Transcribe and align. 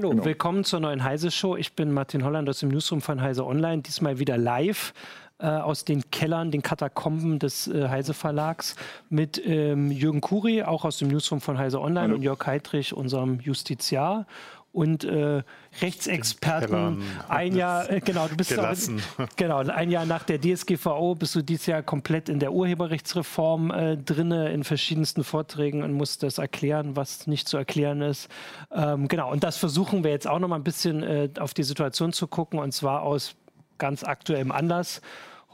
hallo, 0.00 0.10
genau. 0.10 0.24
willkommen 0.24 0.64
zur 0.64 0.80
neuen 0.80 1.04
Heise 1.04 1.30
Show. 1.30 1.56
Ich 1.56 1.74
bin 1.74 1.92
Martin 1.92 2.24
Holland 2.24 2.48
aus 2.48 2.60
dem 2.60 2.70
Newsroom 2.70 3.02
von 3.02 3.20
Heise 3.20 3.44
Online, 3.44 3.82
diesmal 3.82 4.18
wieder 4.18 4.38
live 4.38 4.94
äh, 5.38 5.46
aus 5.46 5.84
den 5.84 6.10
Kellern, 6.10 6.50
den 6.50 6.62
Katakomben 6.62 7.38
des 7.38 7.68
äh, 7.68 7.86
Heise 7.86 8.14
Verlags 8.14 8.76
mit 9.10 9.42
ähm, 9.44 9.90
Jürgen 9.90 10.22
Kuri, 10.22 10.62
auch 10.62 10.86
aus 10.86 10.96
dem 10.96 11.08
Newsroom 11.08 11.42
von 11.42 11.58
Heise 11.58 11.82
Online 11.82 12.00
hallo. 12.00 12.14
und 12.14 12.22
Jörg 12.22 12.46
Heidrich, 12.46 12.94
unserem 12.94 13.40
Justiziar 13.40 14.26
und 14.72 15.04
äh, 15.04 15.42
Rechtsexperten. 15.80 17.02
Ein 17.28 17.56
Jahr, 17.56 17.90
äh, 17.90 18.00
genau, 18.00 18.28
du 18.28 18.36
bist 18.36 18.56
auch, 18.56 18.74
genau, 19.36 19.58
ein 19.58 19.90
Jahr 19.90 20.06
nach 20.06 20.22
der 20.22 20.40
DSGVO 20.40 21.16
bist 21.16 21.34
du 21.34 21.42
dieses 21.42 21.66
Jahr 21.66 21.82
komplett 21.82 22.28
in 22.28 22.38
der 22.38 22.52
Urheberrechtsreform 22.52 23.70
äh, 23.70 23.96
drinne 23.96 24.52
in 24.52 24.62
verschiedensten 24.62 25.24
Vorträgen 25.24 25.82
und 25.82 25.92
musst 25.92 26.22
das 26.22 26.38
erklären, 26.38 26.94
was 26.94 27.26
nicht 27.26 27.48
zu 27.48 27.56
erklären 27.56 28.00
ist. 28.00 28.28
Ähm, 28.72 29.08
genau, 29.08 29.32
und 29.32 29.42
das 29.42 29.56
versuchen 29.56 30.04
wir 30.04 30.12
jetzt 30.12 30.28
auch 30.28 30.38
noch 30.38 30.48
mal 30.48 30.56
ein 30.56 30.64
bisschen 30.64 31.02
äh, 31.02 31.28
auf 31.40 31.52
die 31.52 31.64
Situation 31.64 32.12
zu 32.12 32.28
gucken 32.28 32.60
und 32.60 32.72
zwar 32.72 33.02
aus 33.02 33.34
ganz 33.78 34.04
aktuellem 34.04 34.52
Anlass. 34.52 35.00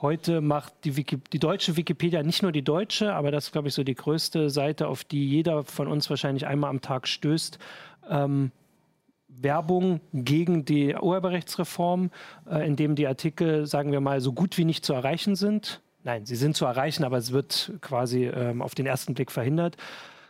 Heute 0.02 0.42
macht 0.42 0.74
die, 0.84 0.98
Wiki, 0.98 1.16
die, 1.32 1.38
deutsche 1.38 1.78
Wikipedia 1.78 2.23
nicht 2.23 2.42
nur 2.42 2.52
die 2.52 2.62
deutsche, 2.62 3.14
aber 3.14 3.30
das 3.30 3.46
ist, 3.46 3.52
glaube 3.52 3.68
ich, 3.68 3.74
so 3.74 3.82
die 3.82 3.95
größte 3.95 4.51
Seite, 4.51 4.88
auf 4.88 5.04
die 5.04 5.26
jeder 5.26 5.64
von 5.64 5.88
uns 5.88 6.10
wahrscheinlich 6.10 6.46
einmal 6.46 6.68
am 6.68 6.82
Tag 6.82 7.09
stößt. 7.09 7.59
Ähm, 8.10 8.52
Werbung 9.40 10.00
gegen 10.12 10.64
die 10.64 10.95
Urheberrechtsreform, 10.95 12.10
äh, 12.50 12.66
in 12.66 12.76
dem 12.76 12.95
die 12.95 13.06
Artikel, 13.06 13.66
sagen 13.66 13.92
wir 13.92 14.00
mal, 14.00 14.20
so 14.20 14.32
gut 14.32 14.59
wie 14.59 14.65
nicht 14.65 14.84
zu 14.84 14.92
erreichen 14.92 15.37
sind. 15.37 15.80
Nein, 16.04 16.24
sie 16.24 16.37
sind 16.37 16.56
zu 16.56 16.65
erreichen, 16.65 17.04
aber 17.04 17.18
es 17.18 17.32
wird 17.32 17.73
quasi 17.80 18.26
ähm, 18.26 18.62
auf 18.62 18.74
den 18.74 18.87
ersten 18.87 19.14
Blick 19.14 19.32
verhindert. 19.32 19.76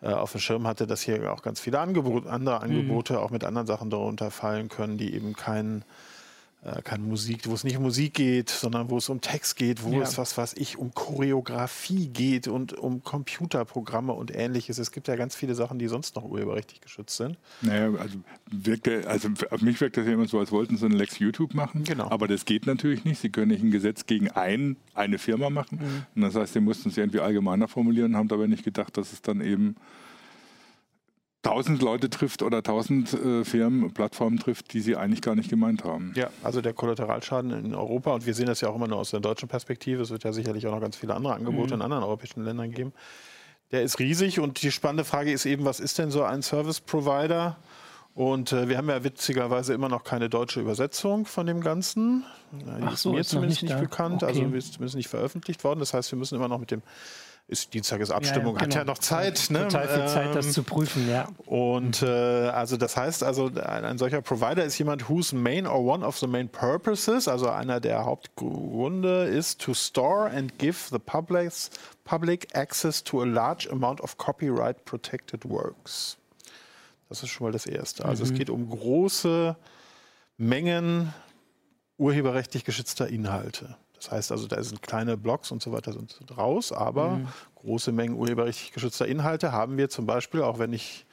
äh, 0.00 0.12
auf 0.12 0.32
dem 0.32 0.40
Schirm 0.40 0.66
hatte, 0.66 0.86
dass 0.86 1.02
hier 1.02 1.32
auch 1.32 1.42
ganz 1.42 1.60
viele 1.60 1.80
Angebot, 1.80 2.26
andere 2.26 2.56
mhm. 2.56 2.62
Angebote 2.62 3.14
mhm. 3.14 3.18
auch 3.18 3.30
mit 3.30 3.44
anderen 3.44 3.66
Sachen 3.66 3.90
darunter 3.90 4.30
fallen 4.30 4.68
können, 4.68 4.96
die 4.96 5.12
eben 5.12 5.34
keinen 5.34 5.84
keine 6.82 7.04
Musik, 7.04 7.48
wo 7.48 7.54
es 7.54 7.64
nicht 7.64 7.76
um 7.76 7.82
Musik 7.82 8.14
geht, 8.14 8.50
sondern 8.50 8.90
wo 8.90 8.98
es 8.98 9.08
um 9.08 9.20
Text 9.20 9.56
geht, 9.56 9.82
wo 9.82 9.92
ja. 9.92 10.02
es 10.02 10.18
was, 10.18 10.36
was 10.36 10.54
ich 10.54 10.78
um 10.78 10.92
Choreografie 10.94 12.08
geht 12.08 12.48
und 12.48 12.72
um 12.72 13.02
Computerprogramme 13.02 14.12
und 14.12 14.34
ähnliches. 14.34 14.78
Es 14.78 14.92
gibt 14.92 15.08
ja 15.08 15.16
ganz 15.16 15.34
viele 15.34 15.54
Sachen, 15.54 15.78
die 15.78 15.88
sonst 15.88 16.16
noch 16.16 16.24
urheberrechtlich 16.24 16.80
geschützt 16.80 17.16
sind. 17.16 17.38
Naja, 17.62 17.92
also, 17.98 18.18
wirkte, 18.50 19.08
also 19.08 19.28
auf 19.50 19.60
mich 19.60 19.80
wirkt 19.80 19.96
das 19.96 20.06
ja 20.06 20.12
immer 20.12 20.28
so, 20.28 20.38
als 20.38 20.52
wollten 20.52 20.76
sie 20.76 20.86
einen 20.86 20.94
Lex 20.94 21.18
YouTube 21.18 21.54
machen. 21.54 21.84
Genau. 21.84 22.10
Aber 22.10 22.28
das 22.28 22.44
geht 22.44 22.66
natürlich 22.66 23.04
nicht. 23.04 23.20
Sie 23.20 23.30
können 23.30 23.50
nicht 23.50 23.62
ein 23.62 23.70
Gesetz 23.70 24.06
gegen 24.06 24.30
ein, 24.30 24.76
eine 24.94 25.18
Firma 25.18 25.50
machen. 25.50 25.78
Mhm. 25.80 26.06
Und 26.16 26.22
das 26.22 26.34
heißt, 26.34 26.52
sie 26.52 26.60
mussten 26.60 26.90
es 26.90 26.96
irgendwie 26.96 27.20
allgemeiner 27.20 27.68
formulieren, 27.68 28.16
haben 28.16 28.28
dabei 28.28 28.46
nicht 28.46 28.64
gedacht, 28.64 28.96
dass 28.96 29.12
es 29.12 29.22
dann 29.22 29.40
eben 29.40 29.76
tausend 31.48 31.82
Leute 31.82 32.10
trifft 32.10 32.42
oder 32.42 32.62
tausend 32.62 33.12
äh, 33.14 33.44
Firmen, 33.44 33.92
Plattformen 33.92 34.38
trifft, 34.38 34.72
die 34.72 34.80
sie 34.80 34.96
eigentlich 34.96 35.22
gar 35.22 35.34
nicht 35.34 35.48
gemeint 35.48 35.84
haben. 35.84 36.12
Ja, 36.14 36.28
also 36.42 36.60
der 36.60 36.74
Kollateralschaden 36.74 37.52
in 37.52 37.74
Europa, 37.74 38.12
und 38.12 38.26
wir 38.26 38.34
sehen 38.34 38.46
das 38.46 38.60
ja 38.60 38.68
auch 38.68 38.76
immer 38.76 38.88
nur 38.88 38.98
aus 38.98 39.10
der 39.10 39.20
deutschen 39.20 39.48
Perspektive, 39.48 40.02
es 40.02 40.10
wird 40.10 40.24
ja 40.24 40.32
sicherlich 40.32 40.66
auch 40.66 40.72
noch 40.72 40.80
ganz 40.80 40.96
viele 40.96 41.14
andere 41.14 41.34
Angebote 41.34 41.68
mhm. 41.68 41.80
in 41.80 41.82
anderen 41.82 42.04
europäischen 42.04 42.44
Ländern 42.44 42.70
geben, 42.70 42.92
der 43.70 43.82
ist 43.82 43.98
riesig 43.98 44.40
und 44.40 44.62
die 44.62 44.70
spannende 44.70 45.04
Frage 45.04 45.32
ist 45.32 45.46
eben, 45.46 45.64
was 45.64 45.80
ist 45.80 45.98
denn 45.98 46.10
so 46.10 46.22
ein 46.22 46.42
Service 46.42 46.80
Provider? 46.80 47.56
Und 48.14 48.52
äh, 48.52 48.68
wir 48.68 48.76
haben 48.76 48.88
ja 48.88 49.04
witzigerweise 49.04 49.74
immer 49.74 49.88
noch 49.88 50.02
keine 50.02 50.28
deutsche 50.28 50.60
Übersetzung 50.60 51.24
von 51.24 51.46
dem 51.46 51.60
Ganzen. 51.60 52.24
Die 52.52 52.64
Ach 52.82 52.96
so, 52.96 53.10
ist 53.10 53.14
mir 53.14 53.20
ist 53.20 53.28
zumindest 53.28 53.62
nicht, 53.62 53.72
nicht 53.72 53.80
bekannt, 53.80 54.24
also 54.24 54.40
okay. 54.40 54.46
also 54.46 54.56
ist 54.56 54.72
zumindest 54.72 54.96
nicht 54.96 55.08
veröffentlicht 55.08 55.62
worden. 55.64 55.78
Das 55.80 55.94
heißt, 55.94 56.10
wir 56.10 56.18
müssen 56.18 56.34
immer 56.34 56.48
noch 56.48 56.58
mit 56.58 56.70
dem 56.70 56.82
ist 57.48 57.72
Dienstag 57.72 58.00
ist 58.00 58.10
Abstimmung, 58.10 58.56
ja, 58.56 58.60
ja, 58.60 58.66
genau. 58.66 58.74
hat 58.74 58.74
ja 58.74 58.84
noch 58.84 58.98
Zeit. 58.98 59.46
Ne? 59.48 59.64
Total 59.64 59.88
viel 59.88 60.06
Zeit, 60.06 60.34
das 60.34 60.46
ähm, 60.46 60.52
zu 60.52 60.62
prüfen, 60.62 61.08
ja. 61.08 61.28
Und 61.46 62.02
äh, 62.02 62.06
also 62.06 62.76
das 62.76 62.96
heißt, 62.96 63.24
also 63.24 63.46
ein, 63.46 63.84
ein, 63.86 63.96
solcher 63.96 64.20
Provider 64.20 64.64
ist 64.64 64.78
jemand, 64.78 65.08
whose 65.08 65.34
main 65.34 65.66
or 65.66 65.82
one 65.82 66.06
of 66.06 66.18
the 66.18 66.26
main 66.26 66.50
purposes, 66.50 67.26
also 67.26 67.48
einer 67.48 67.80
der 67.80 68.04
Hauptgründe 68.04 69.24
ist 69.24 69.62
to 69.62 69.72
store 69.72 70.30
and 70.30 70.58
give 70.58 70.90
the 70.90 70.98
public, 70.98 71.52
public 72.04 72.54
access 72.54 73.02
to 73.02 73.22
a 73.22 73.24
large 73.24 73.66
amount 73.70 74.02
of 74.02 74.18
copyright 74.18 74.84
protected 74.84 75.48
works. 75.48 76.18
Das 77.08 77.22
ist 77.22 77.30
schon 77.30 77.46
mal 77.46 77.52
das 77.52 77.64
Erste. 77.64 78.04
Also 78.04 78.24
mhm. 78.24 78.30
es 78.30 78.36
geht 78.36 78.50
um 78.50 78.68
große 78.68 79.56
Mengen 80.36 81.14
urheberrechtlich 81.96 82.64
geschützter 82.64 83.08
Inhalte. 83.08 83.76
Das 83.98 84.10
heißt 84.10 84.32
also, 84.32 84.46
da 84.46 84.62
sind 84.62 84.82
kleine 84.82 85.16
Blogs 85.16 85.50
und 85.50 85.62
so 85.62 85.72
weiter 85.72 85.92
sind 85.92 86.18
raus, 86.36 86.72
aber 86.72 87.16
mhm. 87.16 87.28
große 87.56 87.92
Mengen 87.92 88.16
urheberrechtlich 88.16 88.72
geschützter 88.72 89.06
Inhalte 89.06 89.52
haben 89.52 89.76
wir 89.76 89.88
zum 89.88 90.06
Beispiel, 90.06 90.42
auch 90.42 90.58
wenn 90.58 90.72
ich 90.72 91.06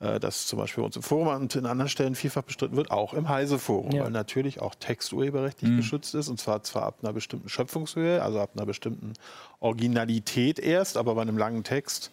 äh, 0.00 0.20
das 0.20 0.46
zum 0.46 0.58
Beispiel 0.58 0.82
bei 0.82 0.86
uns 0.86 0.96
im 0.96 1.02
Forum 1.02 1.28
und 1.28 1.54
in 1.56 1.66
anderen 1.66 1.88
Stellen 1.88 2.14
vielfach 2.14 2.42
bestritten 2.42 2.76
wird, 2.76 2.90
auch 2.90 3.14
im 3.14 3.28
Heise-Forum, 3.28 3.92
ja. 3.92 4.04
weil 4.04 4.10
natürlich 4.10 4.60
auch 4.60 4.74
Text 4.74 5.12
urheberrechtlich 5.12 5.70
mhm. 5.70 5.76
geschützt 5.78 6.14
ist 6.14 6.28
und 6.28 6.38
zwar 6.38 6.62
zwar 6.62 6.84
ab 6.84 6.98
einer 7.02 7.12
bestimmten 7.12 7.48
Schöpfungshöhe, 7.48 8.22
also 8.22 8.40
ab 8.40 8.50
einer 8.54 8.66
bestimmten 8.66 9.14
Originalität 9.60 10.58
erst, 10.58 10.96
aber 10.96 11.14
bei 11.14 11.22
einem 11.22 11.38
langen 11.38 11.64
Text 11.64 12.10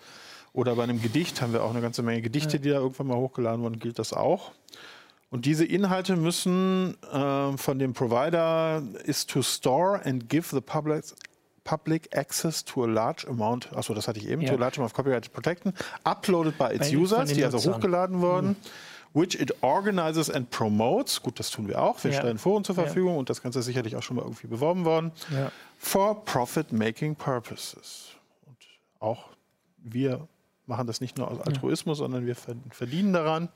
oder 0.54 0.76
bei 0.76 0.84
einem 0.84 1.02
Gedicht 1.02 1.42
haben 1.42 1.52
wir 1.52 1.64
auch 1.64 1.72
eine 1.72 1.82
ganze 1.82 2.04
Menge 2.04 2.22
Gedichte, 2.22 2.58
ja. 2.58 2.64
die 2.64 2.70
da 2.70 2.76
irgendwann 2.76 3.08
mal 3.08 3.18
hochgeladen 3.18 3.62
wurden, 3.62 3.80
gilt 3.80 4.00
das 4.00 4.14
auch. 4.14 4.52
Und 5.34 5.46
diese 5.46 5.66
Inhalte 5.66 6.16
müssen 6.16 6.96
äh, 7.12 7.58
von 7.58 7.80
dem 7.80 7.94
Provider 7.94 8.84
is 9.04 9.26
to 9.26 9.42
store 9.42 10.00
and 10.06 10.30
give 10.30 10.50
the 10.54 10.62
public 10.62 11.06
public 11.64 12.16
access 12.16 12.64
to 12.64 12.84
a 12.84 12.88
large 12.88 13.28
amount, 13.28 13.76
achso, 13.76 13.96
das 13.96 14.08
hatte 14.08 14.20
ich 14.20 14.30
eben, 14.30 14.44
ja. 14.44 14.50
to 14.50 14.56
a 14.56 14.60
large 14.60 14.78
amount 14.78 14.92
of 14.92 14.94
copyright 14.94 15.34
protection, 15.34 15.74
uploaded 16.04 16.56
by 16.60 16.66
its 16.66 16.92
Bei, 16.92 16.96
users, 16.96 17.34
die 17.34 17.44
also 17.44 17.58
hochgeladen 17.74 18.22
wurden. 18.22 18.50
Mhm 18.50 18.56
which 19.16 19.36
it 19.36 19.52
organizes 19.62 20.28
and 20.28 20.50
promotes. 20.50 21.22
Gut, 21.22 21.40
das 21.40 21.52
tun 21.52 21.68
wir 21.68 21.80
auch. 21.80 22.04
Wir 22.04 22.12
ja. 22.12 22.20
stellen 22.20 22.40
Foren 22.40 22.64
zur 22.64 22.74
Verfügung 22.74 23.14
ja. 23.14 23.20
und 23.20 23.30
das 23.30 23.44
Ganze 23.44 23.60
ist 23.60 23.66
sicherlich 23.66 23.96
auch 23.96 24.02
schon 24.02 24.16
mal 24.16 24.24
irgendwie 24.24 24.48
beworben 24.48 24.86
worden. 24.86 25.12
For 25.78 26.26
profit-making 26.26 27.16
purposes. 27.16 28.08
Und 28.48 28.58
auch 29.00 29.30
wir 29.78 30.28
machen 30.66 30.88
das 30.88 31.00
nicht 31.00 31.18
nur 31.20 31.30
aus 31.30 31.42
Altruismus, 31.42 32.00
sondern 32.00 32.26
wir 32.26 32.36
verdienen 32.36 33.14
daran. 33.14 33.50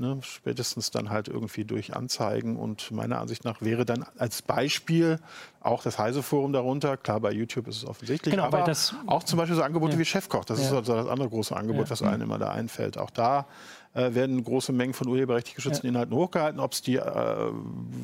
Ne, 0.00 0.16
spätestens 0.22 0.90
dann 0.90 1.10
halt 1.10 1.28
irgendwie 1.28 1.66
durch 1.66 1.94
Anzeigen. 1.94 2.56
Und 2.56 2.90
meiner 2.90 3.20
Ansicht 3.20 3.44
nach 3.44 3.60
wäre 3.60 3.84
dann 3.84 4.06
als 4.16 4.40
Beispiel 4.40 5.18
auch 5.60 5.82
das 5.82 5.98
Heise-Forum 5.98 6.54
darunter. 6.54 6.96
Klar, 6.96 7.20
bei 7.20 7.32
YouTube 7.32 7.68
ist 7.68 7.76
es 7.76 7.84
offensichtlich. 7.84 8.32
Genau, 8.32 8.46
aber 8.46 8.62
das, 8.62 8.94
auch 9.06 9.24
zum 9.24 9.36
Beispiel 9.36 9.56
so 9.56 9.62
Angebote 9.62 9.92
ja. 9.92 9.98
wie 9.98 10.06
Chefkoch. 10.06 10.46
Das 10.46 10.58
ja. 10.58 10.68
ist 10.68 10.72
also 10.72 10.94
das 10.94 11.06
andere 11.06 11.28
große 11.28 11.54
Angebot, 11.54 11.84
ja. 11.84 11.90
was 11.90 12.00
einem 12.00 12.22
immer 12.22 12.38
da 12.38 12.50
einfällt. 12.50 12.96
Auch 12.96 13.10
da 13.10 13.46
äh, 13.92 14.14
werden 14.14 14.42
große 14.42 14.72
Mengen 14.72 14.94
von 14.94 15.06
urheberrechtlich 15.06 15.54
geschützten 15.54 15.86
Inhalten 15.86 16.16
hochgehalten. 16.16 16.60
Ob 16.60 16.72
es 16.72 16.80
die 16.80 16.96
äh, 16.96 17.52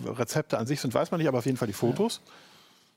Rezepte 0.04 0.58
an 0.58 0.66
sich 0.66 0.82
sind, 0.82 0.92
weiß 0.92 1.12
man 1.12 1.18
nicht, 1.18 1.28
aber 1.28 1.38
auf 1.38 1.46
jeden 1.46 1.56
Fall 1.56 1.68
die 1.68 1.72
Fotos 1.72 2.20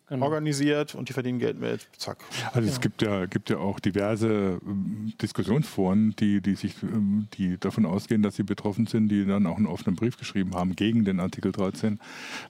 genau. 0.09 0.25
organisiert 0.25 0.95
und 0.95 1.09
die 1.09 1.13
verdienen 1.13 1.39
Geld 1.39 1.59
mit. 1.59 1.87
Zack. 1.97 2.17
Also 2.53 2.67
ja. 2.67 2.73
es 2.73 2.81
gibt 2.81 3.01
ja, 3.01 3.25
gibt 3.25 3.49
ja 3.49 3.57
auch 3.57 3.79
diverse 3.79 4.59
ähm, 4.65 5.13
Diskussionsforen, 5.21 6.15
die, 6.19 6.41
die, 6.41 6.55
sich, 6.55 6.81
ähm, 6.83 7.27
die 7.33 7.57
davon 7.57 7.85
ausgehen, 7.85 8.21
dass 8.21 8.35
sie 8.35 8.43
betroffen 8.43 8.87
sind, 8.87 9.09
die 9.09 9.25
dann 9.25 9.45
auch 9.47 9.57
einen 9.57 9.67
offenen 9.67 9.95
Brief 9.95 10.17
geschrieben 10.17 10.55
haben 10.55 10.75
gegen 10.75 11.05
den 11.05 11.19
Artikel 11.19 11.51
13, 11.51 11.99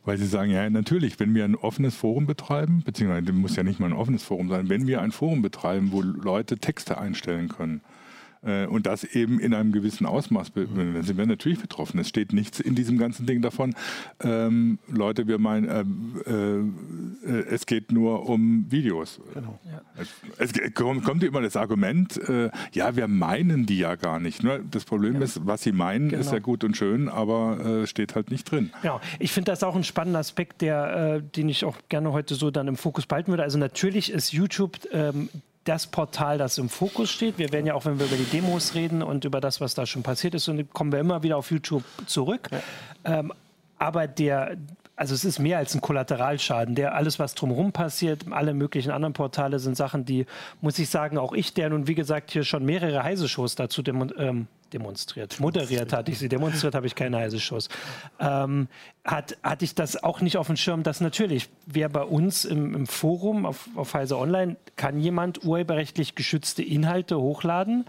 weil 0.06 0.18
sie 0.18 0.28
sagen, 0.28 0.52
ja 0.52 0.70
natürlich, 0.70 1.20
wenn 1.20 1.36
wir 1.36 1.46
ein 1.46 1.56
offenes 1.56 1.96
Forum 1.96 2.26
betreiben, 2.26 2.84
beziehungsweise 2.84 3.34
muss 3.34 3.56
ja 3.56 3.64
nicht 3.64 3.80
mal 3.80 3.88
ein 3.88 3.94
offenes 3.94 4.24
Forum 4.24 4.50
sein, 4.50 4.70
wenn 4.70 4.88
wir 4.88 5.02
ein 5.02 5.12
Forum 5.12 5.42
betreiben, 5.42 5.92
wo 5.92 6.02
Leute 6.02 6.58
Texte 6.58 6.98
einstellen 6.98 7.50
können, 7.50 7.82
und 8.42 8.86
das 8.86 9.04
eben 9.04 9.40
in 9.40 9.54
einem 9.54 9.72
gewissen 9.72 10.06
Ausmaß. 10.06 10.54
Dann 10.54 11.04
sind 11.04 11.18
wir 11.18 11.26
natürlich 11.26 11.60
betroffen. 11.60 12.00
Es 12.00 12.08
steht 12.08 12.34
nichts 12.34 12.60
in 12.60 12.76
diesem 12.76 12.98
ganzen 12.98 13.26
Ding 13.26 13.42
davon. 13.42 13.76
Ähm, 14.22 14.80
Leute, 14.88 15.28
wir 15.28 15.40
meinen, 15.40 15.68
äh, 16.26 17.30
äh, 17.30 17.46
es 17.50 17.66
geht 17.66 17.92
nur 17.92 18.30
um 18.30 18.66
Videos. 18.70 19.20
Genau. 19.34 19.60
Ja. 19.66 19.82
Es, 20.38 20.54
es, 20.54 20.74
kommt 20.74 21.24
immer 21.24 21.42
das 21.42 21.56
Argument, 21.56 22.18
äh, 22.30 22.50
ja, 22.74 22.96
wir 22.96 23.08
meinen 23.08 23.66
die 23.66 23.80
ja 23.80 23.96
gar 23.96 24.20
nicht. 24.20 24.44
Ne? 24.44 24.62
Das 24.70 24.86
Problem 24.86 25.16
ja. 25.16 25.22
ist, 25.22 25.46
was 25.46 25.64
sie 25.64 25.72
meinen, 25.72 26.10
genau. 26.10 26.22
ist 26.22 26.32
ja 26.32 26.40
gut 26.40 26.64
und 26.64 26.78
schön, 26.78 27.10
aber 27.10 27.84
äh, 27.84 27.88
steht 27.88 28.16
halt 28.16 28.32
nicht 28.32 28.50
drin. 28.50 28.72
Genau. 28.82 29.02
Ich 29.20 29.32
finde 29.32 29.52
das 29.52 29.64
auch 29.64 29.76
ein 29.76 29.84
spannender 29.84 30.20
Aspekt, 30.20 30.62
der, 30.62 31.16
äh, 31.16 31.22
den 31.22 31.50
ich 31.50 31.66
auch 31.66 31.78
gerne 31.90 32.12
heute 32.12 32.36
so 32.36 32.52
dann 32.52 32.68
im 32.68 32.76
Fokus 32.76 33.06
behalten 33.06 33.32
würde. 33.32 33.44
Also 33.44 33.58
natürlich 33.58 34.12
ist 34.12 34.32
YouTube 34.32 34.78
ähm, 34.92 35.30
das 35.64 35.88
Portal, 35.88 36.38
das 36.38 36.58
im 36.58 36.70
Fokus 36.70 37.12
steht. 37.12 37.38
Wir 37.38 37.52
werden 37.52 37.68
ja 37.68 37.74
auch, 37.74 37.86
wenn 37.86 38.00
wir 38.00 38.06
über 38.06 38.16
die 38.16 38.24
Demos 38.24 38.76
reden 38.76 39.04
und 39.04 39.26
über 39.26 39.42
das, 39.42 39.62
was 39.62 39.76
da 39.76 39.86
schon 39.86 40.04
passiert 40.04 40.34
ist, 40.34 40.48
und 40.48 40.74
kommen 40.74 40.92
wir 40.92 41.00
immer 41.00 41.22
wieder 41.24 41.38
auf 41.38 41.52
YouTube 41.52 41.84
zurück. 42.06 42.50
Ja. 42.52 43.20
Ähm, 43.20 43.34
aber 43.78 44.08
der, 44.08 44.58
also 44.96 45.14
es 45.16 45.24
ist 45.24 45.40
mehr 45.40 45.58
als 45.58 45.74
ein 45.74 45.82
Kollateralschaden. 45.82 46.76
Der 46.76 46.96
alles, 46.96 47.20
was 47.20 47.36
drumherum 47.36 47.72
passiert, 47.72 48.26
alle 48.32 48.54
möglichen 48.54 48.92
anderen 48.92 49.14
Portale 49.14 49.60
sind 49.60 49.78
Sachen, 49.78 50.06
die, 50.06 50.26
muss 50.62 50.78
ich 50.80 50.90
sagen, 50.90 51.18
auch 51.18 51.34
ich, 51.34 51.54
der 51.54 51.70
nun 51.70 51.88
wie 51.88 51.96
gesagt 51.96 52.32
hier 52.32 52.44
schon 52.44 52.66
mehrere 52.66 53.04
Heise-Shows 53.04 53.56
dazu 53.56 53.82
ähm, 53.86 54.48
demonstriert. 54.74 55.40
Moderiert 55.40 55.94
hatte 55.94 56.12
ich 56.12 56.20
sie, 56.20 56.30
demonstriert 56.30 56.76
habe 56.76 56.88
ich 56.88 56.96
keine 56.96 57.18
heiße 57.18 57.40
Schuss. 57.40 57.70
Ähm, 58.20 58.68
hat, 59.04 59.38
hatte 59.44 59.66
ich 59.66 59.76
das 59.76 60.02
auch 60.04 60.22
nicht 60.22 60.38
auf 60.38 60.48
dem 60.48 60.56
Schirm, 60.56 60.84
dass 60.84 61.02
natürlich, 61.02 61.50
wer 61.66 61.90
bei 61.90 62.04
uns 62.04 62.46
im, 62.46 62.76
im 62.76 62.88
Forum 62.88 63.46
auf, 63.46 63.70
auf 63.76 63.94
Heise 63.94 64.18
Online, 64.18 64.56
kann 64.76 65.00
jemand 65.00 65.44
urheberrechtlich 65.44 66.16
geschützte 66.16 66.64
Inhalte 66.64 67.20
hochladen, 67.20 67.86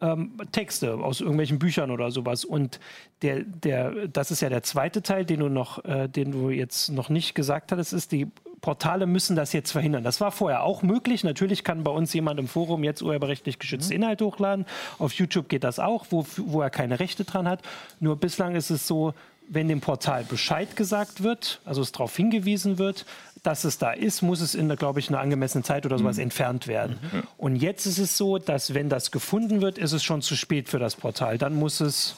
ähm, 0.00 0.32
Texte 0.52 0.94
aus 0.94 1.20
irgendwelchen 1.20 1.58
Büchern 1.58 1.90
oder 1.90 2.10
sowas. 2.10 2.44
Und 2.44 2.80
der, 3.22 3.42
der, 3.42 4.08
das 4.08 4.30
ist 4.30 4.42
ja 4.42 4.48
der 4.48 4.62
zweite 4.62 5.02
Teil, 5.02 5.24
den 5.24 5.40
du 5.40 5.48
noch, 5.48 5.84
äh, 5.84 6.08
den 6.08 6.32
du 6.32 6.50
jetzt 6.50 6.90
noch 6.90 7.08
nicht 7.08 7.34
gesagt 7.34 7.72
hattest, 7.72 7.92
ist 7.92 8.12
die 8.12 8.28
Portale 8.64 9.04
müssen 9.04 9.36
das 9.36 9.52
jetzt 9.52 9.72
verhindern. 9.72 10.04
Das 10.04 10.22
war 10.22 10.32
vorher 10.32 10.62
auch 10.62 10.80
möglich. 10.80 11.22
Natürlich 11.22 11.64
kann 11.64 11.84
bei 11.84 11.90
uns 11.90 12.14
jemand 12.14 12.40
im 12.40 12.48
Forum 12.48 12.82
jetzt 12.82 13.02
urheberrechtlich 13.02 13.58
geschützte 13.58 13.92
mhm. 13.92 14.00
Inhalte 14.00 14.24
hochladen. 14.24 14.64
Auf 14.98 15.12
YouTube 15.12 15.50
geht 15.50 15.64
das 15.64 15.78
auch, 15.78 16.06
wo, 16.08 16.24
wo 16.38 16.62
er 16.62 16.70
keine 16.70 16.98
Rechte 16.98 17.24
dran 17.24 17.46
hat. 17.46 17.60
Nur 18.00 18.16
bislang 18.16 18.56
ist 18.56 18.70
es 18.70 18.86
so, 18.86 19.12
wenn 19.50 19.68
dem 19.68 19.82
Portal 19.82 20.24
Bescheid 20.24 20.76
gesagt 20.76 21.22
wird, 21.22 21.60
also 21.66 21.82
es 21.82 21.92
darauf 21.92 22.16
hingewiesen 22.16 22.78
wird, 22.78 23.04
dass 23.42 23.64
es 23.64 23.76
da 23.76 23.92
ist, 23.92 24.22
muss 24.22 24.40
es 24.40 24.54
in, 24.54 24.74
glaube 24.76 24.98
ich, 24.98 25.10
einer 25.10 25.20
angemessenen 25.20 25.62
Zeit 25.62 25.84
oder 25.84 25.98
sowas 25.98 26.16
mhm. 26.16 26.22
entfernt 26.22 26.66
werden. 26.66 26.98
Mhm. 27.12 27.22
Und 27.36 27.56
jetzt 27.56 27.84
ist 27.84 27.98
es 27.98 28.16
so, 28.16 28.38
dass 28.38 28.72
wenn 28.72 28.88
das 28.88 29.10
gefunden 29.10 29.60
wird, 29.60 29.76
ist 29.76 29.92
es 29.92 30.02
schon 30.02 30.22
zu 30.22 30.36
spät 30.36 30.70
für 30.70 30.78
das 30.78 30.96
Portal. 30.96 31.36
Dann 31.36 31.54
muss 31.54 31.80
es. 31.80 32.16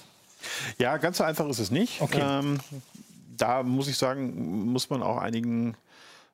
Ja, 0.79 0.97
ganz 0.99 1.19
so 1.19 1.25
einfach 1.25 1.49
ist 1.49 1.59
es 1.59 1.73
nicht. 1.73 2.01
Okay. 2.01 2.23
Ähm, 2.23 2.61
da 3.37 3.65
muss 3.65 3.89
ich 3.89 3.99
sagen, 3.99 4.71
muss 4.71 4.91
man 4.91 5.03
auch 5.03 5.17
einigen 5.17 5.77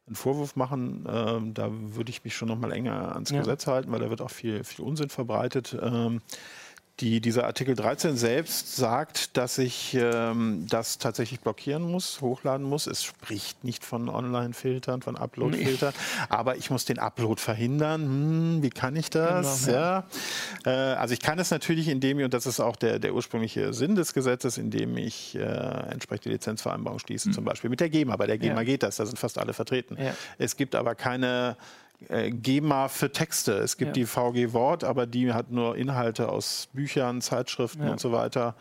einen 0.07 0.17
Vorwurf 0.17 0.57
machen, 0.57 1.07
ähm, 1.09 1.55
da 1.55 1.71
würde 1.71 2.11
ich 2.11 2.25
mich 2.25 2.35
schon 2.35 2.49
noch 2.49 2.59
mal 2.59 2.73
enger 2.73 3.15
ans 3.15 3.31
ja. 3.31 3.39
Gesetz 3.39 3.67
halten, 3.67 3.93
weil 3.93 4.01
da 4.01 4.11
wird 4.11 4.21
auch 4.21 4.31
viel, 4.31 4.65
viel 4.65 4.85
Unsinn 4.85 5.09
verbreitet. 5.09 5.77
Ähm, 5.81 6.21
die, 7.01 7.21
dieser 7.21 7.47
Artikel 7.47 7.75
13 7.75 8.17
selbst 8.17 8.77
sagt, 8.77 9.37
dass 9.37 9.59
ich 9.59 9.97
ähm, 9.99 10.67
das 10.69 10.99
tatsächlich 10.99 11.41
blockieren 11.41 11.83
muss, 11.83 12.21
hochladen 12.21 12.67
muss. 12.67 12.87
Es 12.87 13.03
spricht 13.03 13.65
nicht 13.65 13.85
von 13.85 14.09
Online-Filtern, 14.09 15.03
von 15.03 15.17
Upload-Filtern, 15.17 15.95
nee. 15.97 16.27
aber 16.29 16.57
ich 16.57 16.71
muss 16.71 16.85
den 16.85 16.99
Upload 16.99 17.41
verhindern. 17.41 18.03
Hm, 18.03 18.63
wie 18.63 18.71
kann 18.71 18.95
ich 18.95 19.11
das? 19.11 19.67
Genau, 19.67 19.77
ja. 19.77 20.05
ja. 20.67 20.93
Äh, 20.93 20.97
also 20.97 21.15
ich 21.15 21.21
kann 21.21 21.39
es 21.39 21.51
natürlich, 21.51 21.89
indem 21.89 22.19
ich, 22.19 22.25
und 22.27 22.35
das 22.35 22.47
ist 22.47 22.61
auch 22.61 22.77
der, 22.77 22.99
der 22.99 23.15
ursprüngliche 23.15 23.73
Sinn 23.73 23.95
des 23.95 24.13
Gesetzes, 24.13 24.59
indem 24.59 24.97
ich 24.97 25.35
äh, 25.35 25.41
entsprechende 25.41 26.31
Lizenzvereinbarungen 26.31 27.01
schließe, 27.01 27.31
mhm. 27.31 27.33
zum 27.33 27.45
Beispiel 27.45 27.71
mit 27.71 27.81
der 27.81 27.89
GEMA. 27.89 28.17
Bei 28.17 28.27
der 28.27 28.39
GEMA 28.39 28.61
ja. 28.61 28.65
geht 28.65 28.83
das, 28.83 28.97
da 28.97 29.07
sind 29.07 29.19
fast 29.19 29.39
alle 29.39 29.55
vertreten. 29.55 29.97
Es 30.39 30.57
gibt 30.57 30.75
aber 30.75 30.95
keine 30.95 31.57
äh, 32.09 32.31
GEMA 32.31 32.89
für 32.89 33.13
Texte. 33.13 33.53
Es 33.55 33.77
gibt 33.77 33.97
ja. 33.97 34.05
die 34.05 34.07
VG 34.07 34.53
Wort, 34.53 34.85
aber 34.85 35.07
die 35.07 35.33
hat 35.33 35.51
nur 35.51 35.77
Inhalte 35.77 36.29
aus 36.29 36.69
Büchern, 36.73 37.21
Zeitschriften 37.21 37.85
ja. 37.85 37.93
und 37.93 38.01
so 38.01 38.13
weiter. 38.13 38.55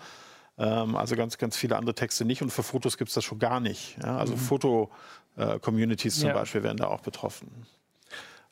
Ähm, 0.58 0.96
also 0.96 1.16
ganz, 1.16 1.38
ganz 1.38 1.58
viele 1.58 1.78
andere 1.78 1.96
Texte 1.96 2.26
nicht. 2.26 2.42
Und 2.42 2.52
für 2.52 2.64
Fotos 2.64 2.98
gibt 2.98 3.10
es 3.10 3.16
das 3.16 3.24
schon 3.24 3.40
gar 3.40 3.60
nicht. 3.60 3.98
Ja? 4.04 4.18
Also 4.18 4.34
mhm. 4.34 4.40
Foto-Communities 4.40 6.20
zum 6.20 6.34
Beispiel 6.34 6.64
werden 6.64 6.78
da 6.78 6.88
auch 6.88 7.02
betroffen. 7.02 7.66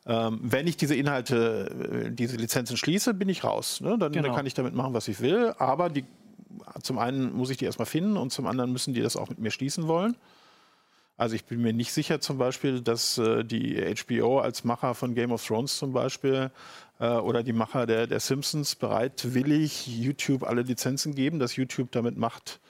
Ähm, 0.06 0.40
wenn 0.42 0.66
ich 0.66 0.78
diese 0.78 0.96
Inhalte, 0.96 2.08
äh, 2.08 2.12
diese 2.12 2.38
Lizenzen 2.38 2.78
schließe, 2.78 3.14
bin 3.14 3.30
ich 3.30 3.44
raus. 3.44 3.82
Ne? 3.82 3.98
Dann, 3.98 4.12
genau. 4.12 4.28
dann, 4.28 4.36
kann 4.36 4.46
ich 4.46 4.54
damit 4.54 4.74
machen, 4.74 4.94
was 4.94 5.08
ich 5.08 5.20
will. 5.20 5.54
Aber 5.60 5.90
die, 5.90 6.06
zum 6.82 6.98
einen 6.98 7.34
muss 7.34 7.50
ich 7.50 7.58
die 7.58 7.66
erstmal 7.66 7.86
finden 7.86 8.18
und 8.18 8.32
zum 8.32 8.48
anderen 8.48 8.72
müssen 8.72 8.94
die 8.94 9.02
das 9.02 9.16
auch 9.16 9.30
mit 9.30 9.40
mir 9.40 9.52
schließen 9.52 9.88
wollen. 9.88 10.16
Also 11.20 11.36
ich 11.36 11.44
bin 11.44 11.62
mir 11.62 11.74
nicht 11.74 11.92
sicher 11.92 12.22
zum 12.22 12.38
Beispiel, 12.38 12.80
dass 12.80 13.18
äh, 13.18 13.44
die 13.44 13.76
HBO 14.08 14.40
als 14.40 14.64
Macher 14.64 14.96
von 14.96 15.16
Game 15.16 15.34
of 15.34 15.46
Thrones 15.46 15.78
zum 15.78 15.92
Beispiel 15.92 16.50
äh, 17.02 17.10
oder 17.10 17.44
die 17.44 17.52
Macher 17.52 17.86
der, 17.86 18.08
der 18.08 18.22
Simpsons 18.22 18.76
bereitwillig 18.76 19.86
YouTube 19.86 20.44
alle 20.44 20.62
Lizenzen 20.62 21.14
geben, 21.14 21.38
dass 21.38 21.58
YouTube 21.58 21.92
damit 21.92 22.18
macht, 22.18 22.62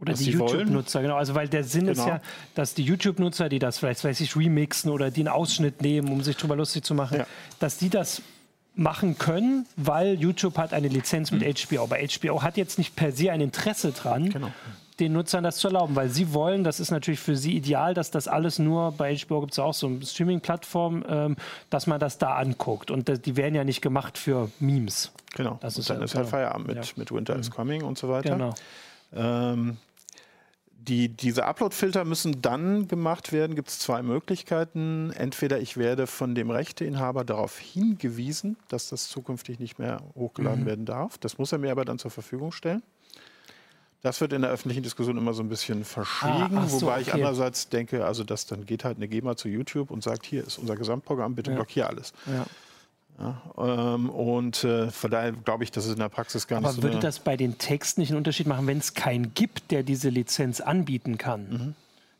oder 0.00 0.12
die 0.12 0.30
YouTube-Nutzer, 0.30 1.02
genau. 1.02 1.16
Also 1.16 1.34
weil 1.34 1.48
der 1.48 1.64
Sinn 1.64 1.86
genau. 1.86 1.92
ist 1.92 2.06
ja, 2.06 2.20
dass 2.54 2.74
die 2.74 2.84
YouTube-Nutzer, 2.84 3.48
die 3.48 3.58
das 3.58 3.78
vielleicht, 3.78 4.04
weiß 4.04 4.20
ich, 4.20 4.36
remixen 4.36 4.92
oder 4.92 5.10
die 5.10 5.22
einen 5.22 5.28
Ausschnitt 5.28 5.82
nehmen, 5.82 6.12
um 6.12 6.22
sich 6.22 6.36
drüber 6.36 6.54
lustig 6.54 6.84
zu 6.84 6.94
machen, 6.94 7.18
ja. 7.18 7.26
dass 7.58 7.78
die 7.78 7.88
das 7.88 8.22
machen 8.76 9.18
können, 9.18 9.66
weil 9.76 10.14
YouTube 10.14 10.56
hat 10.56 10.72
eine 10.72 10.86
Lizenz 10.86 11.32
mit 11.32 11.40
mhm. 11.40 11.54
HBO. 11.54 11.82
Aber 11.82 11.96
HBO 11.96 12.42
hat 12.42 12.56
jetzt 12.58 12.78
nicht 12.78 12.94
per 12.94 13.10
se 13.10 13.32
ein 13.32 13.40
Interesse 13.40 13.90
dran, 13.90 14.30
genau 14.30 14.52
den 15.00 15.12
Nutzern 15.12 15.44
das 15.44 15.56
zu 15.56 15.68
erlauben, 15.68 15.94
weil 15.96 16.08
sie 16.08 16.32
wollen, 16.32 16.64
das 16.64 16.80
ist 16.80 16.90
natürlich 16.90 17.20
für 17.20 17.36
sie 17.36 17.56
ideal, 17.56 17.94
dass 17.94 18.10
das 18.10 18.26
alles 18.28 18.58
nur, 18.58 18.92
bei 18.92 19.16
HBO 19.16 19.40
gibt 19.40 19.52
es 19.52 19.58
auch 19.58 19.74
so 19.74 19.86
eine 19.86 20.04
Streaming-Plattform, 20.04 21.04
ähm, 21.08 21.36
dass 21.70 21.86
man 21.86 22.00
das 22.00 22.18
da 22.18 22.34
anguckt. 22.36 22.90
Und 22.90 23.08
das, 23.08 23.20
die 23.20 23.36
werden 23.36 23.54
ja 23.54 23.64
nicht 23.64 23.80
gemacht 23.80 24.18
für 24.18 24.50
Memes. 24.58 25.12
Genau. 25.34 25.58
Das 25.60 25.78
ist 25.78 25.90
dann 25.90 25.98
ja, 25.98 26.04
ist 26.04 26.14
halt 26.14 26.26
genau. 26.26 26.36
Feierabend 26.36 26.66
mit, 26.68 26.76
ja. 26.76 26.92
mit 26.96 27.12
Winter 27.12 27.36
is 27.36 27.50
mhm. 27.50 27.54
Coming 27.54 27.82
und 27.84 27.98
so 27.98 28.08
weiter. 28.08 28.30
Genau. 28.30 28.54
Ähm, 29.14 29.76
die, 30.88 31.08
diese 31.08 31.44
Upload-Filter 31.44 32.04
müssen 32.04 32.40
dann 32.40 32.88
gemacht 32.88 33.32
werden, 33.32 33.54
gibt 33.54 33.68
es 33.68 33.78
zwei 33.78 34.02
Möglichkeiten. 34.02 35.12
Entweder 35.12 35.60
ich 35.60 35.76
werde 35.76 36.06
von 36.06 36.34
dem 36.34 36.50
Rechteinhaber 36.50 37.24
darauf 37.24 37.58
hingewiesen, 37.58 38.56
dass 38.68 38.88
das 38.88 39.08
zukünftig 39.08 39.58
nicht 39.58 39.78
mehr 39.78 40.00
hochgeladen 40.14 40.62
mhm. 40.62 40.66
werden 40.66 40.84
darf. 40.86 41.18
Das 41.18 41.38
muss 41.38 41.52
er 41.52 41.58
mir 41.58 41.72
aber 41.72 41.84
dann 41.84 41.98
zur 41.98 42.10
Verfügung 42.10 42.52
stellen. 42.52 42.82
Das 44.02 44.20
wird 44.20 44.32
in 44.32 44.42
der 44.42 44.50
öffentlichen 44.50 44.82
Diskussion 44.82 45.18
immer 45.18 45.32
so 45.32 45.42
ein 45.42 45.48
bisschen 45.48 45.84
verschwiegen, 45.84 46.56
ah, 46.56 46.68
so, 46.68 46.82
wobei 46.82 47.00
ich 47.00 47.12
andererseits 47.12 47.68
denke, 47.68 48.04
also 48.04 48.22
dass 48.22 48.46
dann 48.46 48.64
geht 48.64 48.84
halt 48.84 48.96
eine 48.96 49.08
GEMA 49.08 49.36
zu 49.36 49.48
YouTube 49.48 49.90
und 49.90 50.04
sagt, 50.04 50.24
hier 50.24 50.46
ist 50.46 50.58
unser 50.58 50.76
Gesamtprogramm, 50.76 51.34
bitte 51.34 51.50
ja. 51.50 51.56
blockier 51.56 51.88
alles. 51.88 52.12
Ja. 52.26 52.46
Ja, 53.20 53.42
ähm, 53.58 54.10
und 54.10 54.62
äh, 54.62 54.90
von 54.90 55.10
daher 55.10 55.32
glaube 55.32 55.64
ich, 55.64 55.72
dass 55.72 55.86
es 55.86 55.92
in 55.92 55.98
der 55.98 56.08
Praxis 56.08 56.46
gar 56.46 56.58
Aber 56.58 56.68
nicht 56.68 56.76
so 56.76 56.82
würde 56.84 57.00
das 57.00 57.18
bei 57.18 57.36
den 57.36 57.58
Texten 57.58 58.00
nicht 58.00 58.10
einen 58.10 58.18
Unterschied 58.18 58.46
machen, 58.46 58.68
wenn 58.68 58.78
es 58.78 58.94
keinen 58.94 59.34
gibt, 59.34 59.72
der 59.72 59.82
diese 59.82 60.08
Lizenz 60.08 60.60
anbieten 60.60 61.18
kann? 61.18 61.48
Mhm. 61.50 61.74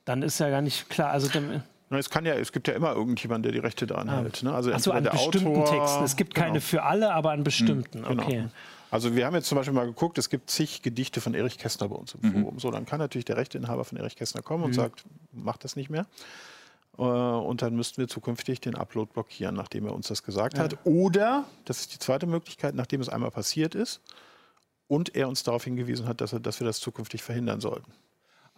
Dann 0.05 0.23
ist 0.23 0.41
ja 0.41 0.51
gar 0.51 0.61
nicht 0.61 0.91
klar. 0.91 1.11
Also 1.11 1.29
dann, 1.29 1.63
es 1.91 2.11
kann 2.11 2.27
ja, 2.27 2.35
es 2.35 2.51
gibt 2.51 2.67
ja 2.67 2.75
immer 2.75 2.93
irgendjemanden, 2.95 3.45
der 3.45 3.53
die 3.53 3.59
Rechte 3.65 3.87
daran 3.87 4.09
ah. 4.09 4.23
hält. 4.23 4.43
Ne? 4.43 4.53
Also 4.53 4.73
Achso, 4.73 4.91
an 4.91 5.05
bestimmten 5.05 5.57
Autor, 5.57 5.79
Texten. 5.79 6.05
Es 6.05 6.17
gibt 6.17 6.35
genau. 6.35 6.47
keine 6.47 6.61
für 6.61 6.83
alle, 6.83 7.15
aber 7.15 7.31
an 7.31 7.45
bestimmten. 7.45 8.01
Mhm, 8.01 8.05
genau. 8.05 8.23
Okay. 8.25 8.45
Also 8.91 9.15
wir 9.15 9.27
haben 9.27 9.35
jetzt 9.35 9.49
zum 9.49 9.57
Beispiel 9.57 9.75
mal 9.75 9.87
geguckt, 9.87 10.19
es 10.19 10.31
gibt 10.31 10.51
zig 10.51 10.83
Gedichte 10.83 11.21
von 11.21 11.35
Erich 11.35 11.59
Kästner 11.59 11.89
bei 11.89 11.97
uns 11.97 12.15
im 12.15 12.21
mhm. 12.29 12.43
Forum. 12.43 12.59
So, 12.59 12.71
dann 12.71 12.87
kann 12.87 12.99
natürlich 12.99 13.27
der 13.27 13.37
Rechteinhaber 13.37 13.85
von 13.85 13.99
Erich 13.99 14.17
Kästner 14.17 14.43
kommen 14.43 14.61
mhm. 14.61 14.67
und 14.67 14.73
sagt, 14.73 15.05
mach 15.33 15.57
das 15.57 15.77
nicht 15.77 15.91
mehr. 15.91 16.07
Äh, 16.99 17.03
und 17.03 17.63
dann 17.63 17.77
müssten 17.77 17.99
wir 17.99 18.09
zukünftig 18.09 18.61
den 18.61 18.75
Upload 18.75 19.13
blockieren, 19.13 19.55
nachdem 19.55 19.87
er 19.87 19.95
uns 19.95 20.09
das 20.09 20.23
gesagt 20.23 20.57
ja. 20.57 20.65
hat. 20.65 20.79
Oder, 20.85 21.45
das 21.65 21.81
ist 21.81 21.95
die 21.95 21.99
zweite 21.99 22.27
Möglichkeit, 22.27 22.75
nachdem 22.75 23.01
es 23.01 23.09
einmal 23.09 23.31
passiert 23.31 23.75
ist 23.75 24.01
und 24.89 25.15
er 25.15 25.29
uns 25.29 25.43
darauf 25.43 25.65
hingewiesen 25.65 26.09
hat, 26.09 26.21
dass, 26.21 26.33
er, 26.33 26.41
dass 26.41 26.61
wir 26.61 26.67
das 26.67 26.81
zukünftig 26.81 27.23
verhindern 27.23 27.61
sollten. 27.61 27.93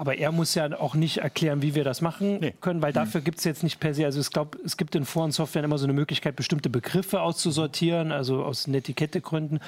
Aber 0.01 0.17
er 0.17 0.33
muss 0.33 0.55
ja 0.55 0.81
auch 0.81 0.95
nicht 0.95 1.19
erklären, 1.19 1.61
wie 1.61 1.75
wir 1.75 1.85
das 1.85 2.01
machen 2.01 2.39
nee. 2.41 2.55
können, 2.63 2.81
weil 2.81 2.91
dafür 2.91 3.21
mhm. 3.21 3.25
gibt 3.25 3.37
es 3.37 3.45
jetzt 3.45 3.63
nicht 3.63 3.81
per 3.81 3.93
se. 3.93 4.07
Also 4.07 4.19
ich 4.19 4.31
glaube, 4.31 4.57
es 4.65 4.79
gibt 4.79 4.95
in 4.95 5.05
Forensoftware 5.05 5.63
immer 5.63 5.77
so 5.77 5.85
eine 5.85 5.93
Möglichkeit, 5.93 6.37
bestimmte 6.37 6.71
Begriffe 6.71 7.21
auszusortieren, 7.21 8.11
also 8.11 8.43
aus 8.43 8.67
Netikettegründen. 8.67 9.61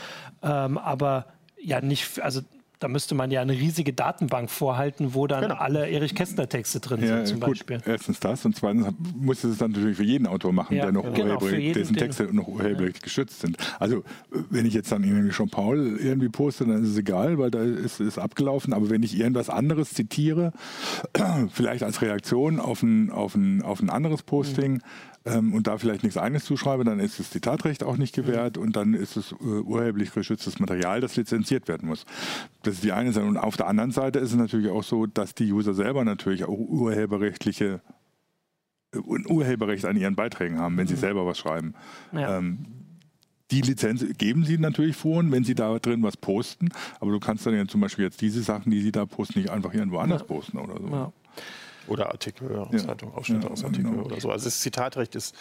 Ähm, 0.42 0.78
aber 0.78 1.26
ja 1.60 1.82
nicht, 1.82 2.18
also 2.22 2.40
da 2.82 2.88
müsste 2.88 3.14
man 3.14 3.30
ja 3.30 3.40
eine 3.40 3.52
riesige 3.52 3.92
Datenbank 3.92 4.50
vorhalten, 4.50 5.14
wo 5.14 5.26
dann 5.26 5.42
genau. 5.42 5.54
alle 5.54 5.88
Erich 5.88 6.14
Kästner 6.14 6.48
Texte 6.48 6.80
drin 6.80 7.00
ja, 7.00 7.18
sind 7.18 7.28
zum 7.28 7.40
gut. 7.40 7.50
Beispiel. 7.50 7.82
Erstens 7.86 8.20
das 8.20 8.44
und 8.44 8.56
zweitens 8.56 8.86
muss 9.16 9.44
es 9.44 9.58
dann 9.58 9.72
natürlich 9.72 9.96
für 9.96 10.04
jeden 10.04 10.26
Autor 10.26 10.52
machen, 10.52 10.76
ja, 10.76 10.84
der 10.84 10.92
noch 10.92 11.12
genau, 11.14 11.34
urheberrecht, 11.34 11.76
dessen 11.76 11.96
Texte 11.96 12.24
noch 12.32 12.48
urheberrecht 12.48 12.96
ja. 12.96 13.02
geschützt 13.02 13.40
sind. 13.40 13.56
Also 13.78 14.02
wenn 14.50 14.66
ich 14.66 14.74
jetzt 14.74 14.90
dann 14.90 15.04
irgendwie 15.04 15.32
schon 15.32 15.48
Paul 15.48 15.98
irgendwie 16.00 16.28
poste, 16.28 16.66
dann 16.66 16.82
ist 16.82 16.90
es 16.90 16.98
egal, 16.98 17.38
weil 17.38 17.50
da 17.50 17.62
ist 17.62 18.00
es 18.00 18.18
abgelaufen. 18.18 18.72
Aber 18.72 18.90
wenn 18.90 19.02
ich 19.02 19.18
irgendwas 19.18 19.48
anderes 19.48 19.90
zitiere, 19.90 20.52
vielleicht 21.52 21.82
als 21.82 22.02
Reaktion 22.02 22.60
auf 22.60 22.82
ein, 22.82 23.10
auf 23.10 23.34
ein, 23.34 23.62
auf 23.62 23.80
ein 23.80 23.90
anderes 23.90 24.22
Posting, 24.22 24.74
mhm 24.74 24.82
ähm, 25.24 25.54
und 25.54 25.66
da 25.66 25.78
vielleicht 25.78 26.02
nichts 26.02 26.18
eigenes 26.18 26.44
zuschreibe, 26.44 26.84
dann 26.84 26.98
ist 26.98 27.20
das 27.20 27.30
Zitatrecht 27.30 27.84
auch 27.84 27.96
nicht 27.96 28.14
gewährt 28.14 28.58
und 28.58 28.74
dann 28.74 28.94
ist 28.94 29.16
es 29.16 29.32
äh, 29.32 29.44
urheberlich 29.44 30.12
geschütztes 30.12 30.58
Material, 30.58 31.00
das 31.00 31.16
lizenziert 31.16 31.68
werden 31.68 31.88
muss. 31.88 32.04
Das 32.62 32.74
ist 32.74 32.84
die 32.84 32.92
eine 32.92 33.12
Seite. 33.12 33.26
Und 33.26 33.36
auf 33.36 33.56
der 33.56 33.68
anderen 33.68 33.92
Seite 33.92 34.18
ist 34.18 34.30
es 34.30 34.36
natürlich 34.36 34.70
auch 34.70 34.82
so, 34.82 35.06
dass 35.06 35.34
die 35.34 35.52
User 35.52 35.74
selber 35.74 36.04
natürlich 36.04 36.44
auch 36.44 36.58
urheberrechtliche 36.58 37.80
äh, 38.94 38.98
ein 38.98 39.26
Urheberrecht 39.30 39.84
an 39.84 39.96
ihren 39.96 40.16
Beiträgen 40.16 40.58
haben, 40.58 40.76
wenn 40.76 40.86
sie 40.86 40.94
mhm. 40.94 41.00
selber 41.00 41.26
was 41.26 41.38
schreiben. 41.38 41.74
Ja. 42.12 42.38
Ähm, 42.38 42.66
die 43.52 43.60
Lizenz 43.60 44.04
geben 44.16 44.44
sie 44.44 44.56
natürlich 44.56 44.96
vor, 44.96 45.22
wenn 45.30 45.44
sie 45.44 45.54
da 45.54 45.78
drin 45.78 46.02
was 46.02 46.16
posten, 46.16 46.70
aber 47.00 47.12
du 47.12 47.20
kannst 47.20 47.44
dann 47.44 47.54
ja 47.54 47.66
zum 47.66 47.82
Beispiel 47.82 48.06
jetzt 48.06 48.22
diese 48.22 48.42
Sachen, 48.42 48.70
die 48.70 48.80
sie 48.80 48.92
da 48.92 49.04
posten, 49.04 49.40
nicht 49.40 49.50
einfach 49.50 49.74
irgendwo 49.74 49.98
anders 49.98 50.22
ja. 50.22 50.26
posten 50.26 50.58
oder 50.58 50.80
so. 50.80 50.88
Ja. 50.88 51.12
Oder 51.88 52.10
Artikel 52.10 52.54
aus 52.56 52.68
ja. 52.72 52.78
Zeitung, 52.78 53.14
Ausschnitte 53.14 53.46
ja, 53.46 53.52
aus 53.52 53.64
Artikel 53.64 53.90
genau. 53.90 54.04
oder 54.04 54.20
so. 54.20 54.30
Also 54.30 54.44
das 54.44 54.60
Zitatrecht 54.60 55.14
ist 55.14 55.34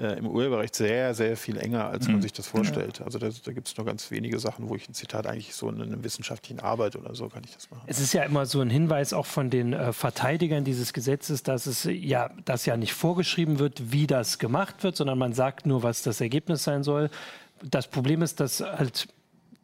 äh, 0.00 0.18
im 0.18 0.26
Urheberrecht 0.26 0.74
sehr, 0.74 1.14
sehr 1.14 1.36
viel 1.36 1.58
enger, 1.58 1.88
als 1.88 2.06
mhm. 2.06 2.14
man 2.14 2.22
sich 2.22 2.32
das 2.32 2.46
vorstellt. 2.46 3.02
Also 3.02 3.18
da, 3.18 3.28
da 3.28 3.52
gibt 3.52 3.68
es 3.68 3.76
nur 3.76 3.84
ganz 3.84 4.10
wenige 4.10 4.38
Sachen, 4.38 4.68
wo 4.68 4.74
ich 4.74 4.88
ein 4.88 4.94
Zitat 4.94 5.26
eigentlich 5.26 5.54
so 5.54 5.68
in 5.68 5.80
einer 5.80 6.02
wissenschaftlichen 6.02 6.60
Arbeit 6.60 6.96
oder 6.96 7.14
so 7.14 7.28
kann 7.28 7.42
ich 7.44 7.54
das 7.54 7.70
machen. 7.70 7.82
Es 7.86 8.00
ist 8.00 8.14
ja 8.14 8.22
immer 8.22 8.46
so 8.46 8.60
ein 8.60 8.70
Hinweis 8.70 9.12
auch 9.12 9.26
von 9.26 9.50
den 9.50 9.72
äh, 9.72 9.92
Verteidigern 9.92 10.64
dieses 10.64 10.92
Gesetzes, 10.92 11.42
dass 11.42 11.66
es 11.66 11.84
ja, 11.84 12.30
dass 12.44 12.66
ja 12.66 12.76
nicht 12.76 12.94
vorgeschrieben 12.94 13.58
wird, 13.58 13.92
wie 13.92 14.06
das 14.06 14.38
gemacht 14.38 14.82
wird, 14.82 14.96
sondern 14.96 15.18
man 15.18 15.34
sagt 15.34 15.66
nur, 15.66 15.82
was 15.82 16.02
das 16.02 16.20
Ergebnis 16.20 16.64
sein 16.64 16.82
soll. 16.82 17.10
Das 17.62 17.88
Problem 17.88 18.22
ist, 18.22 18.40
dass 18.40 18.60
halt 18.60 19.08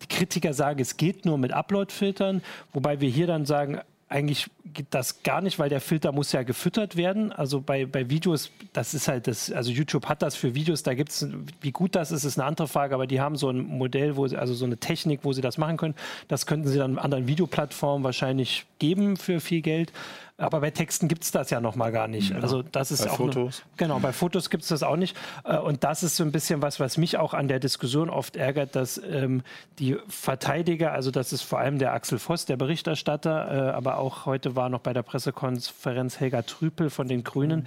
die 0.02 0.08
Kritiker 0.08 0.52
sagen, 0.52 0.80
es 0.80 0.98
geht 0.98 1.24
nur 1.24 1.38
mit 1.38 1.52
Upload-Filtern, 1.52 2.42
wobei 2.74 3.00
wir 3.00 3.08
hier 3.08 3.26
dann 3.26 3.46
sagen, 3.46 3.80
eigentlich 4.08 4.48
geht 4.72 4.86
das 4.90 5.24
gar 5.24 5.40
nicht, 5.40 5.58
weil 5.58 5.68
der 5.68 5.80
Filter 5.80 6.12
muss 6.12 6.30
ja 6.30 6.44
gefüttert 6.44 6.96
werden. 6.96 7.32
Also 7.32 7.60
bei, 7.60 7.86
bei 7.86 8.08
Videos, 8.08 8.52
das 8.72 8.94
ist 8.94 9.08
halt 9.08 9.26
das, 9.26 9.50
also 9.50 9.72
YouTube 9.72 10.06
hat 10.06 10.22
das 10.22 10.36
für 10.36 10.54
Videos, 10.54 10.84
da 10.84 10.94
gibt 10.94 11.10
es, 11.10 11.26
wie 11.60 11.72
gut 11.72 11.96
das 11.96 12.12
ist, 12.12 12.24
ist 12.24 12.38
eine 12.38 12.46
andere 12.46 12.68
Frage, 12.68 12.94
aber 12.94 13.08
die 13.08 13.20
haben 13.20 13.36
so 13.36 13.50
ein 13.50 13.58
Modell, 13.58 14.16
wo 14.16 14.28
sie, 14.28 14.36
also 14.36 14.54
so 14.54 14.64
eine 14.64 14.76
Technik, 14.76 15.20
wo 15.24 15.32
sie 15.32 15.40
das 15.40 15.58
machen 15.58 15.76
können. 15.76 15.94
Das 16.28 16.46
könnten 16.46 16.68
sie 16.68 16.78
dann 16.78 16.98
anderen 16.98 17.26
Videoplattformen 17.26 18.04
wahrscheinlich 18.04 18.66
geben 18.78 19.16
für 19.16 19.40
viel 19.40 19.60
Geld. 19.60 19.92
Aber 20.38 20.60
bei 20.60 20.70
Texten 20.70 21.08
gibt 21.08 21.24
es 21.24 21.30
das 21.30 21.48
ja 21.48 21.60
noch 21.60 21.76
mal 21.76 21.90
gar 21.90 22.08
nicht. 22.08 22.30
Ja. 22.30 22.40
Also 22.40 22.62
das 22.62 22.90
ist 22.90 23.04
bei 23.04 23.10
auch 23.10 23.16
Fotos. 23.16 23.62
Eine, 23.62 23.76
genau, 23.78 23.98
bei 24.00 24.12
Fotos 24.12 24.50
gibt 24.50 24.64
es 24.64 24.68
das 24.68 24.82
auch 24.82 24.96
nicht. 24.96 25.16
Äh, 25.44 25.56
und 25.56 25.82
das 25.82 26.02
ist 26.02 26.16
so 26.16 26.24
ein 26.24 26.32
bisschen 26.32 26.60
was, 26.60 26.78
was 26.78 26.98
mich 26.98 27.16
auch 27.16 27.32
an 27.32 27.48
der 27.48 27.58
Diskussion 27.58 28.10
oft 28.10 28.36
ärgert, 28.36 28.76
dass 28.76 28.98
ähm, 28.98 29.42
die 29.78 29.96
Verteidiger, 30.08 30.92
also 30.92 31.10
das 31.10 31.32
ist 31.32 31.42
vor 31.42 31.58
allem 31.58 31.78
der 31.78 31.94
Axel 31.94 32.18
Voss, 32.18 32.44
der 32.44 32.56
Berichterstatter, 32.56 33.70
äh, 33.70 33.70
aber 33.70 33.96
auch 33.96 34.26
heute 34.26 34.56
war 34.56 34.68
noch 34.68 34.80
bei 34.80 34.92
der 34.92 35.02
Pressekonferenz 35.02 36.20
Helga 36.20 36.42
Trüpel 36.42 36.90
von 36.90 37.08
den 37.08 37.24
Grünen. 37.24 37.60
Mhm 37.60 37.66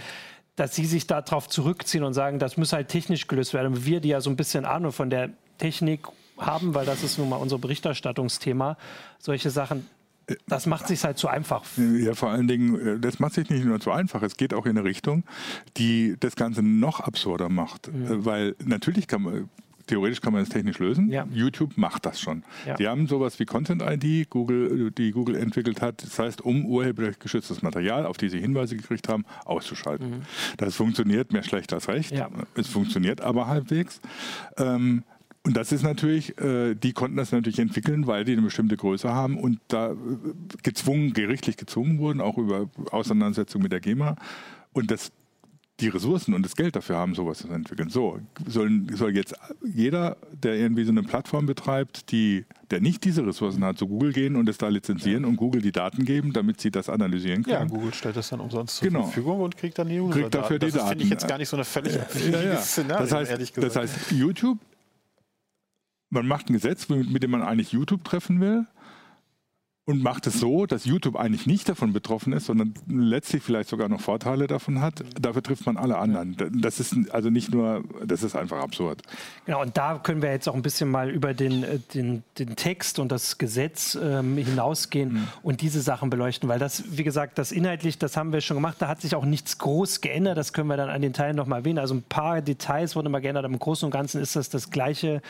dass 0.59 0.75
sie 0.75 0.85
sich 0.85 1.07
darauf 1.07 1.47
zurückziehen 1.47 2.03
und 2.03 2.13
sagen, 2.13 2.37
das 2.37 2.57
muss 2.57 2.73
halt 2.73 2.89
technisch 2.89 3.27
gelöst 3.27 3.53
werden. 3.53 3.85
Wir, 3.85 4.01
die 4.01 4.09
ja 4.09 4.19
so 4.19 4.29
ein 4.29 4.35
bisschen 4.35 4.65
Ahnung 4.65 4.91
von 4.91 5.09
der 5.09 5.29
Technik 5.57 6.01
haben, 6.37 6.73
weil 6.73 6.85
das 6.85 7.01
ist 7.01 7.17
nun 7.17 7.29
mal 7.29 7.37
unser 7.37 7.57
Berichterstattungsthema, 7.57 8.77
solche 9.19 9.51
Sachen, 9.51 9.87
das 10.47 10.65
macht 10.65 10.87
sich 10.87 11.03
halt 11.03 11.17
zu 11.17 11.27
einfach. 11.27 11.63
Ja, 11.77 12.13
vor 12.13 12.29
allen 12.29 12.47
Dingen, 12.47 12.97
äh, 12.97 12.99
das 12.99 13.19
macht 13.19 13.33
sich 13.33 13.49
nicht 13.49 13.65
nur 13.65 13.79
zu 13.79 13.91
einfach, 13.91 14.21
es 14.23 14.37
geht 14.37 14.53
auch 14.53 14.65
in 14.65 14.77
eine 14.77 14.83
Richtung, 14.83 15.23
die 15.77 16.15
das 16.19 16.35
Ganze 16.35 16.61
noch 16.63 16.99
absurder 16.99 17.49
macht. 17.49 17.91
Mhm. 17.93 18.05
Äh, 18.05 18.25
weil 18.25 18.55
natürlich 18.63 19.07
kann 19.07 19.21
man, 19.21 19.49
theoretisch 19.87 20.21
kann 20.21 20.33
man 20.33 20.43
es 20.43 20.49
technisch 20.49 20.79
lösen. 20.79 21.09
Ja. 21.09 21.27
YouTube 21.31 21.77
macht 21.77 22.05
das 22.05 22.19
schon. 22.19 22.43
Ja. 22.65 22.75
Die 22.75 22.87
haben 22.87 23.07
sowas 23.07 23.39
wie 23.39 23.45
Content 23.45 23.81
ID, 23.81 24.29
Google, 24.29 24.91
die 24.91 25.11
Google 25.11 25.35
entwickelt 25.35 25.81
hat. 25.81 26.03
Das 26.03 26.19
heißt, 26.19 26.41
um 26.41 26.65
urheberrecht 26.65 27.19
geschütztes 27.19 27.61
Material, 27.61 28.05
auf 28.05 28.17
die 28.17 28.29
sie 28.29 28.39
Hinweise 28.39 28.75
gekriegt 28.77 29.09
haben, 29.09 29.25
auszuschalten. 29.45 30.09
Mhm. 30.09 30.21
Das 30.57 30.75
funktioniert 30.75 31.33
mehr 31.33 31.43
schlecht 31.43 31.73
als 31.73 31.87
recht. 31.87 32.11
Ja. 32.11 32.29
Es 32.55 32.67
funktioniert 32.67 33.21
aber 33.21 33.47
halbwegs. 33.47 33.99
Ähm, 34.57 35.03
und 35.49 35.57
das 35.57 35.71
ist 35.71 35.81
natürlich, 35.81 36.37
äh, 36.37 36.75
die 36.75 36.93
konnten 36.93 37.17
das 37.17 37.31
natürlich 37.31 37.57
entwickeln, 37.57 38.05
weil 38.05 38.23
die 38.23 38.33
eine 38.33 38.43
bestimmte 38.43 38.77
Größe 38.77 39.09
haben 39.09 39.35
und 39.35 39.59
da 39.67 39.93
äh, 39.93 39.95
gezwungen, 40.61 41.11
gerichtlich 41.13 41.57
gezwungen 41.57 41.97
wurden, 41.97 42.21
auch 42.21 42.37
über 42.37 42.69
Auseinandersetzung 42.91 43.63
mit 43.63 43.71
der 43.71 43.79
GEMA. 43.79 44.15
Und 44.73 44.91
das, 44.91 45.11
die 45.79 45.87
Ressourcen 45.87 46.35
und 46.35 46.45
das 46.45 46.55
Geld 46.55 46.75
dafür 46.75 46.97
haben, 46.97 47.15
sowas 47.15 47.39
zu 47.39 47.47
entwickeln. 47.47 47.89
So, 47.89 48.19
soll, 48.45 48.69
soll 48.93 49.15
jetzt 49.15 49.33
jeder, 49.65 50.17
der 50.31 50.53
irgendwie 50.53 50.83
so 50.83 50.91
eine 50.91 51.01
Plattform 51.01 51.47
betreibt, 51.47 52.11
die, 52.11 52.45
der 52.69 52.79
nicht 52.79 53.03
diese 53.03 53.25
Ressourcen 53.25 53.65
hat, 53.65 53.79
zu 53.79 53.87
Google 53.87 54.13
gehen 54.13 54.35
und 54.35 54.47
es 54.49 54.59
da 54.59 54.67
lizenzieren 54.67 55.23
ja. 55.23 55.29
und 55.29 55.37
Google 55.37 55.63
die 55.63 55.71
Daten 55.71 56.05
geben, 56.05 56.31
damit 56.31 56.61
sie 56.61 56.69
das 56.69 56.89
analysieren 56.89 57.41
können. 57.41 57.55
Ja, 57.55 57.75
Google 57.75 57.95
stellt 57.95 58.17
das 58.17 58.29
dann 58.29 58.39
umsonst 58.39 58.75
zur 58.75 58.89
genau. 58.89 59.01
Verfügung 59.05 59.39
und 59.39 59.57
kriegt 59.57 59.79
dann 59.79 59.89
die 59.89 59.99
User 59.99 60.13
kriegt 60.13 60.35
dafür 60.35 60.59
die 60.59 60.67
das 60.67 60.75
Daten. 60.75 60.89
finde 60.89 61.03
ich 61.05 61.09
jetzt 61.09 61.27
gar 61.27 61.39
nicht 61.39 61.49
so 61.49 61.57
eine 61.57 61.65
völlig 61.65 61.95
ja, 61.95 62.05
ja, 62.29 62.43
ja. 62.43 62.57
Szenario, 62.57 63.03
das 63.03 63.11
heißt, 63.11 63.31
ehrlich 63.31 63.51
gesagt. 63.51 63.75
Das 63.75 63.81
heißt, 63.81 64.11
YouTube 64.11 64.59
man 66.09 66.27
macht 66.27 66.49
ein 66.49 66.53
Gesetz, 66.53 66.89
mit, 66.89 67.23
dem 67.23 67.31
man 67.31 67.41
eigentlich 67.41 67.71
YouTube 67.71 68.03
treffen 68.03 68.39
will 68.39 68.65
und 69.89 70.03
macht 70.03 70.27
es 70.27 70.39
so, 70.39 70.67
dass 70.67 70.85
YouTube 70.85 71.15
eigentlich 71.15 71.47
nicht 71.47 71.67
davon 71.67 71.93
betroffen 71.93 72.31
ist, 72.31 72.45
sondern 72.45 72.75
letztlich 72.87 73.41
vielleicht 73.41 73.69
sogar 73.69 73.89
noch 73.89 74.01
Vorteile 74.01 74.45
davon 74.45 74.81
hat. 74.81 75.03
Dafür 75.19 75.41
trifft 75.41 75.65
man 75.65 75.77
alle 75.77 75.97
anderen. 75.97 76.37
Das 76.61 76.79
ist 76.79 76.95
also 77.09 77.31
nicht 77.31 77.51
nur, 77.51 77.83
das 78.05 78.21
ist 78.21 78.35
einfach 78.35 78.59
absurd. 78.59 79.01
Genau, 79.47 79.63
und 79.63 79.77
da 79.77 79.97
können 79.97 80.21
wir 80.21 80.29
jetzt 80.29 80.47
auch 80.47 80.53
ein 80.53 80.61
bisschen 80.61 80.91
mal 80.91 81.09
über 81.09 81.33
den, 81.33 81.63
äh, 81.63 81.79
den, 81.95 82.21
den 82.37 82.55
Text 82.55 82.99
und 82.99 83.11
das 83.11 83.39
Gesetz 83.39 83.97
ähm, 83.99 84.37
hinausgehen 84.37 85.13
mhm. 85.13 85.27
und 85.41 85.61
diese 85.61 85.81
Sachen 85.81 86.11
beleuchten, 86.11 86.47
weil 86.49 86.59
das, 86.59 86.83
wie 86.95 87.03
gesagt, 87.03 87.39
das 87.39 87.51
inhaltlich, 87.51 87.97
das 87.97 88.15
haben 88.15 88.31
wir 88.31 88.41
schon 88.41 88.57
gemacht, 88.57 88.75
da 88.77 88.87
hat 88.87 89.01
sich 89.01 89.15
auch 89.15 89.25
nichts 89.25 89.57
groß 89.57 90.01
geändert, 90.01 90.37
das 90.37 90.53
können 90.53 90.67
wir 90.67 90.77
dann 90.77 90.91
an 90.91 91.01
den 91.01 91.13
Teilen 91.13 91.35
nochmal 91.35 91.61
erwähnen. 91.61 91.79
Also 91.79 91.95
ein 91.95 92.03
paar 92.03 92.43
Details 92.43 92.95
wurden 92.95 93.11
mal 93.11 93.21
geändert, 93.21 93.43
aber 93.43 93.53
im 93.53 93.59
Großen 93.59 93.87
und 93.87 93.91
Ganzen 93.91 94.21
ist 94.21 94.35
das 94.35 94.49
das 94.49 94.69
gleiche 94.69 95.23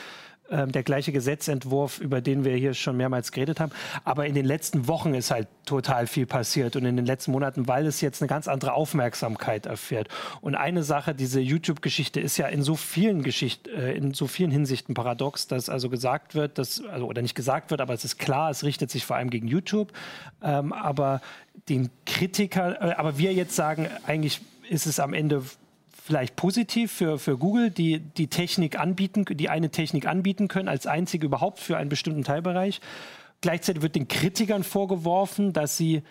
ähm, 0.52 0.72
der 0.72 0.84
gleiche 0.84 1.12
Gesetzentwurf, 1.12 2.00
über 2.00 2.22
den 2.22 2.44
wir 2.44 2.56
hier 2.56 2.74
schon 2.74 2.98
mehrmals 2.98 3.32
geredet 3.32 3.60
haben. 3.60 3.72
Aber 4.04 4.26
in 4.26 4.36
den 4.36 4.46
letzten 4.46 4.88
Wochen 4.88 5.14
ist 5.14 5.32
halt 5.32 5.48
total 5.66 6.08
viel 6.08 6.26
passiert 6.26 6.76
und 6.76 6.86
in 6.86 6.96
den 6.96 7.06
letzten 7.06 7.32
Monaten, 7.32 7.68
weil 7.68 7.86
es 7.86 8.02
jetzt 8.02 8.22
eine 8.22 8.30
ganz 8.30 8.48
andere 8.48 8.74
Aufmerksamkeit 8.74 9.66
erfährt. 9.66 10.10
Und 10.42 10.56
eine 10.56 10.84
Sache, 10.84 11.14
diese 11.14 11.40
YouTube-Geschichte 11.40 12.20
ist 12.20 12.38
ja 12.38 12.48
in 12.48 12.64
so 12.64 12.76
vielen 12.76 13.24
Geschichten, 13.24 13.70
äh, 13.70 13.94
in 13.94 14.14
so 14.14 14.28
vielen 14.28 14.52
Hinsichten 14.52 14.94
paradox, 14.94 15.48
dass 15.48 15.70
also 15.70 15.90
gesagt 15.90 16.36
wird, 16.36 16.58
dass, 16.58 16.84
also, 16.86 17.06
oder 17.06 17.22
nicht 17.22 17.36
gesagt 17.36 17.72
wird, 17.72 17.82
aber 17.82 17.94
es 17.94 18.04
ist 18.04 18.18
klar, 18.18 18.50
es 18.50 18.64
richtet 18.64 18.90
sich 18.92 19.06
vor 19.06 19.16
allem 19.16 19.30
gegen 19.30 19.48
YouTube. 19.48 19.94
Ähm, 20.42 20.74
aber 20.74 21.22
den 21.68 21.90
Kritiker, 22.06 22.82
äh, 22.82 22.94
aber 22.94 23.18
wir 23.18 23.34
jetzt 23.34 23.56
sagen, 23.56 23.88
eigentlich 24.06 24.42
ist 24.70 24.86
es 24.86 25.00
am 25.00 25.14
Ende 25.14 25.44
vielleicht 26.10 26.36
positiv 26.36 26.92
für, 26.92 27.20
für 27.20 27.38
Google, 27.38 27.70
die 27.70 28.00
die 28.00 28.26
Technik 28.30 28.80
anbieten, 28.80 29.26
die 29.30 29.48
eine 29.48 29.70
Technik 29.70 30.08
anbieten 30.08 30.48
können, 30.48 30.68
als 30.68 30.88
einzige 30.88 31.28
überhaupt 31.28 31.60
für 31.60 31.78
einen 31.78 31.88
bestimmten 31.88 32.24
Teilbereich. 32.24 32.82
Gleichzeitig 33.42 33.84
wird 33.84 33.94
den 33.94 34.08
Kritikern 34.08 34.64
vorgeworfen, 34.64 35.54
dass 35.54 35.78
sie 35.78 36.02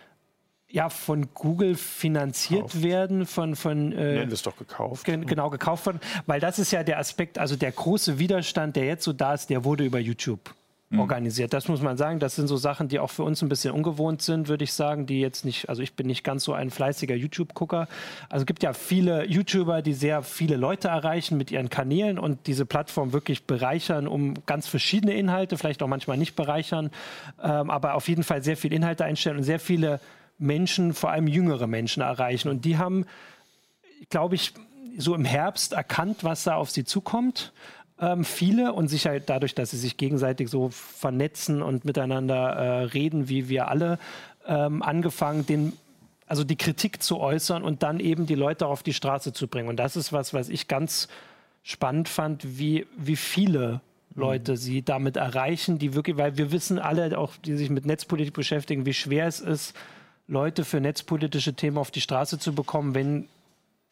ja 0.71 0.88
von 0.88 1.35
Google 1.35 1.75
finanziert 1.75 2.61
Kauft. 2.61 2.83
werden, 2.85 3.26
von 3.26 3.57
von 3.57 3.90
äh, 3.90 4.14
Nennen 4.14 4.31
wir 4.31 4.35
es 4.35 4.43
doch 4.43 4.57
gekauft. 4.57 5.05
Gen 5.05 5.26
genau 5.26 5.50
gekauft 5.50 5.87
worden, 5.87 5.99
weil 6.26 6.38
das 6.38 6.61
ist 6.61 6.71
ja 6.71 6.85
der 6.85 7.00
Aspekt, 7.00 7.37
also 7.37 7.57
der 7.57 7.73
große 7.73 8.21
Widerstand, 8.21 8.76
der 8.76 8.85
jetzt 8.85 9.02
so 9.02 9.12
da 9.12 9.35
ist, 9.35 9.50
der 9.50 9.64
wurde 9.64 9.85
über 9.85 9.99
YouTube 9.99 10.55
mhm. 10.90 11.00
organisiert. 11.00 11.52
Das 11.52 11.68
muss 11.68 11.83
man 11.83 11.97
sagen. 11.97 12.18
Das 12.18 12.37
sind 12.37 12.47
so 12.47 12.57
Sachen, 12.57 12.88
die 12.88 12.99
auch 12.99 13.11
für 13.11 13.23
uns 13.23 13.42
ein 13.42 13.49
bisschen 13.49 13.73
ungewohnt 13.75 14.23
sind, 14.23 14.49
würde 14.49 14.64
ich 14.64 14.73
sagen, 14.73 15.07
die 15.07 15.21
jetzt 15.21 15.45
nicht, 15.45 15.68
also 15.68 15.83
ich 15.83 15.95
bin 15.95 16.07
nicht 16.07 16.25
ganz 16.25 16.45
so 16.45 16.52
ein 16.52 16.71
fleißiger 16.71 17.14
YouTube-Gucker. 17.14 17.88
Also 18.28 18.42
es 18.42 18.47
gibt 18.47 18.62
ja 18.62 18.73
viele 18.73 19.26
YouTuber, 19.26 19.83
die 19.83 19.95
sehr 19.95 20.23
viele 20.23 20.57
Leute 20.57 20.88
erreichen 20.88 21.37
mit 21.37 21.50
ihren 21.50 21.71
Kanälen 21.71 22.18
und 22.18 22.47
diese 22.47 22.66
Plattform 22.66 23.12
wirklich 23.12 23.45
bereichern, 23.45 24.09
um 24.09 24.35
ganz 24.47 24.66
verschiedene 24.66 25.14
Inhalte, 25.14 25.57
vielleicht 25.57 25.83
auch 25.83 25.88
manchmal 25.88 26.16
nicht 26.16 26.37
bereichern, 26.37 26.90
ähm, 27.42 27.71
aber 27.71 27.95
auf 27.95 28.09
jeden 28.09 28.23
Fall 28.23 28.42
sehr 28.42 28.57
viele 28.57 28.76
Inhalte 28.76 29.04
einstellen 29.04 29.38
und 29.38 29.45
sehr 29.45 29.61
viele 29.61 30.00
Menschen, 30.38 30.95
vor 30.95 31.11
allem 31.11 31.26
jüngere 31.26 31.66
Menschen 31.66 32.02
erreichen. 32.02 32.49
Und 32.49 32.64
die 32.64 32.78
haben 32.78 33.04
glaube 34.11 34.35
ich, 34.35 34.54
so 34.97 35.14
im 35.14 35.25
Herbst 35.25 35.73
erkannt, 35.73 36.25
was 36.25 36.45
da 36.45 36.57
auf 36.57 36.71
sie 36.71 36.85
zukommt. 36.85 37.52
Ähm, 38.00 38.25
viele 38.25 38.73
und 38.73 38.88
sicher 38.88 39.19
dadurch, 39.21 39.55
dass 39.55 39.73
sie 39.73 39.78
sich 39.78 39.97
gegenseitig 39.97 40.49
so 40.49 40.69
vernetzen 40.69 41.62
und 41.62 41.85
miteinander 41.85 42.37
äh, 42.37 42.83
reden, 42.85 43.28
wie 43.28 43.49
wir 43.49 43.69
alle, 43.69 43.99
ähm, 44.47 44.83
angefangen, 44.83 45.47
den 45.47 45.73
also 46.28 46.45
die 46.45 46.57
Kritik 46.57 47.02
zu 47.02 47.19
äußern 47.19 47.62
und 47.62 47.83
dann 47.83 48.00
eben 48.00 48.26
die 48.26 48.35
Leute 48.35 48.67
auf 48.67 48.83
die 48.83 48.93
Straße 48.93 49.33
zu 49.33 49.49
bringen. 49.49 49.69
Und 49.69 49.76
das 49.76 49.97
ist 49.97 50.12
was, 50.12 50.35
was 50.35 50.49
ich 50.50 50.69
ganz 50.69 51.09
spannend 51.62 52.09
fand, 52.09 52.59
wie, 52.59 52.87
wie 52.97 53.17
viele 53.17 53.81
Leute 54.14 54.52
mhm. 54.52 54.57
sie 54.57 54.83
damit 54.83 55.17
erreichen, 55.17 55.78
die 55.78 55.95
wirklich, 55.95 56.17
weil 56.17 56.37
wir 56.37 56.52
wissen 56.52 56.78
alle, 56.78 57.19
auch 57.19 57.37
die 57.37 57.57
sich 57.57 57.71
mit 57.71 57.87
Netzpolitik 57.87 58.35
beschäftigen, 58.35 58.85
wie 58.85 58.95
schwer 58.95 59.26
es 59.26 59.40
ist, 59.40 59.75
Leute 60.26 60.64
für 60.64 60.81
netzpolitische 60.81 61.55
Themen 61.55 61.78
auf 61.78 61.90
die 61.90 62.02
Straße 62.02 62.38
zu 62.38 62.55
bekommen, 62.55 62.95
wenn 62.95 63.28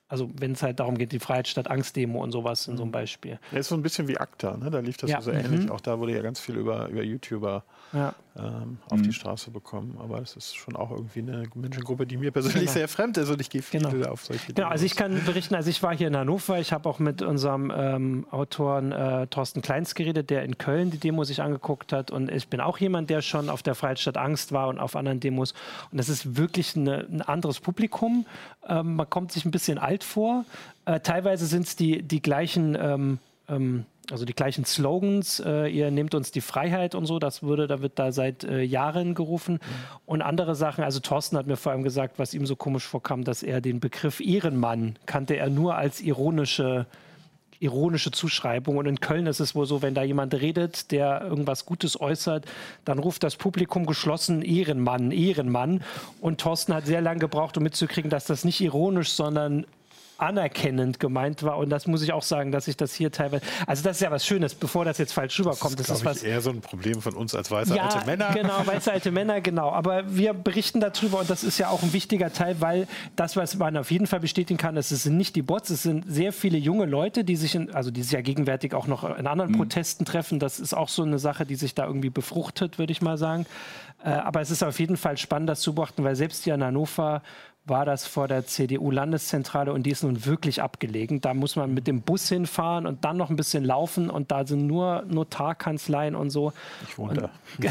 also 0.08 0.30
wenn 0.38 0.52
es 0.52 0.62
halt 0.62 0.80
darum 0.80 0.96
geht, 0.98 1.12
die 1.12 1.18
Freiheit 1.18 1.48
statt 1.48 1.68
Angst-Demo 1.68 2.22
und 2.22 2.30
sowas 2.30 2.68
in 2.68 2.76
so 2.76 2.82
einem 2.82 2.90
mhm. 2.90 2.92
Beispiel. 2.92 3.38
Ja, 3.52 3.58
ist 3.58 3.68
so 3.68 3.74
ein 3.74 3.82
bisschen 3.82 4.08
wie 4.08 4.18
ACTA, 4.18 4.56
ne? 4.56 4.70
da 4.70 4.78
lief 4.78 4.96
das 4.96 5.10
ja. 5.10 5.20
so 5.20 5.30
ähnlich. 5.30 5.64
Mhm. 5.64 5.70
Auch 5.70 5.80
da 5.80 5.98
wurde 5.98 6.14
ja 6.14 6.22
ganz 6.22 6.40
viel 6.40 6.56
über, 6.56 6.88
über 6.88 7.02
YouTuber 7.02 7.64
ja. 7.92 8.14
Ähm, 8.38 8.78
auf 8.90 8.98
mhm. 8.98 9.04
die 9.04 9.12
Straße 9.12 9.50
bekommen. 9.50 9.96
Aber 9.98 10.20
es 10.20 10.36
ist 10.36 10.56
schon 10.56 10.76
auch 10.76 10.90
irgendwie 10.90 11.20
eine 11.20 11.44
Menschengruppe, 11.54 12.06
die 12.06 12.16
mir 12.16 12.30
persönlich 12.30 12.60
genau. 12.60 12.72
sehr 12.72 12.88
fremd 12.88 13.16
ist 13.16 13.30
und 13.30 13.40
ich 13.40 13.50
gehe 13.50 13.62
viel 13.62 13.80
genau. 13.80 14.10
auf 14.10 14.24
solche 14.24 14.52
Genau, 14.52 14.68
also 14.68 14.84
ich 14.84 14.96
kann 14.96 15.24
berichten, 15.24 15.54
also 15.54 15.70
ich 15.70 15.82
war 15.82 15.96
hier 15.96 16.08
in 16.08 16.16
Hannover, 16.16 16.58
ich 16.58 16.72
habe 16.72 16.88
auch 16.88 16.98
mit 16.98 17.22
unserem 17.22 17.72
ähm, 17.74 18.26
Autoren 18.30 18.92
äh, 18.92 19.26
Thorsten 19.28 19.62
Kleins 19.62 19.94
geredet, 19.94 20.30
der 20.30 20.44
in 20.44 20.58
Köln 20.58 20.90
die 20.90 20.98
Demo 20.98 21.24
sich 21.24 21.42
angeguckt 21.42 21.92
hat 21.92 22.10
und 22.10 22.30
ich 22.30 22.48
bin 22.48 22.60
auch 22.60 22.78
jemand, 22.78 23.10
der 23.10 23.22
schon 23.22 23.48
auf 23.48 23.62
der 23.62 23.74
Freiheit 23.74 23.98
statt 23.98 24.16
Angst 24.16 24.52
war 24.52 24.68
und 24.68 24.78
auf 24.78 24.96
anderen 24.96 25.20
Demos 25.20 25.54
und 25.90 25.98
das 25.98 26.08
ist 26.08 26.36
wirklich 26.36 26.76
eine, 26.76 27.06
ein 27.10 27.22
anderes 27.22 27.60
Publikum. 27.60 28.26
Ähm, 28.68 28.96
man 28.96 29.08
kommt 29.08 29.32
sich 29.32 29.44
ein 29.44 29.50
bisschen 29.50 29.78
alt 29.78 30.04
vor. 30.04 30.44
Äh, 30.84 31.00
teilweise 31.00 31.46
sind 31.46 31.66
es 31.66 31.76
die, 31.76 32.02
die 32.02 32.20
gleichen 32.20 33.18
ähm, 33.48 33.86
also 34.10 34.24
die 34.24 34.34
gleichen 34.34 34.64
Slogans, 34.64 35.40
äh, 35.44 35.66
ihr 35.66 35.90
nehmt 35.90 36.14
uns 36.14 36.30
die 36.30 36.40
Freiheit 36.40 36.94
und 36.94 37.06
so, 37.06 37.18
das 37.18 37.42
würde, 37.42 37.66
da 37.66 37.82
wird 37.82 37.98
da 37.98 38.12
seit 38.12 38.44
äh, 38.44 38.62
Jahren 38.62 39.14
gerufen. 39.14 39.54
Mhm. 39.54 39.58
Und 40.06 40.22
andere 40.22 40.54
Sachen, 40.54 40.84
also 40.84 41.00
Thorsten 41.00 41.36
hat 41.36 41.46
mir 41.46 41.56
vor 41.56 41.72
allem 41.72 41.82
gesagt, 41.82 42.18
was 42.18 42.34
ihm 42.34 42.46
so 42.46 42.54
komisch 42.54 42.84
vorkam, 42.84 43.24
dass 43.24 43.42
er 43.42 43.60
den 43.60 43.80
Begriff 43.80 44.20
Ehrenmann 44.20 44.96
kannte 45.06 45.36
er 45.36 45.50
nur 45.50 45.76
als 45.76 46.00
ironische 46.00 46.86
ironische 47.58 48.10
Zuschreibung. 48.10 48.76
Und 48.76 48.86
in 48.86 49.00
Köln 49.00 49.26
ist 49.26 49.40
es 49.40 49.54
wohl 49.54 49.64
so, 49.64 49.80
wenn 49.80 49.94
da 49.94 50.02
jemand 50.02 50.34
redet, 50.34 50.90
der 50.90 51.22
irgendwas 51.22 51.64
Gutes 51.64 51.98
äußert, 51.98 52.44
dann 52.84 52.98
ruft 52.98 53.22
das 53.22 53.36
Publikum 53.36 53.86
geschlossen 53.86 54.42
Ehrenmann, 54.42 55.10
Ehrenmann. 55.10 55.82
Und 56.20 56.38
Thorsten 56.38 56.74
hat 56.74 56.84
sehr 56.84 57.00
lange 57.00 57.20
gebraucht, 57.20 57.56
um 57.56 57.62
mitzukriegen, 57.62 58.10
dass 58.10 58.26
das 58.26 58.44
nicht 58.44 58.60
ironisch, 58.60 59.12
sondern 59.12 59.66
anerkennend 60.18 61.00
gemeint 61.00 61.42
war. 61.42 61.58
Und 61.58 61.70
das 61.70 61.86
muss 61.86 62.02
ich 62.02 62.12
auch 62.12 62.22
sagen, 62.22 62.52
dass 62.52 62.68
ich 62.68 62.76
das 62.76 62.94
hier 62.94 63.10
teilweise. 63.12 63.44
Also, 63.66 63.82
das 63.82 63.96
ist 63.96 64.02
ja 64.02 64.10
was 64.10 64.26
Schönes, 64.26 64.54
bevor 64.54 64.84
das 64.84 64.98
jetzt 64.98 65.12
falsch 65.12 65.38
rüberkommt. 65.38 65.78
Das 65.78 65.88
ist, 65.88 65.90
das 65.90 65.98
ist 65.98 66.04
was, 66.04 66.22
eher 66.22 66.40
so 66.40 66.50
ein 66.50 66.60
Problem 66.60 67.00
von 67.00 67.14
uns 67.14 67.34
als 67.34 67.50
weiße 67.50 67.74
ja, 67.74 67.88
alte 67.88 68.06
Männer. 68.06 68.30
Genau, 68.32 68.66
weiße 68.66 68.92
alte 68.92 69.10
Männer, 69.10 69.40
genau. 69.40 69.70
Aber 69.70 70.14
wir 70.14 70.34
berichten 70.34 70.80
darüber 70.80 71.20
und 71.20 71.30
das 71.30 71.44
ist 71.44 71.58
ja 71.58 71.68
auch 71.68 71.82
ein 71.82 71.92
wichtiger 71.92 72.32
Teil, 72.32 72.60
weil 72.60 72.86
das, 73.16 73.36
was 73.36 73.56
man 73.56 73.76
auf 73.76 73.90
jeden 73.90 74.06
Fall 74.06 74.20
bestätigen 74.20 74.58
kann, 74.58 74.76
es 74.76 74.88
sind 74.88 75.16
nicht 75.16 75.36
die 75.36 75.42
Bots, 75.42 75.70
es 75.70 75.82
sind 75.82 76.04
sehr 76.06 76.32
viele 76.32 76.58
junge 76.58 76.86
Leute, 76.86 77.24
die 77.24 77.36
sich, 77.36 77.54
in, 77.54 77.74
also 77.74 77.90
die 77.90 78.02
sich 78.02 78.12
ja 78.12 78.20
gegenwärtig 78.20 78.74
auch 78.74 78.86
noch 78.86 79.04
in 79.16 79.26
anderen 79.26 79.52
mhm. 79.52 79.56
Protesten 79.56 80.04
treffen. 80.04 80.38
Das 80.38 80.58
ist 80.60 80.74
auch 80.74 80.88
so 80.88 81.02
eine 81.02 81.18
Sache, 81.18 81.46
die 81.46 81.56
sich 81.56 81.74
da 81.74 81.86
irgendwie 81.86 82.10
befruchtet, 82.10 82.78
würde 82.78 82.92
ich 82.92 83.02
mal 83.02 83.18
sagen. 83.18 83.46
Äh, 84.04 84.10
aber 84.10 84.40
es 84.40 84.50
ist 84.50 84.62
auf 84.62 84.78
jeden 84.78 84.96
Fall 84.96 85.16
spannend, 85.16 85.48
das 85.48 85.60
zu 85.60 85.74
beobachten, 85.74 86.04
weil 86.04 86.16
selbst 86.16 86.44
hier 86.44 86.54
in 86.54 86.64
Hannover 86.64 87.22
war 87.66 87.84
das 87.84 88.06
vor 88.06 88.28
der 88.28 88.46
CDU-Landeszentrale 88.46 89.72
und 89.72 89.84
die 89.84 89.90
ist 89.90 90.04
nun 90.04 90.24
wirklich 90.24 90.62
abgelegen. 90.62 91.20
Da 91.20 91.34
muss 91.34 91.56
man 91.56 91.74
mit 91.74 91.86
dem 91.86 92.00
Bus 92.00 92.28
hinfahren 92.28 92.86
und 92.86 93.04
dann 93.04 93.16
noch 93.16 93.28
ein 93.28 93.36
bisschen 93.36 93.64
laufen 93.64 94.08
und 94.08 94.30
da 94.30 94.46
sind 94.46 94.66
nur 94.66 95.04
Notarkanzleien 95.08 96.14
und 96.14 96.30
so. 96.30 96.52
Ich 96.86 96.96
wohne 96.96 97.14
da. 97.14 97.30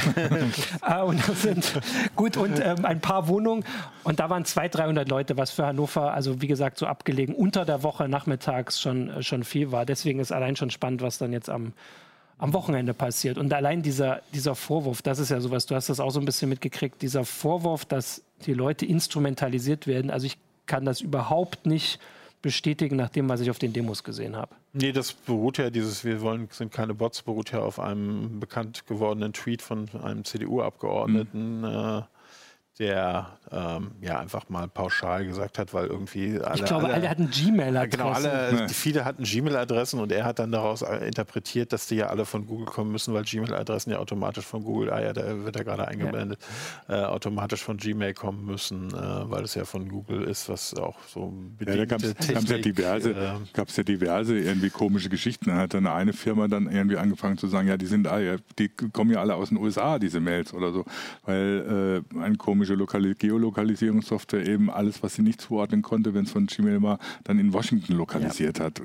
Ah, 0.82 1.02
und 1.02 1.28
das 1.28 1.42
sind 1.42 1.82
gut 2.16 2.38
und 2.38 2.60
ähm, 2.60 2.86
ein 2.86 3.00
paar 3.00 3.28
Wohnungen 3.28 3.64
und 4.04 4.20
da 4.20 4.30
waren 4.30 4.46
200, 4.46 4.76
300 4.76 5.10
Leute, 5.10 5.38
was 5.38 5.52
für 5.52 5.66
Hannover, 5.66 6.14
also 6.14 6.42
wie 6.42 6.48
gesagt, 6.48 6.78
so 6.78 6.86
abgelegen 6.86 7.34
unter 7.34 7.66
der 7.66 7.84
Woche 7.84 8.08
nachmittags 8.08 8.82
schon, 8.82 9.10
äh, 9.10 9.24
schon 9.24 9.44
viel 9.44 9.72
war. 9.72 9.86
Deswegen 9.86 10.20
ist 10.20 10.32
allein 10.32 10.56
schon 10.56 10.70
spannend, 10.70 11.02
was 11.02 11.18
dann 11.18 11.34
jetzt 11.34 11.50
am 11.50 11.74
am 12.38 12.54
Wochenende 12.54 12.94
passiert. 12.94 13.38
Und 13.38 13.54
allein 13.54 13.82
dieser, 13.82 14.22
dieser 14.34 14.56
Vorwurf, 14.56 15.02
das 15.02 15.20
ist 15.20 15.30
ja 15.30 15.40
sowas, 15.40 15.66
du 15.66 15.76
hast 15.76 15.90
das 15.90 16.00
auch 16.00 16.12
so 16.12 16.20
ein 16.20 16.26
bisschen 16.26 16.50
mitgekriegt, 16.50 17.02
dieser 17.02 17.26
Vorwurf, 17.26 17.86
dass 17.86 18.24
die 18.46 18.54
Leute 18.54 18.86
instrumentalisiert 18.86 19.88
werden. 19.88 20.12
Also 20.12 20.28
ich 20.28 20.38
kann 20.66 20.86
das 20.86 21.02
überhaupt 21.02 21.66
nicht 21.66 22.00
bestätigen 22.42 22.96
nach 22.96 23.10
dem, 23.10 23.28
was 23.30 23.42
ich 23.42 23.50
auf 23.50 23.58
den 23.58 23.74
Demos 23.74 24.04
gesehen 24.04 24.36
habe. 24.36 24.56
Nee, 24.74 24.92
das 24.92 25.14
beruht 25.14 25.58
ja, 25.58 25.70
dieses 25.70 26.04
Wir 26.04 26.22
wollen, 26.22 26.48
sind 26.52 26.72
keine 26.72 26.94
Bots, 26.94 27.24
beruht 27.24 27.52
ja 27.52 27.60
auf 27.60 27.80
einem 27.80 28.40
bekannt 28.40 28.86
gewordenen 28.86 29.34
Tweet 29.34 29.62
von 29.62 29.90
einem 30.04 30.24
CDU-Abgeordneten. 30.24 31.62
Mhm. 31.62 31.64
Äh, 31.64 32.02
der 32.80 33.38
ähm, 33.52 33.92
ja 34.02 34.20
einfach 34.20 34.50
mal 34.50 34.68
pauschal 34.68 35.26
gesagt 35.26 35.60
hat, 35.60 35.74
weil 35.74 35.88
irgendwie 35.88 36.40
alle. 36.42 36.56
Ich 36.56 36.66
glaube, 36.66 36.86
alle, 36.86 36.96
alle 36.96 37.10
hatten 37.10 37.30
Gmail-Adressen. 37.30 37.90
Genau, 37.90 38.10
alle, 38.10 38.60
ja. 38.60 38.68
viele 38.68 39.06
hatten 39.06 39.24
Gmail-Adressen 39.24 40.00
und 40.00 40.12
er 40.12 40.26
hat 40.26 40.40
dann 40.40 40.52
daraus 40.52 40.82
interpretiert, 40.82 41.72
dass 41.72 41.88
die 41.88 41.96
ja 41.96 42.08
alle 42.08 42.26
von 42.26 42.46
Google 42.46 42.66
kommen 42.66 42.92
müssen, 42.92 43.14
weil 43.14 43.24
Gmail-Adressen 43.24 43.92
ja 43.92 44.00
automatisch 44.00 44.46
von 44.46 44.64
Google, 44.64 44.92
ah 44.92 45.02
ja, 45.02 45.14
da 45.14 45.46
wird 45.46 45.56
ja 45.56 45.64
gerade 45.64 45.88
eingeblendet, 45.88 46.40
ja. 46.90 47.04
äh, 47.04 47.06
automatisch 47.06 47.64
von 47.64 47.78
Gmail 47.78 48.14
kommen 48.14 48.46
müssen, 48.46 48.90
äh, 48.90 48.94
weil 49.30 49.44
es 49.44 49.56
ja 49.56 49.64
von 49.64 49.88
Google 49.88 50.24
ist, 50.24 50.50
was 50.50 50.74
auch 50.76 50.98
so 51.08 51.34
ja, 51.66 51.76
da 51.78 51.86
gab 51.86 52.04
es 52.04 52.50
ja 52.50 52.58
diverse, 52.58 53.12
äh, 53.12 53.34
gab's 53.54 53.78
ja 53.78 53.84
diverse 53.84 54.38
irgendwie 54.38 54.70
komische 54.70 55.10
Geschichten. 55.10 55.46
Da 55.46 55.56
hat 55.58 55.74
dann 55.74 55.88
eine 55.88 56.12
Firma 56.12 56.48
dann 56.48 56.70
irgendwie 56.70 56.98
angefangen 56.98 57.38
zu 57.38 57.48
sagen, 57.48 57.70
ja, 57.70 57.78
die 57.78 57.86
sind, 57.86 58.08
ah, 58.08 58.20
ja, 58.20 58.36
die 58.60 58.68
kommen 58.70 59.12
ja 59.12 59.22
alle 59.22 59.36
aus 59.36 59.50
den 59.50 59.60
USA, 59.60 59.98
diese 59.98 60.20
Mails 60.20 60.54
oder 60.54 60.74
so, 60.74 60.84
weil 61.24 62.04
äh, 62.16 62.20
ein 62.20 62.38
komisches 62.38 62.65
komische 62.66 62.74
Lokal 62.74 63.16
Geolokalisierungssoftware 63.16 64.48
eben 64.48 64.70
alles, 64.72 65.04
was 65.04 65.16
sie 65.16 65.22
nicht 65.22 65.40
zuordnen 65.40 65.82
konnte, 65.82 66.14
wenn 66.14 66.26
es 66.26 66.32
von 66.32 66.48
Gmail 66.48 66.82
war, 66.82 67.00
dann 67.24 67.38
in 67.38 67.54
Washington 67.54 67.94
lokalisiert 67.94 68.60
ja. 68.60 68.66
hat. 68.66 68.82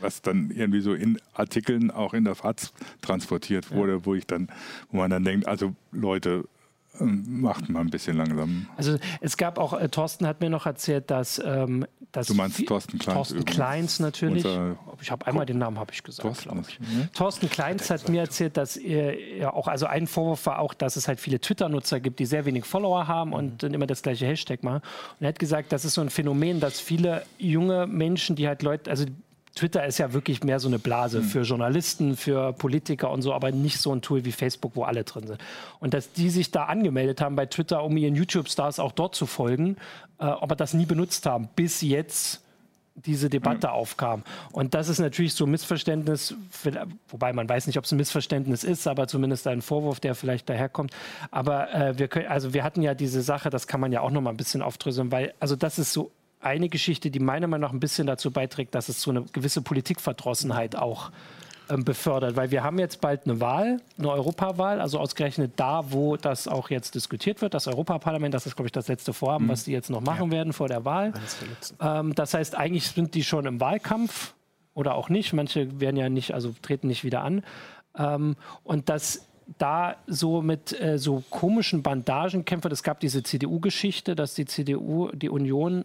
Was 0.00 0.22
dann 0.22 0.50
irgendwie 0.50 0.80
so 0.80 0.94
in 0.94 1.18
Artikeln 1.34 1.90
auch 1.90 2.14
in 2.14 2.24
der 2.24 2.34
FAZ 2.34 2.72
transportiert 3.02 3.70
wurde, 3.70 3.92
ja. 3.92 4.06
wo 4.06 4.14
ich 4.14 4.26
dann, 4.26 4.48
wo 4.90 4.98
man 4.98 5.10
dann 5.10 5.24
denkt, 5.24 5.46
also 5.46 5.74
Leute, 5.92 6.44
macht 7.00 7.68
mal 7.68 7.80
ein 7.80 7.90
bisschen 7.90 8.16
langsam. 8.16 8.66
Also 8.76 8.98
es 9.20 9.36
gab 9.36 9.58
auch, 9.58 9.78
äh, 9.78 9.88
Thorsten 9.88 10.26
hat 10.26 10.40
mir 10.40 10.50
noch 10.50 10.66
erzählt, 10.66 11.10
dass, 11.10 11.40
ähm, 11.44 11.86
dass 12.12 12.26
Du 12.26 12.34
meinst 12.34 12.64
Thorsten 12.66 12.98
Kleins? 12.98 13.14
Thorsten 13.14 13.44
Kleins 13.44 14.00
natürlich. 14.00 14.44
ich 15.00 15.10
habe 15.10 15.26
einmal 15.26 15.46
den 15.46 15.58
Namen 15.58 15.78
habe 15.78 15.92
ich 15.92 16.02
gesagt, 16.02 16.22
Thorsten, 16.22 16.64
ich. 16.68 16.80
Ne? 16.80 17.08
Thorsten 17.14 17.50
Kleins 17.50 17.90
hat 17.90 18.08
mir 18.08 18.20
erzählt, 18.22 18.56
dass 18.56 18.76
er 18.76 19.18
ja 19.36 19.52
auch, 19.52 19.68
also 19.68 19.86
ein 19.86 20.06
Vorwurf 20.06 20.46
war 20.46 20.58
auch, 20.58 20.74
dass 20.74 20.96
es 20.96 21.08
halt 21.08 21.20
viele 21.20 21.40
Twitter-Nutzer 21.40 22.00
gibt, 22.00 22.18
die 22.18 22.26
sehr 22.26 22.44
wenig 22.44 22.64
Follower 22.64 23.06
haben 23.06 23.32
und 23.32 23.44
mhm. 23.44 23.58
dann 23.58 23.74
immer 23.74 23.86
das 23.86 24.02
gleiche 24.02 24.26
Hashtag 24.26 24.62
machen. 24.62 24.82
Und 25.18 25.24
er 25.24 25.28
hat 25.28 25.38
gesagt, 25.38 25.72
das 25.72 25.84
ist 25.84 25.94
so 25.94 26.00
ein 26.00 26.10
Phänomen, 26.10 26.60
dass 26.60 26.80
viele 26.80 27.24
junge 27.38 27.86
Menschen, 27.86 28.36
die 28.36 28.48
halt 28.48 28.62
Leute, 28.62 28.90
also 28.90 29.04
Twitter 29.58 29.84
ist 29.84 29.98
ja 29.98 30.12
wirklich 30.12 30.44
mehr 30.44 30.60
so 30.60 30.68
eine 30.68 30.78
Blase 30.78 31.20
mhm. 31.20 31.24
für 31.24 31.42
Journalisten, 31.42 32.16
für 32.16 32.52
Politiker 32.52 33.10
und 33.10 33.22
so, 33.22 33.34
aber 33.34 33.50
nicht 33.50 33.80
so 33.80 33.92
ein 33.92 34.02
Tool 34.02 34.24
wie 34.24 34.30
Facebook, 34.30 34.76
wo 34.76 34.84
alle 34.84 35.02
drin 35.02 35.26
sind. 35.26 35.40
Und 35.80 35.94
dass 35.94 36.12
die 36.12 36.30
sich 36.30 36.52
da 36.52 36.64
angemeldet 36.64 37.20
haben 37.20 37.34
bei 37.34 37.46
Twitter, 37.46 37.82
um 37.82 37.96
ihren 37.96 38.14
YouTube-Stars 38.14 38.78
auch 38.78 38.92
dort 38.92 39.16
zu 39.16 39.26
folgen, 39.26 39.76
äh, 40.20 40.24
aber 40.24 40.54
das 40.54 40.74
nie 40.74 40.86
benutzt 40.86 41.26
haben, 41.26 41.48
bis 41.56 41.80
jetzt 41.80 42.42
diese 42.94 43.28
Debatte 43.28 43.66
mhm. 43.68 43.72
aufkam. 43.72 44.22
Und 44.52 44.74
das 44.74 44.88
ist 44.88 45.00
natürlich 45.00 45.34
so 45.34 45.44
ein 45.44 45.50
Missverständnis, 45.50 46.34
wobei 47.08 47.32
man 47.32 47.48
weiß 47.48 47.66
nicht, 47.66 47.78
ob 47.78 47.84
es 47.84 47.92
ein 47.92 47.96
Missverständnis 47.96 48.62
ist, 48.62 48.86
aber 48.86 49.08
zumindest 49.08 49.46
ein 49.48 49.62
Vorwurf, 49.62 49.98
der 49.98 50.14
vielleicht 50.14 50.48
daherkommt. 50.48 50.92
Aber 51.30 51.74
äh, 51.74 51.98
wir 51.98 52.06
können, 52.06 52.26
also 52.28 52.54
wir 52.54 52.62
hatten 52.62 52.82
ja 52.82 52.94
diese 52.94 53.22
Sache, 53.22 53.50
das 53.50 53.66
kann 53.66 53.80
man 53.80 53.90
ja 53.90 54.02
auch 54.02 54.10
noch 54.10 54.20
mal 54.20 54.30
ein 54.30 54.36
bisschen 54.36 54.62
aufdröseln, 54.62 55.10
weil 55.10 55.34
also 55.40 55.56
das 55.56 55.78
ist 55.78 55.92
so 55.92 56.12
eine 56.40 56.68
Geschichte, 56.68 57.10
die 57.10 57.20
meiner 57.20 57.46
Meinung 57.46 57.68
nach 57.68 57.72
ein 57.72 57.80
bisschen 57.80 58.06
dazu 58.06 58.30
beiträgt, 58.30 58.74
dass 58.74 58.88
es 58.88 59.00
so 59.00 59.10
eine 59.10 59.22
gewisse 59.32 59.62
Politikverdrossenheit 59.62 60.76
auch 60.76 61.10
ähm, 61.70 61.84
befördert. 61.84 62.36
Weil 62.36 62.50
wir 62.50 62.62
haben 62.62 62.78
jetzt 62.78 63.00
bald 63.00 63.26
eine 63.26 63.40
Wahl, 63.40 63.78
eine 63.98 64.10
Europawahl, 64.10 64.80
also 64.80 64.98
ausgerechnet 64.98 65.52
da, 65.56 65.92
wo 65.92 66.16
das 66.16 66.48
auch 66.48 66.70
jetzt 66.70 66.94
diskutiert 66.94 67.42
wird, 67.42 67.54
das 67.54 67.66
Europaparlament, 67.66 68.32
das 68.32 68.46
ist, 68.46 68.56
glaube 68.56 68.68
ich, 68.68 68.72
das 68.72 68.88
letzte 68.88 69.12
Vorhaben, 69.12 69.46
mhm. 69.46 69.50
was 69.50 69.64
die 69.64 69.72
jetzt 69.72 69.90
noch 69.90 70.00
machen 70.00 70.30
ja. 70.30 70.38
werden 70.38 70.52
vor 70.52 70.68
der 70.68 70.84
Wahl. 70.84 71.12
Ähm, 71.80 72.14
das 72.14 72.34
heißt, 72.34 72.56
eigentlich 72.56 72.88
sind 72.88 73.14
die 73.14 73.24
schon 73.24 73.46
im 73.46 73.60
Wahlkampf 73.60 74.34
oder 74.74 74.94
auch 74.94 75.08
nicht. 75.08 75.32
Manche 75.32 75.80
werden 75.80 75.96
ja 75.96 76.08
nicht, 76.08 76.32
also 76.34 76.54
treten 76.62 76.86
nicht 76.86 77.04
wieder 77.04 77.22
an. 77.22 77.42
Ähm, 77.96 78.36
und 78.62 78.88
das 78.88 79.26
da 79.56 79.96
so 80.06 80.42
mit 80.42 80.78
äh, 80.78 80.98
so 80.98 81.22
komischen 81.30 81.82
Bandagenkämpfen, 81.82 82.70
es 82.70 82.82
gab 82.82 83.00
diese 83.00 83.22
CDU-Geschichte, 83.22 84.14
dass 84.14 84.34
die 84.34 84.44
CDU, 84.44 85.10
die 85.12 85.30
Union 85.30 85.84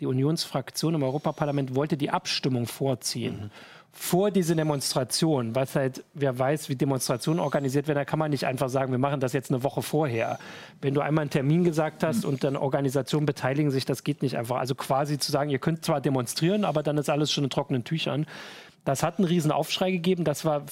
die 0.00 0.06
Unionsfraktion 0.06 0.94
im 0.94 1.02
Europaparlament 1.02 1.74
wollte 1.74 1.96
die 1.96 2.10
Abstimmung 2.10 2.66
vorziehen. 2.66 3.44
Mhm. 3.44 3.50
Vor 3.96 4.32
diese 4.32 4.56
Demonstration, 4.56 5.54
was 5.54 5.76
halt, 5.76 6.02
wer 6.14 6.36
weiß, 6.36 6.68
wie 6.68 6.74
Demonstrationen 6.74 7.38
organisiert 7.38 7.86
werden, 7.86 7.98
da 7.98 8.04
kann 8.04 8.18
man 8.18 8.32
nicht 8.32 8.44
einfach 8.44 8.68
sagen, 8.68 8.90
wir 8.90 8.98
machen 8.98 9.20
das 9.20 9.32
jetzt 9.32 9.52
eine 9.52 9.62
Woche 9.62 9.82
vorher. 9.82 10.40
Wenn 10.80 10.94
du 10.94 11.00
einmal 11.00 11.22
einen 11.22 11.30
Termin 11.30 11.62
gesagt 11.62 12.02
hast 12.02 12.24
mhm. 12.24 12.30
und 12.30 12.44
dann 12.44 12.56
Organisationen 12.56 13.24
beteiligen 13.24 13.70
sich, 13.70 13.84
das 13.84 14.02
geht 14.02 14.22
nicht 14.22 14.36
einfach. 14.36 14.56
Also 14.56 14.74
quasi 14.74 15.18
zu 15.18 15.30
sagen, 15.30 15.48
ihr 15.50 15.60
könnt 15.60 15.84
zwar 15.84 16.00
demonstrieren, 16.00 16.64
aber 16.64 16.82
dann 16.82 16.98
ist 16.98 17.08
alles 17.08 17.30
schon 17.30 17.44
in 17.44 17.50
trockenen 17.50 17.84
Tüchern. 17.84 18.26
Das 18.84 19.04
hat 19.04 19.18
einen 19.18 19.28
riesen 19.28 19.52
Aufschrei 19.52 19.92
gegeben. 19.92 20.24
Das 20.24 20.44
war 20.44 20.64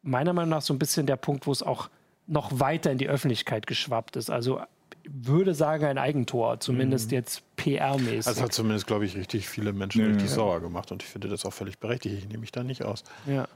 meiner 0.00 0.32
Meinung 0.32 0.50
nach 0.50 0.62
so 0.62 0.72
ein 0.72 0.78
bisschen 0.78 1.06
der 1.06 1.16
Punkt, 1.16 1.46
wo 1.46 1.52
es 1.52 1.62
auch 1.62 1.90
noch 2.26 2.60
weiter 2.60 2.90
in 2.90 2.96
die 2.96 3.08
Öffentlichkeit 3.08 3.66
geschwappt 3.66 4.16
ist. 4.16 4.30
Also 4.30 4.60
würde 5.08 5.54
sagen, 5.54 5.84
ein 5.84 5.98
Eigentor, 5.98 6.60
zumindest 6.60 7.10
mhm. 7.10 7.16
jetzt 7.16 7.42
PR-mäßig. 7.56 8.24
Das 8.24 8.40
hat 8.40 8.52
zumindest, 8.52 8.86
glaube 8.86 9.04
ich, 9.04 9.16
richtig 9.16 9.48
viele 9.48 9.72
Menschen 9.72 10.00
ja, 10.00 10.06
richtig 10.08 10.28
ja. 10.28 10.34
sauer 10.34 10.60
gemacht 10.60 10.90
und 10.92 11.02
ich 11.02 11.08
finde 11.08 11.28
das 11.28 11.44
auch 11.44 11.52
völlig 11.52 11.78
berechtigt. 11.78 12.16
Ich 12.18 12.28
nehme 12.28 12.40
mich 12.40 12.52
da 12.52 12.64
nicht 12.64 12.84
aus. 12.84 13.04
Ja. 13.26 13.46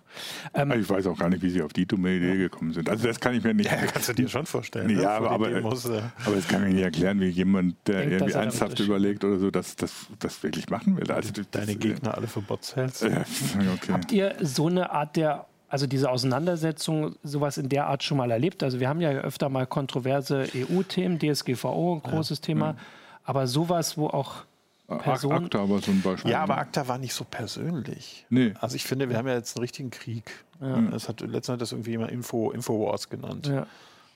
Ähm, 0.55 0.73
ich 0.73 0.89
weiß 0.89 1.07
auch 1.07 1.19
gar 1.19 1.29
nicht, 1.29 1.43
wie 1.43 1.51
sie 1.51 1.63
auf 1.63 1.73
die 1.73 1.87
dumme 1.87 2.15
Idee 2.15 2.37
gekommen 2.37 2.73
sind. 2.73 2.89
Also 2.89 3.07
das 3.07 3.19
kann 3.19 3.35
ich 3.35 3.43
mir 3.43 3.55
nicht. 3.55 3.71
Ja, 3.71 3.77
kannst 3.87 4.09
du 4.09 4.13
dir 4.13 4.29
schon 4.29 4.47
vorstellen. 4.47 4.87
Ne? 4.87 5.03
Ja, 5.03 5.17
aber, 5.17 5.31
aber, 5.31 5.49
Demos, 5.51 5.85
äh. 5.87 6.03
aber 6.25 6.37
das 6.37 6.47
kann 6.49 6.67
ich 6.67 6.75
nicht 6.75 6.85
erklären, 6.85 7.21
wie 7.21 7.29
jemand, 7.29 7.77
der 7.87 8.01
Denkt, 8.01 8.13
irgendwie 8.13 8.33
ernsthaft 8.33 8.81
überlegt 8.81 9.25
oder 9.25 9.39
so, 9.39 9.51
dass 9.51 9.77
das 9.77 10.43
wirklich 10.43 10.69
machen 10.71 10.97
will. 10.97 11.11
Also, 11.11 11.33
Deine 11.51 11.67
das, 11.67 11.79
Gegner 11.79 12.17
alle 12.17 12.27
für 12.27 12.43
Bots 12.43 12.77
hältst. 12.77 13.05
okay. 13.05 13.93
Habt 13.93 14.13
ihr 14.13 14.37
so 14.41 14.69
eine 14.69 14.91
Art 14.91 15.17
der 15.17 15.47
also 15.69 15.87
diese 15.87 16.11
Auseinandersetzung, 16.11 17.17
sowas 17.23 17.59
in 17.59 17.69
der 17.69 17.87
Art 17.87 18.03
schon 18.03 18.17
mal 18.17 18.31
erlebt. 18.31 18.63
Also 18.63 18.81
wir 18.81 18.89
haben 18.89 19.01
ja 19.01 19.11
öfter 19.11 19.49
mal 19.49 19.67
kontroverse 19.67 20.47
EU-Themen, 20.55 21.19
DSGVO, 21.19 21.97
ein 21.97 22.11
großes 22.11 22.39
ja, 22.39 22.45
Thema, 22.45 22.77
aber 23.25 23.47
sowas, 23.47 23.99
wo 23.99 24.07
auch 24.07 24.45
Personen... 24.87 25.45
ACTA 25.45 25.69
war 25.69 25.81
so 25.81 25.91
ein 25.91 26.01
Beispiel. 26.01 26.31
Ja, 26.31 26.43
aber 26.43 26.57
ACTA 26.57 26.89
war 26.89 26.97
nicht 26.97 27.13
so 27.13 27.25
persönlich. 27.25 28.25
Nee. 28.31 28.55
Also 28.59 28.77
ich 28.77 28.85
finde, 28.85 29.11
wir 29.11 29.19
haben 29.19 29.29
ja 29.29 29.35
jetzt 29.35 29.57
einen 29.57 29.63
richtigen 29.63 29.91
Krieg. 29.91 30.31
Ja. 30.61 30.79
Es 30.95 31.09
hat 31.09 31.21
letztendlich 31.21 31.69
das 31.69 31.73
irgendwie 31.73 31.95
immer 31.95 32.09
Info, 32.09 32.51
Infowars 32.51 33.11
genannt. 33.11 33.47
Ja. 33.47 33.67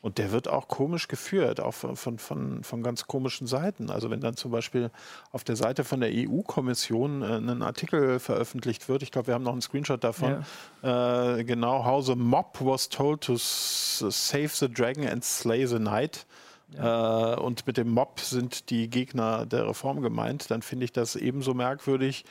Und 0.03 0.19
der 0.19 0.33
wird 0.33 0.49
auch 0.49 0.67
komisch 0.67 1.07
geführt, 1.07 1.61
auch 1.61 1.75
von, 1.75 1.95
von, 1.95 2.19
von, 2.19 2.65
von 2.65 2.83
ganz 2.83 3.07
komischen 3.07 3.47
Seiten. 3.47 3.89
Also 3.89 4.11
wenn 4.11 4.21
dann 4.21 4.37
zum 4.37 4.51
Beispiel 4.51 4.91
auf 5.31 5.45
der 5.45 5.55
Seite 5.55 5.85
von 5.85 6.01
der 6.01 6.11
EU-Kommission 6.13 7.23
äh, 7.23 7.37
ein 7.37 7.63
Artikel 7.63 8.19
veröffentlicht 8.19 8.89
wird, 8.89 9.05
ich 9.05 9.13
glaube, 9.13 9.29
wir 9.29 9.35
haben 9.35 9.45
noch 9.45 9.53
einen 9.53 9.63
Screenshot 9.63 10.03
davon, 10.03 10.45
ja. 10.83 11.37
äh, 11.37 11.45
genau, 11.45 11.85
how 11.85 12.05
the 12.05 12.17
mob 12.17 12.59
was 12.59 12.89
told 12.89 13.21
to 13.21 13.37
save 13.37 14.49
the 14.49 14.69
dragon 14.69 15.07
and 15.07 15.25
slay 15.25 15.65
the 15.65 15.79
knight. 15.79 16.27
Ja. 16.71 17.35
Äh, 17.35 17.41
und 17.41 17.65
mit 17.69 17.77
dem 17.77 17.91
Mob 17.91 18.19
sind 18.19 18.71
die 18.71 18.91
Gegner 18.91 19.47
der 19.47 19.69
Reform 19.69 20.03
gemeint, 20.03 20.51
dann 20.51 20.63
finde 20.63 20.85
ich 20.85 20.93
das 20.93 21.15
ebenso 21.15 21.55
merkwürdig, 21.55 22.25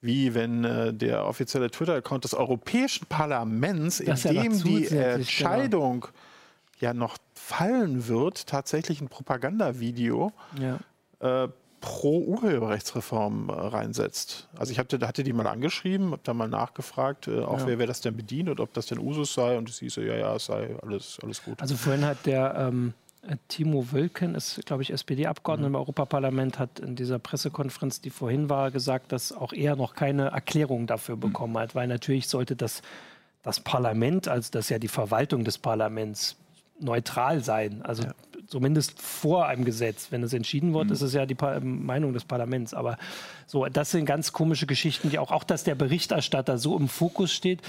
wie 0.00 0.34
wenn 0.34 0.62
äh, 0.62 0.94
der 0.94 1.26
offizielle 1.26 1.68
Twitter-Account 1.68 2.22
des 2.22 2.34
Europäischen 2.34 3.06
Parlaments, 3.06 3.98
in 3.98 4.14
dem 4.14 4.62
die 4.62 4.82
genau. 4.82 5.02
Entscheidung 5.02 6.00
genau 6.02 6.12
ja 6.80 6.94
noch 6.94 7.16
fallen 7.34 8.08
wird, 8.08 8.46
tatsächlich 8.46 9.00
ein 9.00 9.08
Propagandavideo 9.08 10.32
ja. 10.60 11.44
äh, 11.44 11.48
pro 11.80 12.18
Urheberrechtsreform 12.20 13.48
äh, 13.48 13.52
reinsetzt. 13.52 14.48
Also 14.56 14.72
ich 14.72 14.78
hatte, 14.78 14.98
hatte 15.06 15.22
die 15.22 15.32
mal 15.32 15.46
angeschrieben, 15.46 16.10
habe 16.10 16.22
da 16.24 16.34
mal 16.34 16.48
nachgefragt, 16.48 17.28
äh, 17.28 17.40
auch 17.40 17.60
ja. 17.60 17.66
wer, 17.66 17.78
wer 17.78 17.86
das 17.86 18.00
denn 18.00 18.16
bedient 18.16 18.48
und 18.48 18.60
ob 18.60 18.72
das 18.72 18.86
denn 18.86 18.98
Usus 18.98 19.34
sei 19.34 19.56
und 19.56 19.68
es 19.68 19.78
hieß 19.78 19.96
ja, 19.96 20.16
ja, 20.16 20.34
es 20.36 20.46
sei 20.46 20.76
alles, 20.82 21.18
alles 21.22 21.42
gut. 21.42 21.60
Also 21.60 21.76
vorhin 21.76 22.04
hat 22.04 22.26
der 22.26 22.54
ähm, 22.56 22.94
Timo 23.48 23.92
Wölken, 23.92 24.34
ist 24.34 24.64
glaube 24.66 24.82
ich 24.82 24.90
SPD-Abgeordneter 24.90 25.68
mhm. 25.68 25.74
im 25.74 25.80
Europaparlament, 25.80 26.58
hat 26.58 26.80
in 26.80 26.96
dieser 26.96 27.18
Pressekonferenz, 27.18 28.00
die 28.00 28.10
vorhin 28.10 28.48
war, 28.48 28.70
gesagt, 28.70 29.12
dass 29.12 29.32
auch 29.32 29.52
er 29.52 29.76
noch 29.76 29.94
keine 29.94 30.28
Erklärung 30.28 30.86
dafür 30.86 31.16
mhm. 31.16 31.20
bekommen 31.20 31.52
mhm. 31.54 31.58
hat, 31.58 31.74
weil 31.74 31.86
natürlich 31.86 32.28
sollte 32.28 32.56
das 32.56 32.82
das 33.42 33.60
Parlament, 33.60 34.28
also 34.28 34.50
das 34.50 34.68
ja 34.68 34.78
die 34.78 34.88
Verwaltung 34.88 35.44
des 35.44 35.58
Parlaments 35.58 36.36
neutral 36.80 37.42
sein. 37.42 37.82
Also 37.82 38.04
ja. 38.04 38.12
zumindest 38.46 39.00
vor 39.00 39.46
einem 39.46 39.64
Gesetz. 39.64 40.08
Wenn 40.10 40.22
es 40.22 40.32
entschieden 40.32 40.74
wird, 40.74 40.86
mhm. 40.86 40.92
ist 40.92 41.02
es 41.02 41.12
ja 41.14 41.26
die 41.26 41.34
pa 41.34 41.60
Meinung 41.60 42.12
des 42.12 42.24
Parlaments. 42.24 42.74
Aber 42.74 42.98
so, 43.46 43.66
das 43.66 43.90
sind 43.90 44.04
ganz 44.04 44.32
komische 44.32 44.66
Geschichten, 44.66 45.10
die 45.10 45.18
auch, 45.18 45.30
auch 45.30 45.44
dass 45.44 45.64
der 45.64 45.74
Berichterstatter 45.74 46.58
so 46.58 46.76
im 46.76 46.88
Fokus 46.88 47.32
steht. 47.32 47.62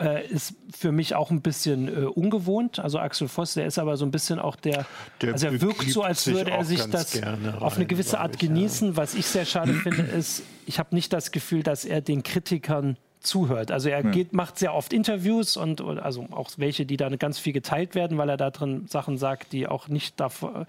Äh, 0.00 0.26
ist 0.28 0.54
für 0.74 0.92
mich 0.92 1.14
auch 1.14 1.30
ein 1.30 1.42
bisschen 1.42 1.88
äh, 1.88 2.06
ungewohnt. 2.06 2.78
Also 2.78 2.98
Axel 2.98 3.28
Voss, 3.28 3.52
der 3.52 3.66
ist 3.66 3.78
aber 3.78 3.98
so 3.98 4.06
ein 4.06 4.10
bisschen 4.10 4.38
auch 4.38 4.56
der, 4.56 4.86
der 5.20 5.34
also 5.34 5.48
er 5.48 5.60
wirkt 5.60 5.90
so, 5.90 6.02
als 6.02 6.26
würde 6.26 6.52
er 6.52 6.64
sich 6.64 6.82
das 6.86 7.20
auf 7.60 7.76
eine 7.76 7.84
gewisse 7.84 8.18
Art 8.18 8.38
genießen. 8.38 8.88
Ja. 8.88 8.96
Was 8.96 9.14
ich 9.14 9.26
sehr 9.26 9.44
schade 9.44 9.74
finde, 9.74 10.02
ist, 10.02 10.42
ich 10.64 10.78
habe 10.78 10.94
nicht 10.94 11.12
das 11.12 11.32
Gefühl, 11.32 11.62
dass 11.62 11.84
er 11.84 12.00
den 12.00 12.22
Kritikern 12.22 12.96
zuhört. 13.20 13.70
Also 13.70 13.88
er 13.88 14.02
geht, 14.02 14.32
macht 14.32 14.58
sehr 14.58 14.74
oft 14.74 14.92
Interviews 14.92 15.56
und 15.56 15.80
also 15.80 16.26
auch 16.30 16.50
welche, 16.56 16.86
die 16.86 16.96
da 16.96 17.08
ganz 17.10 17.38
viel 17.38 17.52
geteilt 17.52 17.94
werden, 17.94 18.18
weil 18.18 18.28
er 18.28 18.36
da 18.36 18.50
drin 18.50 18.86
Sachen 18.88 19.18
sagt, 19.18 19.52
die 19.52 19.66
auch 19.66 19.88
nicht 19.88 20.18
davon, 20.18 20.66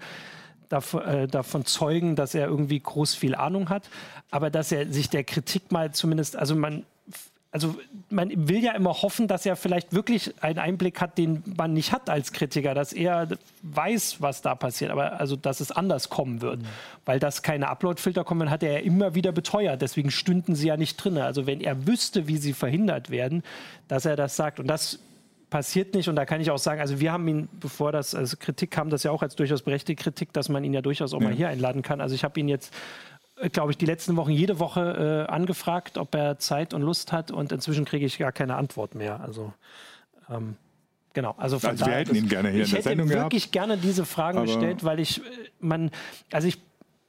davon, 0.68 1.02
äh, 1.02 1.26
davon 1.28 1.64
zeugen, 1.64 2.16
dass 2.16 2.34
er 2.34 2.46
irgendwie 2.46 2.80
groß 2.80 3.14
viel 3.14 3.34
Ahnung 3.34 3.68
hat. 3.68 3.88
Aber 4.30 4.50
dass 4.50 4.72
er 4.72 4.90
sich 4.92 5.08
der 5.08 5.24
Kritik 5.24 5.72
mal 5.72 5.92
zumindest, 5.92 6.36
also 6.36 6.54
man 6.54 6.84
also 7.52 7.76
man 8.08 8.48
will 8.48 8.64
ja 8.64 8.72
immer 8.72 9.02
hoffen, 9.02 9.28
dass 9.28 9.44
er 9.44 9.56
vielleicht 9.56 9.92
wirklich 9.92 10.34
einen 10.42 10.58
Einblick 10.58 11.02
hat, 11.02 11.18
den 11.18 11.42
man 11.54 11.74
nicht 11.74 11.92
hat 11.92 12.08
als 12.08 12.32
Kritiker, 12.32 12.72
dass 12.72 12.94
er 12.94 13.28
weiß, 13.60 14.22
was 14.22 14.40
da 14.40 14.54
passiert, 14.54 14.90
aber 14.90 15.20
also 15.20 15.36
dass 15.36 15.60
es 15.60 15.70
anders 15.70 16.08
kommen 16.08 16.40
wird, 16.40 16.62
mhm. 16.62 16.66
weil 17.04 17.18
das 17.18 17.42
keine 17.42 17.68
Uploadfilter 17.68 18.24
kommen, 18.24 18.48
hat 18.48 18.62
er 18.62 18.72
ja 18.72 18.78
immer 18.78 19.14
wieder 19.14 19.32
beteuert. 19.32 19.82
Deswegen 19.82 20.10
stünden 20.10 20.54
sie 20.54 20.68
ja 20.68 20.78
nicht 20.78 20.96
drin. 20.96 21.18
Also 21.18 21.46
wenn 21.46 21.60
er 21.60 21.86
wüsste, 21.86 22.26
wie 22.26 22.38
sie 22.38 22.54
verhindert 22.54 23.10
werden, 23.10 23.42
dass 23.86 24.06
er 24.06 24.16
das 24.16 24.34
sagt 24.34 24.58
und 24.58 24.66
das 24.66 24.98
passiert 25.50 25.94
nicht 25.94 26.08
und 26.08 26.16
da 26.16 26.24
kann 26.24 26.40
ich 26.40 26.50
auch 26.50 26.58
sagen, 26.58 26.80
also 26.80 26.98
wir 26.98 27.12
haben 27.12 27.28
ihn, 27.28 27.48
bevor 27.60 27.92
das 27.92 28.14
als 28.14 28.38
Kritik 28.38 28.70
kam, 28.70 28.88
das 28.88 29.02
ja 29.02 29.10
auch 29.10 29.22
als 29.22 29.36
durchaus 29.36 29.60
berechtigte 29.60 30.02
Kritik, 30.02 30.32
dass 30.32 30.48
man 30.48 30.64
ihn 30.64 30.72
ja 30.72 30.80
durchaus 30.80 31.12
auch 31.12 31.20
ja. 31.20 31.28
mal 31.28 31.34
hier 31.34 31.48
einladen 31.48 31.82
kann. 31.82 32.00
Also 32.00 32.14
ich 32.14 32.24
habe 32.24 32.40
ihn 32.40 32.48
jetzt 32.48 32.72
glaube 33.50 33.72
ich, 33.72 33.78
die 33.78 33.86
letzten 33.86 34.16
Wochen 34.16 34.30
jede 34.30 34.58
Woche 34.58 35.26
äh, 35.28 35.32
angefragt, 35.32 35.98
ob 35.98 36.14
er 36.14 36.38
Zeit 36.38 36.74
und 36.74 36.82
Lust 36.82 37.12
hat 37.12 37.30
und 37.30 37.52
inzwischen 37.52 37.84
kriege 37.84 38.06
ich 38.06 38.18
gar 38.18 38.32
keine 38.32 38.56
Antwort 38.56 38.94
mehr. 38.94 39.20
Also 39.20 39.52
ähm, 40.30 40.56
genau. 41.12 41.34
Also, 41.38 41.58
von 41.58 41.70
also 41.70 41.86
wir 41.86 41.94
hätten 41.94 42.14
ihn 42.14 42.28
gerne 42.28 42.50
hier 42.50 42.64
in 42.64 42.70
der 42.70 42.82
Sendung 42.82 43.08
gehabt. 43.08 43.32
Ich 43.32 43.44
hätte 43.44 43.50
wirklich 43.50 43.52
gerne 43.52 43.76
diese 43.76 44.04
Fragen 44.04 44.42
gestellt, 44.42 44.84
weil 44.84 45.00
ich 45.00 45.18
äh, 45.18 45.22
man, 45.60 45.90
also 46.30 46.48
ich 46.48 46.58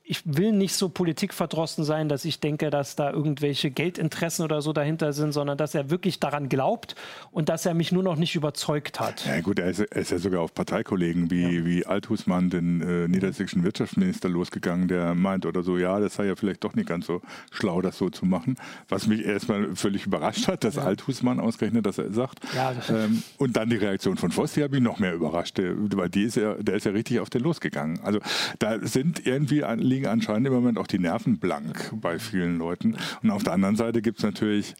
ich 0.05 0.21
will 0.25 0.51
nicht 0.51 0.75
so 0.75 0.89
politikverdrossen 0.89 1.85
sein, 1.85 2.09
dass 2.09 2.25
ich 2.25 2.41
denke, 2.41 2.69
dass 2.69 2.97
da 2.97 3.11
irgendwelche 3.11 3.71
Geldinteressen 3.71 4.43
oder 4.43 4.61
so 4.61 4.73
dahinter 4.73 5.13
sind, 5.13 5.31
sondern 5.31 5.57
dass 5.57 5.75
er 5.75 5.89
wirklich 5.89 6.19
daran 6.19 6.49
glaubt 6.49 6.95
und 7.31 7.47
dass 7.47 7.65
er 7.65 7.73
mich 7.73 7.93
nur 7.93 8.03
noch 8.03 8.17
nicht 8.17 8.35
überzeugt 8.35 8.99
hat. 8.99 9.25
Ja 9.25 9.39
gut, 9.39 9.59
er 9.59 9.69
ist, 9.69 9.79
er 9.79 10.01
ist 10.01 10.11
ja 10.11 10.17
sogar 10.17 10.41
auf 10.41 10.53
Parteikollegen 10.53 11.31
wie, 11.31 11.43
ja. 11.43 11.65
wie 11.65 11.85
Althusmann, 11.85 12.49
den 12.49 12.81
äh, 12.81 13.07
niedersächsischen 13.07 13.63
Wirtschaftsminister, 13.63 14.27
losgegangen, 14.27 14.89
der 14.89 15.15
meint 15.15 15.45
oder 15.45 15.63
so, 15.63 15.77
ja, 15.77 15.97
das 16.01 16.15
sei 16.15 16.25
ja 16.25 16.35
vielleicht 16.35 16.65
doch 16.65 16.75
nicht 16.75 16.89
ganz 16.89 17.05
so 17.05 17.21
schlau, 17.51 17.81
das 17.81 17.97
so 17.97 18.09
zu 18.09 18.25
machen. 18.25 18.57
Was 18.89 19.07
mich 19.07 19.23
erstmal 19.23 19.73
völlig 19.75 20.05
überrascht 20.05 20.49
hat, 20.49 20.65
dass 20.65 20.75
ja. 20.75 20.83
Althusmann 20.83 21.39
ausgerechnet 21.39 21.85
das 21.85 21.95
sagt. 21.95 22.39
Ja, 22.53 22.73
ähm, 22.89 23.23
und 23.37 23.55
dann 23.55 23.69
die 23.69 23.77
Reaktion 23.77 24.17
von 24.17 24.31
Voss, 24.31 24.51
die 24.51 24.63
habe 24.63 24.75
ich 24.75 24.83
noch 24.83 24.99
mehr 24.99 25.13
überrascht, 25.13 25.59
weil 25.59 26.09
die 26.09 26.23
ist 26.23 26.35
ja, 26.35 26.55
der 26.55 26.75
ist 26.75 26.85
ja 26.85 26.91
richtig 26.91 27.21
auf 27.21 27.29
den 27.29 27.41
losgegangen. 27.41 28.01
Also 28.01 28.19
da 28.59 28.79
sind 28.85 29.25
irgendwie 29.25 29.63
ein 29.63 29.79
liegen 30.03 30.11
anscheinend 30.11 30.47
im 30.47 30.53
Moment 30.53 30.77
auch 30.77 30.87
die 30.87 30.99
Nerven 30.99 31.39
blank 31.39 31.93
bei 31.95 32.19
vielen 32.19 32.57
Leuten. 32.57 32.97
Und 33.21 33.31
auf 33.31 33.43
der 33.43 33.53
anderen 33.53 33.75
Seite 33.75 34.01
gibt 34.01 34.19
es 34.19 34.23
natürlich, 34.23 34.75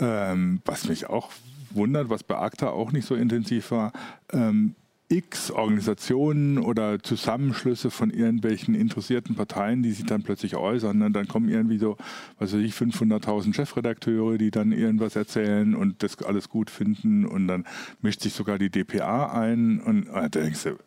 ähm, 0.00 0.60
was 0.64 0.88
mich 0.88 1.08
auch 1.08 1.30
wundert, 1.70 2.10
was 2.10 2.24
bei 2.24 2.36
ACTA 2.36 2.70
auch 2.70 2.92
nicht 2.92 3.06
so 3.06 3.14
intensiv 3.14 3.70
war, 3.70 3.92
ähm, 4.32 4.74
x 5.08 5.50
Organisationen 5.50 6.58
oder 6.58 7.00
Zusammenschlüsse 7.00 7.90
von 7.90 8.10
irgendwelchen 8.10 8.74
interessierten 8.74 9.36
Parteien, 9.36 9.82
die 9.82 9.92
sich 9.92 10.06
dann 10.06 10.22
plötzlich 10.22 10.56
äußern. 10.56 11.02
Und 11.02 11.12
dann 11.12 11.28
kommen 11.28 11.48
irgendwie 11.48 11.78
so, 11.78 11.96
was 12.38 12.52
weiß 12.52 12.60
ich, 12.60 12.74
500.000 12.74 13.54
Chefredakteure, 13.54 14.38
die 14.38 14.50
dann 14.50 14.72
irgendwas 14.72 15.14
erzählen 15.14 15.74
und 15.74 16.02
das 16.02 16.20
alles 16.22 16.48
gut 16.48 16.70
finden. 16.70 17.26
Und 17.26 17.46
dann 17.46 17.64
mischt 18.00 18.22
sich 18.22 18.32
sogar 18.32 18.58
die 18.58 18.70
DPA 18.70 19.30
ein. 19.32 19.78
Und 19.80 20.06
da 20.06 20.28
denkst 20.28 20.64
du, 20.64 20.78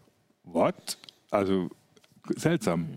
what? 0.43 0.97
Also 1.30 1.69
seltsam. 2.36 2.88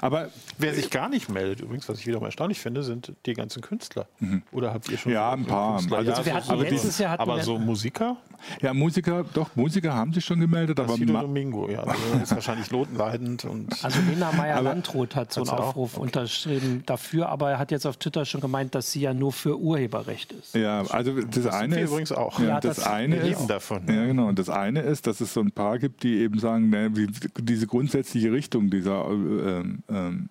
Aber 0.00 0.30
wer 0.58 0.74
sich 0.74 0.90
gar 0.90 1.08
nicht 1.08 1.28
meldet, 1.28 1.60
übrigens, 1.60 1.88
was 1.88 1.98
ich 1.98 2.06
wiederum 2.06 2.24
erstaunlich 2.24 2.60
finde, 2.60 2.82
sind 2.82 3.12
die 3.26 3.34
ganzen 3.34 3.62
Künstler. 3.62 4.06
Mhm. 4.20 4.42
Oder 4.52 4.72
habt 4.72 4.88
ihr 4.88 4.98
schon 4.98 5.12
ja 5.12 5.32
ein 5.32 5.44
paar? 5.44 5.76
Also, 5.76 5.96
ja, 5.96 6.42
so, 6.42 6.52
aber, 6.52 6.62
letztes 6.62 6.98
Jahr 6.98 7.18
aber 7.18 7.42
so 7.42 7.58
Musiker? 7.58 8.16
Ja, 8.60 8.74
Musiker, 8.74 9.24
doch 9.32 9.54
Musiker 9.56 9.94
haben 9.94 10.12
sich 10.12 10.24
schon 10.24 10.40
gemeldet, 10.40 10.78
aber 10.80 10.96
Domingo, 10.96 11.68
ja, 11.68 11.80
also 11.80 12.02
ist 12.22 12.34
wahrscheinlich 12.34 12.70
lotenleidend 12.70 13.44
und 13.44 13.84
also 13.84 13.98
Lena 14.08 14.32
Meyer 14.32 14.62
Landroth 14.62 15.16
hat 15.16 15.32
so 15.32 15.42
einen 15.42 15.50
Aufruf 15.50 15.94
okay. 15.94 16.02
unterschrieben 16.02 16.82
dafür, 16.86 17.28
aber 17.28 17.50
er 17.50 17.58
hat 17.58 17.70
jetzt 17.70 17.86
auf 17.86 17.96
Twitter 17.96 18.24
schon 18.24 18.40
gemeint, 18.40 18.74
dass 18.74 18.92
sie 18.92 19.00
ja 19.00 19.14
nur 19.14 19.32
für 19.32 19.58
Urheberrecht 19.58 20.32
ist. 20.32 20.54
Ja, 20.54 20.82
also 20.86 21.20
das, 21.20 21.44
das 21.44 21.54
eine 21.54 21.80
ist 21.80 21.90
übrigens 21.90 22.12
auch. 22.12 22.38
Ja, 22.40 22.60
das, 22.60 22.76
das 22.76 22.86
eine 22.86 23.16
ist 23.16 23.46
davon. 23.46 23.82
Ja, 23.88 24.04
genau. 24.04 24.28
Und 24.28 24.38
das 24.38 24.48
eine 24.48 24.80
ist, 24.80 25.06
dass 25.06 25.20
es 25.20 25.32
so 25.32 25.40
ein 25.40 25.52
paar 25.52 25.78
gibt, 25.78 26.02
die 26.02 26.18
eben 26.18 26.38
sagen, 26.38 26.70
ne, 26.70 26.90
wie, 26.94 27.08
diese 27.38 27.66
grundsätzliche 27.66 28.32
Richtung 28.32 28.70
dieser 28.70 29.08
äh, 29.10 29.55
ähm, 29.88 30.28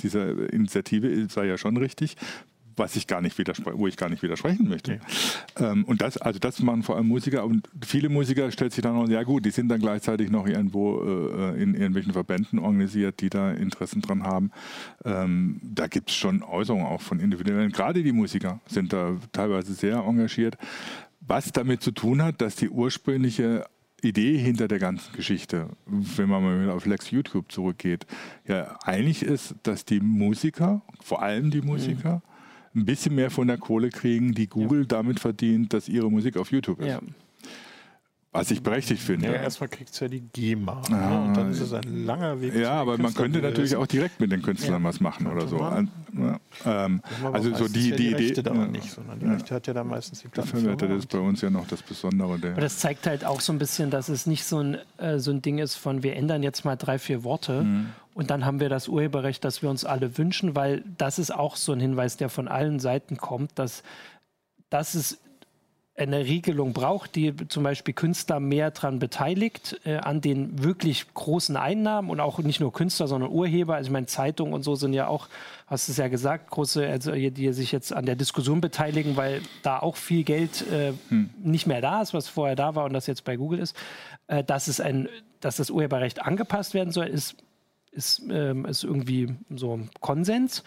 dieser 0.00 0.52
Initiative 0.52 1.28
sei 1.28 1.46
ja 1.46 1.58
schon 1.58 1.76
richtig 1.76 2.16
was 2.78 2.96
ich 2.96 3.06
gar 3.06 3.20
nicht 3.20 3.36
wo 3.38 3.86
ich 3.86 3.96
gar 3.96 4.08
nicht 4.08 4.22
widersprechen 4.22 4.68
möchte. 4.68 5.00
Okay. 5.54 5.64
Ähm, 5.64 5.84
und 5.84 6.00
das, 6.00 6.16
also 6.16 6.38
das 6.38 6.60
machen 6.60 6.82
vor 6.82 6.96
allem 6.96 7.08
Musiker 7.08 7.44
und 7.44 7.68
viele 7.84 8.08
Musiker 8.08 8.50
stellt 8.50 8.72
sich 8.72 8.82
dann 8.82 8.94
noch, 8.94 9.08
ja 9.08 9.22
gut, 9.22 9.44
die 9.44 9.50
sind 9.50 9.68
dann 9.68 9.80
gleichzeitig 9.80 10.30
noch 10.30 10.46
irgendwo 10.46 11.02
äh, 11.02 11.62
in 11.62 11.74
irgendwelchen 11.74 12.12
Verbänden 12.12 12.58
organisiert, 12.58 13.20
die 13.20 13.30
da 13.30 13.52
Interessen 13.52 14.00
dran 14.00 14.22
haben. 14.22 14.50
Ähm, 15.04 15.60
da 15.62 15.86
gibt 15.86 16.10
es 16.10 16.16
schon 16.16 16.42
Äußerungen 16.42 16.86
auch 16.86 17.02
von 17.02 17.20
Individuellen. 17.20 17.72
Gerade 17.72 18.02
die 18.02 18.12
Musiker 18.12 18.60
sind 18.66 18.92
da 18.92 19.16
teilweise 19.32 19.74
sehr 19.74 19.98
engagiert. 19.98 20.56
Was 21.20 21.52
damit 21.52 21.82
zu 21.82 21.90
tun 21.90 22.22
hat, 22.22 22.40
dass 22.40 22.56
die 22.56 22.70
ursprüngliche 22.70 23.66
Idee 24.02 24.38
hinter 24.38 24.68
der 24.68 24.78
ganzen 24.78 25.12
Geschichte, 25.12 25.68
wenn 25.86 26.28
man 26.28 26.42
mal 26.42 26.70
auf 26.70 26.86
Lex 26.86 27.10
YouTube 27.10 27.50
zurückgeht, 27.50 28.06
ja 28.46 28.78
eigentlich 28.84 29.22
ist, 29.22 29.56
dass 29.62 29.84
die 29.84 30.00
Musiker, 30.00 30.82
vor 31.00 31.22
allem 31.22 31.50
die 31.50 31.62
Musiker, 31.62 32.16
mhm 32.16 32.28
ein 32.78 32.84
bisschen 32.84 33.14
mehr 33.14 33.30
von 33.30 33.46
der 33.48 33.58
Kohle 33.58 33.90
kriegen, 33.90 34.34
die 34.34 34.46
Google 34.46 34.80
ja. 34.80 34.86
damit 34.86 35.20
verdient, 35.20 35.72
dass 35.72 35.88
ihre 35.88 36.10
Musik 36.10 36.36
auf 36.36 36.50
YouTube 36.50 36.80
ist. 36.80 36.88
Ja. 36.88 37.00
Was 38.30 38.50
ich 38.50 38.62
berechtigt 38.62 39.02
finde. 39.02 39.26
Ja, 39.26 39.32
erstmal 39.32 39.70
kriegt 39.70 39.90
es 39.90 40.00
ja 40.00 40.06
die 40.06 40.20
GEMA. 40.20 40.82
Ah, 40.90 40.94
ne? 40.94 41.20
Und 41.22 41.34
dann 41.34 41.50
ist 41.50 41.60
es 41.60 41.72
ein 41.72 42.04
langer 42.04 42.38
Weg. 42.42 42.54
Ja, 42.54 42.72
aber 42.72 42.98
man 42.98 43.14
könnte 43.14 43.40
natürlich 43.40 43.74
auch 43.74 43.86
direkt 43.86 44.20
mit 44.20 44.30
den 44.30 44.42
Künstlern 44.42 44.82
ja. 44.82 44.88
was 44.88 45.00
machen 45.00 45.26
oder 45.26 45.48
so. 45.48 45.56
Ja, 45.56 46.38
ähm, 46.66 47.00
also 47.32 47.54
so 47.54 47.68
die, 47.68 47.92
die, 47.92 48.14
die 48.14 48.28
Idee. 48.28 48.50
Aber 48.50 48.66
nicht, 48.66 48.90
sondern 48.90 49.18
die 49.18 49.26
Rechte 49.26 49.54
hat 49.54 49.66
ja 49.66 49.72
dann 49.72 49.88
meistens 49.88 50.20
die 50.20 50.28
Plattform. 50.28 50.60
Verwertet 50.60 50.90
ist 50.90 51.08
bei 51.08 51.18
uns 51.18 51.40
ja 51.40 51.48
noch 51.48 51.66
das 51.68 51.82
Besondere. 51.82 52.34
aber 52.34 52.60
das 52.60 52.78
zeigt 52.78 53.06
halt 53.06 53.24
auch 53.24 53.40
so 53.40 53.50
ein 53.52 53.58
bisschen, 53.58 53.90
dass 53.90 54.10
es 54.10 54.26
nicht 54.26 54.44
so 54.44 54.58
ein, 54.58 54.76
äh, 54.98 55.18
so 55.18 55.30
ein 55.30 55.40
Ding 55.40 55.56
ist 55.58 55.76
von, 55.76 56.02
wir 56.02 56.14
ändern 56.14 56.42
jetzt 56.42 56.66
mal 56.66 56.76
drei, 56.76 56.98
vier 56.98 57.24
Worte. 57.24 57.62
Mhm. 57.62 57.86
Und 58.12 58.30
dann 58.30 58.44
haben 58.44 58.60
wir 58.60 58.68
das 58.68 58.88
Urheberrecht, 58.88 59.42
das 59.42 59.62
wir 59.62 59.70
uns 59.70 59.86
alle 59.86 60.18
wünschen, 60.18 60.54
weil 60.54 60.84
das 60.98 61.18
ist 61.18 61.32
auch 61.32 61.56
so 61.56 61.72
ein 61.72 61.80
Hinweis, 61.80 62.18
der 62.18 62.28
von 62.28 62.46
allen 62.48 62.78
Seiten 62.78 63.16
kommt, 63.16 63.58
dass, 63.58 63.82
dass 64.70 64.94
es 64.94 65.18
eine 65.98 66.24
Regelung 66.24 66.72
braucht, 66.72 67.14
die 67.14 67.34
zum 67.48 67.62
Beispiel 67.62 67.92
Künstler 67.94 68.40
mehr 68.40 68.70
daran 68.70 68.98
beteiligt, 68.98 69.80
äh, 69.84 69.96
an 69.96 70.20
den 70.20 70.62
wirklich 70.62 71.12
großen 71.14 71.56
Einnahmen 71.56 72.10
und 72.10 72.20
auch 72.20 72.38
nicht 72.38 72.60
nur 72.60 72.72
Künstler, 72.72 73.08
sondern 73.08 73.30
Urheber. 73.30 73.74
Also 73.74 73.88
ich 73.88 73.92
meine, 73.92 74.06
Zeitungen 74.06 74.54
und 74.54 74.62
so 74.62 74.74
sind 74.74 74.92
ja 74.92 75.08
auch, 75.08 75.28
hast 75.66 75.88
du 75.88 75.92
es 75.92 75.98
ja 75.98 76.08
gesagt, 76.08 76.50
große, 76.50 76.86
also 76.86 77.12
die 77.12 77.52
sich 77.52 77.72
jetzt 77.72 77.92
an 77.92 78.06
der 78.06 78.16
Diskussion 78.16 78.60
beteiligen, 78.60 79.16
weil 79.16 79.42
da 79.62 79.78
auch 79.80 79.96
viel 79.96 80.24
Geld 80.24 80.64
äh, 80.70 80.92
hm. 81.08 81.30
nicht 81.42 81.66
mehr 81.66 81.80
da 81.80 82.00
ist, 82.00 82.14
was 82.14 82.28
vorher 82.28 82.56
da 82.56 82.74
war 82.74 82.84
und 82.84 82.92
das 82.92 83.06
jetzt 83.06 83.24
bei 83.24 83.36
Google 83.36 83.58
ist. 83.58 83.76
Äh, 84.28 84.44
dass, 84.44 84.68
es 84.68 84.80
ein, 84.80 85.08
dass 85.40 85.56
das 85.56 85.70
Urheberrecht 85.70 86.22
angepasst 86.22 86.74
werden 86.74 86.92
soll, 86.92 87.06
ist, 87.06 87.36
ist, 87.90 88.22
ähm, 88.30 88.64
ist 88.66 88.84
irgendwie 88.84 89.34
so 89.50 89.80
Konsens. 90.00 90.62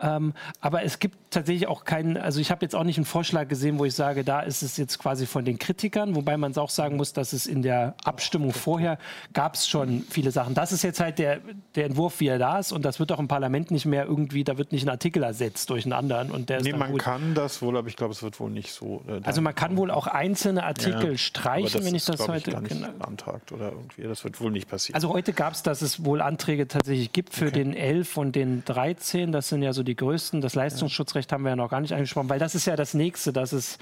Ähm, 0.00 0.32
aber 0.60 0.84
es 0.84 0.98
gibt 0.98 1.16
tatsächlich 1.30 1.66
auch 1.66 1.84
keinen, 1.84 2.16
also 2.16 2.40
ich 2.40 2.50
habe 2.50 2.64
jetzt 2.64 2.74
auch 2.74 2.84
nicht 2.84 2.98
einen 2.98 3.04
Vorschlag 3.04 3.48
gesehen, 3.48 3.78
wo 3.78 3.84
ich 3.84 3.94
sage, 3.94 4.22
da 4.22 4.40
ist 4.40 4.62
es 4.62 4.76
jetzt 4.76 4.98
quasi 4.98 5.26
von 5.26 5.44
den 5.44 5.58
Kritikern, 5.58 6.14
wobei 6.14 6.36
man 6.36 6.52
es 6.52 6.58
auch 6.58 6.70
sagen 6.70 6.96
muss, 6.96 7.12
dass 7.12 7.32
es 7.32 7.46
in 7.46 7.62
der 7.62 7.94
Abstimmung 8.04 8.52
vorher 8.52 8.98
gab 9.32 9.54
es 9.54 9.68
schon 9.68 10.04
viele 10.08 10.30
Sachen. 10.30 10.54
Das 10.54 10.72
ist 10.72 10.82
jetzt 10.82 11.00
halt 11.00 11.18
der, 11.18 11.40
der 11.74 11.86
Entwurf, 11.86 12.20
wie 12.20 12.28
er 12.28 12.38
da 12.38 12.58
ist 12.58 12.70
und 12.70 12.84
das 12.84 13.00
wird 13.00 13.10
auch 13.10 13.18
im 13.18 13.28
Parlament 13.28 13.70
nicht 13.70 13.86
mehr 13.86 14.04
irgendwie, 14.04 14.44
da 14.44 14.56
wird 14.56 14.70
nicht 14.72 14.86
ein 14.86 14.88
Artikel 14.88 15.22
ersetzt 15.22 15.68
durch 15.70 15.84
einen 15.84 15.92
anderen. 15.92 16.30
Und 16.30 16.48
der 16.48 16.62
nee, 16.62 16.72
man 16.72 16.92
gut. 16.92 17.02
kann 17.02 17.34
das 17.34 17.60
wohl, 17.60 17.76
aber 17.76 17.88
ich 17.88 17.96
glaube, 17.96 18.12
es 18.12 18.22
wird 18.22 18.38
wohl 18.38 18.50
nicht 18.50 18.72
so. 18.72 19.02
Äh, 19.08 19.20
also 19.24 19.40
man 19.40 19.54
kann 19.54 19.76
wohl 19.76 19.90
auch 19.90 20.06
einzelne 20.06 20.62
Artikel 20.62 21.12
ja, 21.12 21.18
streichen, 21.18 21.84
wenn 21.84 21.94
ich 21.94 22.04
das 22.04 22.20
ich, 22.20 22.28
heute... 22.28 22.52
Gar 22.52 22.60
nicht 22.60 22.70
genau. 22.70 22.92
beantragt 22.92 23.50
oder 23.50 23.72
irgendwie, 23.72 24.02
das 24.02 24.22
wird 24.22 24.40
wohl 24.40 24.52
nicht 24.52 24.68
passieren. 24.68 24.94
Also 24.94 25.12
heute 25.12 25.32
gab 25.32 25.54
es, 25.54 25.62
dass 25.64 25.82
es 25.82 26.04
wohl 26.04 26.20
Anträge 26.20 26.68
tatsächlich 26.68 27.12
gibt 27.12 27.34
für 27.34 27.48
okay. 27.48 27.64
den 27.64 27.74
11 27.74 28.16
und 28.16 28.36
den 28.36 28.64
13, 28.64 29.32
das 29.32 29.48
sind 29.48 29.62
ja 29.62 29.72
so 29.72 29.82
die 29.88 29.96
größten. 29.96 30.40
Das 30.40 30.54
Leistungsschutzrecht 30.54 31.32
haben 31.32 31.42
wir 31.42 31.50
ja 31.50 31.56
noch 31.56 31.70
gar 31.70 31.80
nicht 31.80 31.92
angesprochen, 31.94 32.28
weil 32.28 32.38
das 32.38 32.54
ist 32.54 32.66
ja 32.66 32.76
das 32.76 32.94
Nächste, 32.94 33.32
dass 33.32 33.52
es 33.52 33.78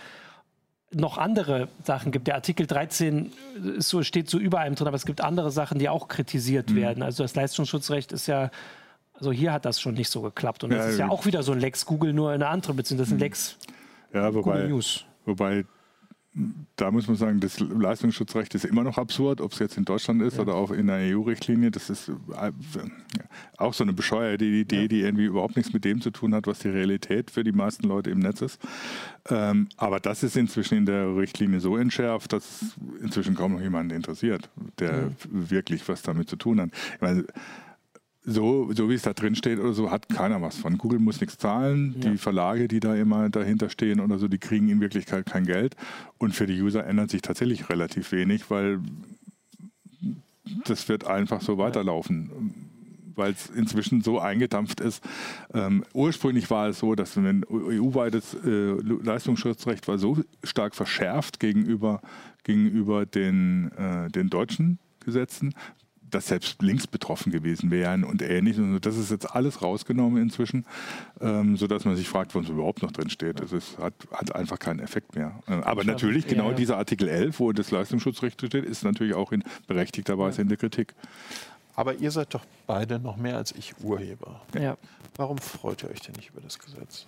noch 0.93 1.19
andere 1.19 1.69
Sachen 1.85 2.13
gibt. 2.13 2.29
Der 2.29 2.37
Artikel 2.37 2.67
13 2.67 3.33
so, 3.79 4.03
steht 4.03 4.31
so 4.31 4.39
über 4.39 4.61
einem 4.61 4.77
drin, 4.77 4.87
aber 4.87 4.97
es 4.97 5.05
gibt 5.05 5.21
andere 5.21 5.51
Sachen, 5.51 5.79
die 5.79 5.89
auch 5.89 6.09
kritisiert 6.09 6.71
mhm. 6.71 6.77
werden. 6.77 7.03
Also 7.03 7.25
das 7.25 7.35
Leistungsschutzrecht 7.35 8.13
ist 8.13 8.29
ja, 8.29 8.51
also 9.15 9.33
hier 9.33 9.53
hat 9.53 9.65
das 9.65 9.81
schon 9.81 9.95
nicht 9.95 10.11
so 10.11 10.23
geklappt. 10.23 10.65
Und 10.65 10.71
das 10.71 10.85
ja, 10.85 10.91
ist 10.93 10.99
ja 10.99 11.09
auch 11.09 11.27
wieder 11.27 11.43
so 11.43 11.53
ein 11.53 11.61
Lex 11.61 11.85
Google, 11.85 12.13
nur 12.13 12.31
eine 12.31 12.47
andere 12.47 12.73
Beziehung. 12.73 12.99
Das 12.99 13.09
ist 13.09 13.13
ein 13.13 13.17
mhm. 13.17 13.23
Lex 13.23 13.59
ja, 14.15 14.33
wobei, 14.33 14.53
Google 14.53 14.69
News. 14.69 15.05
Wobei 15.25 15.65
da 16.77 16.91
muss 16.91 17.09
man 17.09 17.17
sagen, 17.17 17.41
das 17.41 17.59
Leistungsschutzrecht 17.61 18.55
ist 18.55 18.67
immer 18.67 18.85
noch 18.85 18.99
absurd, 18.99 19.41
ob 19.41 19.53
es 19.53 19.59
jetzt 19.59 19.79
in 19.79 19.87
Deutschland 19.87 20.21
ist 20.21 20.37
ja. 20.37 20.43
oder 20.43 20.55
auch 20.55 20.71
in 20.71 20.87
der 20.87 20.97
EU-Richtlinie. 21.17 21.71
Das 21.71 21.89
ist 21.89 22.09
äh, 22.09 22.53
auch 23.57 23.73
so 23.73 23.85
eine 23.85 23.95
bescheuerte 23.95 24.45
Idee, 24.45 24.83
ja. 24.83 24.89
die 24.89 25.01
irgendwie 25.01 25.25
überhaupt 25.25 25.57
nichts 25.57 25.73
mit 25.73 25.85
dem 25.87 26.03
zu 26.03 26.11
tun 26.11 26.35
hat, 26.35 26.47
was 26.47 26.59
die 26.59 26.69
Realität 26.69 27.31
für 27.31 27.43
die 27.43 27.53
meisten 27.53 27.89
Leute 27.89 28.11
im 28.11 28.19
Netz 28.19 28.43
ist. 28.43 28.61
Ähm, 29.31 29.69
aber 29.79 29.99
das 29.99 30.23
ist 30.23 30.37
inzwischen 30.37 30.77
in 30.77 30.87
der 30.87 31.17
Richtlinie 31.17 31.61
so 31.61 31.79
entschärft, 31.79 32.35
dass 32.35 32.77
inzwischen 33.01 33.35
kaum 33.35 33.53
noch 33.53 33.63
jemanden 33.63 33.95
interessiert, 33.95 34.51
der 34.79 34.93
ja. 34.93 35.11
wirklich 35.31 35.89
was 35.89 36.03
damit 36.03 36.29
zu 36.29 36.37
tun 36.37 36.61
hat. 36.61 36.71
Ich 36.95 37.01
meine, 37.01 37.25
so, 38.27 38.73
so 38.73 38.91
wie 38.91 38.95
es 38.95 39.03
da 39.03 39.13
drin 39.13 39.37
steht 39.37 39.61
oder 39.61 39.73
so, 39.73 39.91
hat 39.91 40.09
keiner 40.09 40.43
was 40.43 40.57
von. 40.57 40.79
Google 40.79 40.99
muss 40.99 41.21
nichts 41.21 41.39
zahlen. 41.39 41.95
Ja. 42.01 42.11
Die 42.11 42.19
Verlage, 42.19 42.67
die 42.67 42.81
da 42.81 42.95
immer 42.97 43.31
dahinter 43.31 43.71
stehen 43.71 44.01
oder 44.01 44.19
so, 44.19 44.27
die 44.27 44.39
kriegen 44.39 44.69
in 44.69 44.81
Wirklichkeit 44.81 45.27
kein 45.27 45.47
Geld. 45.47 45.77
Und 46.19 46.35
für 46.35 46.47
die 46.47 46.61
User 46.61 46.85
ändert 46.85 47.11
sich 47.11 47.23
tatsächlich 47.23 47.71
relativ 47.71 48.11
wenig, 48.11 48.51
weil 48.51 48.81
das 50.65 50.89
wird 50.89 51.07
einfach 51.07 51.41
so 51.41 51.57
weiterlaufen 51.57 52.73
weil 53.17 53.33
es 53.33 53.49
inzwischen 53.49 54.03
so 54.03 54.21
eingedampft 54.21 54.81
ist. 54.81 55.03
Ähm, 55.55 55.85
ursprünglich 55.95 56.51
war 56.51 56.69
es 56.69 56.81
so, 56.81 56.95
dass 56.95 57.17
ein 57.17 57.47
EU-weites 57.51 58.35
äh, 58.45 58.73
Leistungsschutzrecht 59.03 59.89
war 59.89 59.97
so 59.97 60.19
stark 60.45 60.75
verschärft 60.75 61.41
gegenüber, 61.41 62.03
gegenüber 62.45 63.07
den, 63.07 63.73
äh, 63.73 64.11
den 64.11 64.29
deutschen 64.29 64.79
Gesetzen, 65.01 65.55
dass 66.11 66.29
selbst 66.29 66.63
links 66.63 66.87
betroffen 66.87 67.33
gewesen 67.33 67.71
wären 67.71 68.05
und 68.05 68.23
ähnliches. 68.23 68.61
Und 68.61 68.85
das 68.85 68.97
ist 68.97 69.11
jetzt 69.11 69.35
alles 69.35 69.63
rausgenommen 69.63 70.23
inzwischen, 70.23 70.65
ähm, 71.21 71.57
sodass 71.57 71.85
man 71.85 71.97
sich 71.97 72.09
fragt, 72.09 72.35
was 72.35 72.49
überhaupt 72.49 72.83
noch 72.83 72.93
drin 72.93 73.11
steht. 73.11 73.41
Das 73.41 73.53
ist, 73.53 73.79
hat, 73.79 73.95
hat 74.13 74.35
einfach 74.35 74.59
keinen 74.59 74.81
Effekt 74.81 75.15
mehr. 75.15 75.41
Äh, 75.47 75.53
aber 75.63 75.83
ich 75.83 75.87
natürlich, 75.87 76.27
genau 76.27 76.51
ja. 76.51 76.57
dieser 76.57 76.79
Artikel 76.79 77.09
11, 77.09 77.41
wo 77.41 77.53
das 77.53 77.71
Leistungsschutzrecht 77.71 78.41
steht, 78.41 78.65
ist 78.65 78.85
natürlich 78.85 79.15
auch 79.15 79.33
in 79.33 79.43
berechtigter 79.67 80.19
Weise 80.19 80.43
in 80.43 80.49
der 80.49 80.57
Kritik. 80.57 80.95
Aber 81.77 81.95
ihr 81.95 82.11
seid 82.11 82.33
doch 82.33 82.45
beide 82.67 82.99
noch 82.99 83.19
mehr 83.19 83.37
als 83.37 83.53
ich 83.53 83.75
Urheber. 83.83 84.41
Ja. 84.59 84.79
Warum 85.17 85.39
freut 85.39 85.83
ihr 85.83 85.91
euch 85.91 86.01
denn 86.01 86.15
nicht 86.17 86.31
über 86.31 86.41
das 86.41 86.59
Gesetz? 86.59 87.07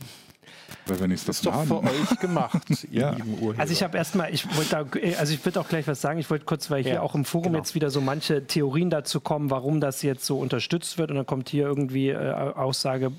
Weil 0.86 1.00
wir 1.00 1.08
nichts 1.08 1.26
das 1.26 1.36
ist 1.36 1.46
doch 1.46 1.64
für 1.64 1.82
euch 1.82 2.20
gemacht, 2.20 2.62
ihr 2.90 3.00
ja. 3.00 3.10
lieben 3.10 3.38
Urheber. 3.40 3.60
Also 3.60 3.72
ich 3.72 3.82
habe 3.82 3.98
erstmal, 3.98 4.32
ich 4.32 4.46
wollte 4.56 4.76
also 5.18 5.34
ich 5.34 5.44
würde 5.44 5.60
auch 5.60 5.68
gleich 5.68 5.86
was 5.86 6.00
sagen. 6.00 6.18
Ich 6.18 6.30
wollte 6.30 6.44
kurz, 6.46 6.70
weil 6.70 6.82
hier 6.82 6.94
ja, 6.94 7.00
auch 7.02 7.14
im 7.14 7.24
Forum 7.24 7.48
genau. 7.48 7.58
jetzt 7.58 7.74
wieder 7.74 7.90
so 7.90 8.00
manche 8.00 8.46
Theorien 8.46 8.88
dazu 8.88 9.20
kommen, 9.20 9.50
warum 9.50 9.80
das 9.80 10.02
jetzt 10.02 10.24
so 10.24 10.38
unterstützt 10.38 10.96
wird. 10.98 11.10
Und 11.10 11.16
dann 11.16 11.26
kommt 11.26 11.48
hier 11.50 11.66
irgendwie 11.66 12.08
äh, 12.08 12.16
Aussage, 12.16 13.12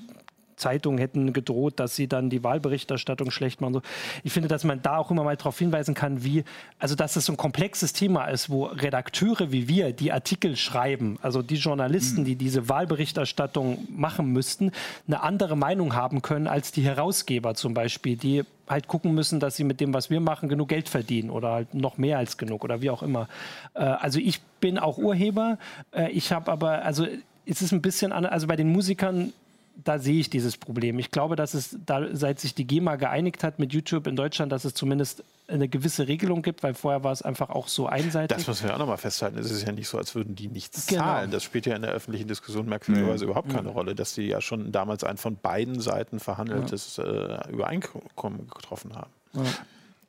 Zeitungen 0.60 0.98
hätten 0.98 1.32
gedroht, 1.32 1.80
dass 1.80 1.96
sie 1.96 2.06
dann 2.06 2.30
die 2.30 2.44
Wahlberichterstattung 2.44 3.30
schlecht 3.30 3.60
machen. 3.60 3.80
Ich 4.22 4.32
finde, 4.32 4.48
dass 4.48 4.64
man 4.64 4.82
da 4.82 4.98
auch 4.98 5.10
immer 5.10 5.24
mal 5.24 5.36
darauf 5.36 5.58
hinweisen 5.58 5.94
kann, 5.94 6.22
wie, 6.22 6.44
also 6.78 6.94
dass 6.94 7.16
es 7.16 7.26
so 7.26 7.32
ein 7.32 7.36
komplexes 7.36 7.92
Thema 7.92 8.26
ist, 8.26 8.50
wo 8.50 8.66
Redakteure 8.66 9.50
wie 9.50 9.68
wir, 9.68 9.92
die 9.92 10.12
Artikel 10.12 10.56
schreiben, 10.56 11.18
also 11.22 11.42
die 11.42 11.56
Journalisten, 11.56 12.20
mhm. 12.20 12.24
die 12.26 12.36
diese 12.36 12.68
Wahlberichterstattung 12.68 13.88
machen 13.88 14.32
müssten, 14.32 14.72
eine 15.06 15.22
andere 15.22 15.56
Meinung 15.56 15.94
haben 15.94 16.22
können 16.22 16.46
als 16.46 16.72
die 16.72 16.82
Herausgeber 16.82 17.54
zum 17.54 17.74
Beispiel, 17.74 18.16
die 18.16 18.44
halt 18.68 18.86
gucken 18.86 19.14
müssen, 19.14 19.40
dass 19.40 19.56
sie 19.56 19.64
mit 19.64 19.80
dem, 19.80 19.92
was 19.92 20.10
wir 20.10 20.20
machen, 20.20 20.48
genug 20.48 20.68
Geld 20.68 20.88
verdienen 20.88 21.30
oder 21.30 21.50
halt 21.50 21.74
noch 21.74 21.98
mehr 21.98 22.18
als 22.18 22.38
genug 22.38 22.62
oder 22.64 22.80
wie 22.80 22.90
auch 22.90 23.02
immer. 23.02 23.28
Äh, 23.74 23.80
also 23.80 24.20
ich 24.20 24.40
bin 24.60 24.78
auch 24.78 24.96
Urheber. 24.96 25.58
Äh, 25.92 26.10
ich 26.12 26.32
habe 26.32 26.50
aber, 26.52 26.84
also 26.84 27.06
es 27.46 27.62
ist 27.62 27.72
ein 27.72 27.82
bisschen, 27.82 28.12
an, 28.12 28.24
also 28.24 28.46
bei 28.46 28.56
den 28.56 28.70
Musikern 28.70 29.32
da 29.76 29.98
sehe 29.98 30.20
ich 30.20 30.30
dieses 30.30 30.56
Problem. 30.56 30.98
Ich 30.98 31.10
glaube, 31.10 31.36
dass 31.36 31.54
es, 31.54 31.76
da, 31.86 32.06
seit 32.12 32.40
sich 32.40 32.54
die 32.54 32.66
GEMA 32.66 32.96
geeinigt 32.96 33.42
hat 33.42 33.58
mit 33.58 33.72
YouTube 33.72 34.06
in 34.06 34.16
Deutschland, 34.16 34.52
dass 34.52 34.64
es 34.64 34.74
zumindest 34.74 35.24
eine 35.48 35.68
gewisse 35.68 36.06
Regelung 36.06 36.42
gibt, 36.42 36.62
weil 36.62 36.74
vorher 36.74 37.02
war 37.02 37.12
es 37.12 37.22
einfach 37.22 37.50
auch 37.50 37.68
so 37.68 37.86
einseitig. 37.86 38.36
Das 38.36 38.46
müssen 38.46 38.68
wir 38.68 38.74
auch 38.74 38.78
nochmal 38.78 38.98
festhalten. 38.98 39.38
Es 39.38 39.50
ist 39.50 39.66
ja 39.66 39.72
nicht 39.72 39.88
so, 39.88 39.98
als 39.98 40.14
würden 40.14 40.36
die 40.36 40.48
nichts 40.48 40.86
genau. 40.86 41.02
zahlen. 41.02 41.30
Das 41.30 41.42
spielt 41.42 41.66
ja 41.66 41.74
in 41.74 41.82
der 41.82 41.92
öffentlichen 41.92 42.28
Diskussion 42.28 42.68
merkwürdigerweise 42.68 43.24
mhm. 43.24 43.30
überhaupt 43.30 43.50
keine 43.50 43.70
mhm. 43.70 43.74
Rolle, 43.74 43.94
dass 43.94 44.14
die 44.14 44.22
ja 44.22 44.40
schon 44.40 44.70
damals 44.70 45.02
ein 45.04 45.16
von 45.16 45.36
beiden 45.36 45.80
Seiten 45.80 46.20
verhandeltes 46.20 46.96
ja. 46.98 47.04
äh, 47.04 47.50
Übereinkommen 47.50 48.48
getroffen 48.48 48.94
haben. 48.94 49.10
Ja. 49.34 49.42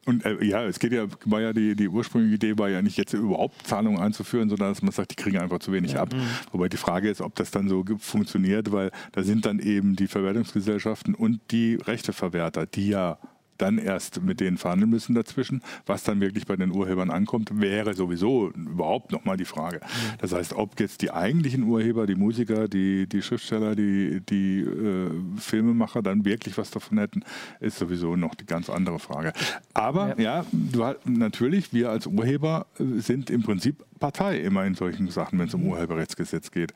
Und 0.06 0.26
äh, 0.26 0.44
ja, 0.44 0.64
es 0.64 0.80
geht 0.80 0.94
ja, 0.94 1.06
war 1.26 1.42
ja 1.42 1.54
die, 1.54 1.76
die 1.76 1.88
ursprüngliche 1.88 2.36
Idee 2.36 2.58
war 2.58 2.70
ja 2.70 2.82
nicht 2.82 2.98
jetzt 2.98 3.14
überhaupt 3.14 3.68
Zahlungen 3.68 4.00
einzuführen, 4.00 4.50
sondern 4.50 4.70
dass 4.70 4.82
man 4.82 4.92
sagt, 4.92 5.12
die 5.12 5.16
kriegen 5.16 5.38
einfach 5.38 5.60
zu 5.60 5.72
wenig 5.72 5.94
ja. 5.94 6.02
ab. 6.02 6.14
Mhm. 6.14 6.22
Wobei 6.52 6.70
die 6.70 6.78
Frage 6.78 7.10
ist, 7.10 7.22
ob 7.22 7.36
das 7.36 7.52
dann 7.52 7.70
so 7.70 7.86
funktioniert, 8.00 8.72
weil 8.72 8.92
da 9.12 9.22
sind 9.22 9.46
dann 9.46 9.60
eben 9.60 9.96
die 9.96 10.08
Verwertungsgesellschaften 10.08 11.14
und 11.14 11.40
die 11.52 11.76
Rechteverwerter, 11.76 12.66
die 12.66 12.90
ja 12.90 13.20
dann 13.62 13.78
erst 13.78 14.22
mit 14.22 14.40
denen 14.40 14.58
verhandeln 14.58 14.90
müssen 14.90 15.16
dazwischen. 15.16 15.62
Was 15.86 16.04
dann 16.04 16.22
wirklich 16.22 16.46
bei 16.46 16.56
den 16.56 16.72
Urhebern 16.72 17.12
ankommt, 17.12 17.50
wäre 17.54 17.94
sowieso 17.94 18.50
überhaupt 18.50 19.12
nochmal 19.12 19.38
die 19.38 19.46
Frage. 19.46 19.78
Mhm. 19.78 20.18
Das 20.20 20.34
heißt, 20.34 20.54
ob 20.54 20.80
jetzt 20.80 21.02
die 21.02 21.12
eigentlichen 21.12 21.64
Urheber, 21.64 22.08
die 22.08 22.16
Musiker, 22.16 22.68
die, 22.68 23.08
die 23.08 23.22
Schriftsteller, 23.22 23.76
die, 23.76 24.22
die 24.22 24.62
äh, 24.62 25.10
Filmemacher 25.38 26.02
dann 26.02 26.26
wirklich 26.26 26.58
was 26.58 26.72
davon 26.72 26.98
hätten, 26.98 27.24
ist 27.60 27.78
sowieso 27.78 28.16
noch 28.16 28.36
die 28.36 28.46
ganz 28.46 28.70
andere 28.70 29.00
Frage. 29.00 29.34
Aber 29.74 30.16
ja, 30.18 30.42
ja 30.42 30.46
du, 30.52 30.94
natürlich, 31.06 31.74
wir 31.74 31.90
als 31.90 32.08
Urheber 32.08 32.66
sind 32.78 33.30
im 33.30 33.44
Prinzip 33.44 33.84
Partei 34.00 34.40
immer 34.40 34.66
in 34.66 34.76
solchen 34.76 35.10
Sachen, 35.10 35.40
wenn 35.40 35.48
es 35.48 35.54
um 35.54 35.66
Urheberrechtsgesetz 35.66 36.52
geht. 36.52 36.74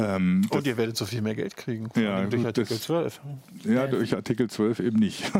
Ähm, 0.00 0.46
und 0.50 0.66
ihr 0.66 0.76
werdet 0.76 0.96
so 0.96 1.04
viel 1.06 1.22
mehr 1.22 1.34
Geld 1.34 1.56
kriegen. 1.56 1.88
Ja, 1.94 2.24
durch 2.24 2.44
Artikel 2.44 2.76
das, 2.76 2.82
12. 2.82 3.20
Ja, 3.64 3.86
durch 3.86 4.14
Artikel 4.14 4.48
12 4.48 4.80
eben 4.80 4.98
nicht. 4.98 5.30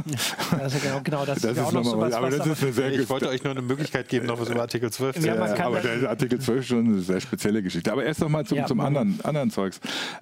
Also 0.59 0.79
genau, 0.79 1.01
genau 1.03 1.25
das, 1.25 1.41
das 1.43 1.53
ist 1.53 1.59
auch 1.59 1.73
noch 1.73 1.85
so 1.85 1.99
was, 1.99 2.13
aber 2.13 2.31
das 2.31 2.47
ist 2.47 2.63
eine 2.63 2.73
sehr 2.73 2.93
Ich 2.93 3.09
wollte 3.09 3.29
euch 3.29 3.43
nur 3.43 3.53
eine 3.53 3.63
Möglichkeit 3.63 4.09
geben, 4.09 4.27
noch 4.27 4.41
was 4.41 4.49
über 4.49 4.63
Artikel 4.63 4.91
12 4.91 5.17
zu 5.17 5.23
sagen. 5.23 5.57
Ja, 5.57 5.67
aber 5.67 5.81
der 5.81 6.11
Artikel 6.11 6.41
12 6.41 6.61
ist 6.61 6.67
schon 6.67 6.87
eine 6.87 7.01
sehr 7.01 7.21
spezielle 7.21 7.63
Geschichte. 7.63 7.93
Aber 7.93 8.05
erst 8.05 8.21
noch 8.21 8.29
mal 8.29 8.45
zum, 8.45 8.59
ja, 8.59 8.67
zum 8.67 8.81
anderen, 8.81 9.21
anderen 9.23 9.51
Zeugs. 9.51 9.81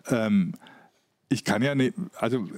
Ähm, 0.08 0.54
ich 1.28 1.44
kann 1.44 1.62
ja 1.62 1.74
nicht, 1.74 1.94
also 2.16 2.48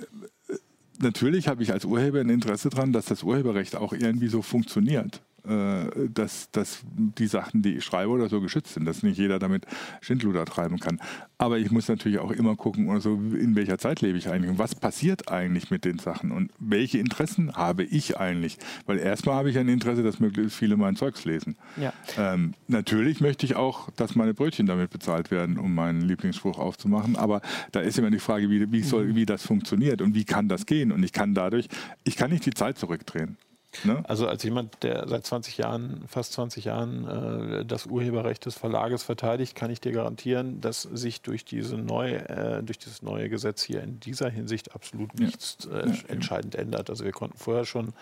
natürlich 1.00 1.48
habe 1.48 1.62
ich 1.62 1.72
als 1.72 1.84
Urheber 1.84 2.20
ein 2.20 2.28
Interesse 2.28 2.70
daran, 2.70 2.92
dass 2.92 3.06
das 3.06 3.22
Urheberrecht 3.22 3.76
auch 3.76 3.92
irgendwie 3.92 4.28
so 4.28 4.42
funktioniert. 4.42 5.20
Äh, 5.48 6.08
dass, 6.12 6.50
dass 6.50 6.82
die 6.84 7.26
Sachen, 7.26 7.62
die 7.62 7.76
ich 7.76 7.84
schreibe 7.84 8.10
oder 8.10 8.28
so, 8.28 8.40
geschützt 8.40 8.74
sind, 8.74 8.84
dass 8.84 9.02
nicht 9.02 9.16
jeder 9.16 9.38
damit 9.38 9.64
Schindluder 10.02 10.44
treiben 10.44 10.78
kann. 10.78 11.00
Aber 11.38 11.58
ich 11.58 11.70
muss 11.70 11.88
natürlich 11.88 12.18
auch 12.18 12.30
immer 12.30 12.56
gucken, 12.56 12.90
also 12.90 13.14
in 13.14 13.56
welcher 13.56 13.78
Zeit 13.78 14.02
lebe 14.02 14.18
ich 14.18 14.28
eigentlich 14.28 14.50
und 14.50 14.58
was 14.58 14.74
passiert 14.74 15.30
eigentlich 15.30 15.70
mit 15.70 15.86
den 15.86 15.98
Sachen 15.98 16.30
und 16.30 16.52
welche 16.58 16.98
Interessen 16.98 17.54
habe 17.54 17.84
ich 17.84 18.18
eigentlich? 18.18 18.58
Weil 18.84 18.98
erstmal 18.98 19.36
habe 19.36 19.50
ich 19.50 19.58
ein 19.58 19.68
Interesse, 19.68 20.02
dass 20.02 20.20
möglichst 20.20 20.56
viele 20.56 20.76
mein 20.76 20.96
Zeugs 20.96 21.24
lesen. 21.24 21.56
Ja. 21.76 21.94
Ähm, 22.18 22.52
natürlich 22.68 23.20
möchte 23.20 23.46
ich 23.46 23.56
auch, 23.56 23.88
dass 23.92 24.14
meine 24.14 24.34
Brötchen 24.34 24.66
damit 24.66 24.90
bezahlt 24.90 25.30
werden, 25.30 25.58
um 25.58 25.74
meinen 25.74 26.02
Lieblingsspruch 26.02 26.58
aufzumachen. 26.58 27.16
Aber 27.16 27.40
da 27.72 27.80
ist 27.80 27.98
immer 27.98 28.10
die 28.10 28.18
Frage, 28.18 28.50
wie, 28.50 28.70
wie, 28.72 28.82
soll, 28.82 29.06
mhm. 29.06 29.14
wie 29.14 29.26
das 29.26 29.42
funktioniert 29.42 30.02
und 30.02 30.14
wie 30.14 30.24
kann 30.24 30.48
das 30.48 30.66
gehen? 30.66 30.92
Und 30.92 31.02
ich 31.02 31.12
kann 31.12 31.34
dadurch, 31.34 31.68
ich 32.04 32.16
kann 32.16 32.30
nicht 32.30 32.44
die 32.44 32.52
Zeit 32.52 32.76
zurückdrehen. 32.76 33.38
Ne? 33.84 34.02
Also 34.06 34.26
als 34.26 34.42
jemand, 34.42 34.82
der 34.82 35.06
seit 35.08 35.24
20 35.24 35.58
Jahren, 35.58 36.04
fast 36.08 36.32
20 36.32 36.64
Jahren 36.64 37.60
äh, 37.60 37.64
das 37.64 37.86
Urheberrecht 37.86 38.44
des 38.44 38.56
Verlages 38.56 39.02
verteidigt, 39.02 39.54
kann 39.54 39.70
ich 39.70 39.80
dir 39.80 39.92
garantieren, 39.92 40.60
dass 40.60 40.82
sich 40.82 41.22
durch, 41.22 41.44
diese 41.44 41.76
neue, 41.76 42.28
äh, 42.28 42.62
durch 42.62 42.78
dieses 42.78 43.02
neue 43.02 43.28
Gesetz 43.28 43.62
hier 43.62 43.82
in 43.82 44.00
dieser 44.00 44.28
Hinsicht 44.28 44.74
absolut 44.74 45.18
nichts 45.18 45.66
äh, 45.66 45.88
ja, 45.88 45.94
entscheidend 46.08 46.56
ändert. 46.56 46.90
Also 46.90 47.04
wir 47.04 47.12
konnten 47.12 47.38
vorher 47.38 47.64
schon 47.64 47.92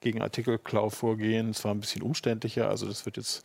gegen 0.00 0.22
Artikelklau 0.22 0.90
vorgehen. 0.90 1.50
Es 1.50 1.64
war 1.64 1.72
ein 1.72 1.80
bisschen 1.80 2.02
umständlicher, 2.02 2.68
also 2.68 2.86
das 2.86 3.04
wird 3.04 3.16
jetzt 3.16 3.42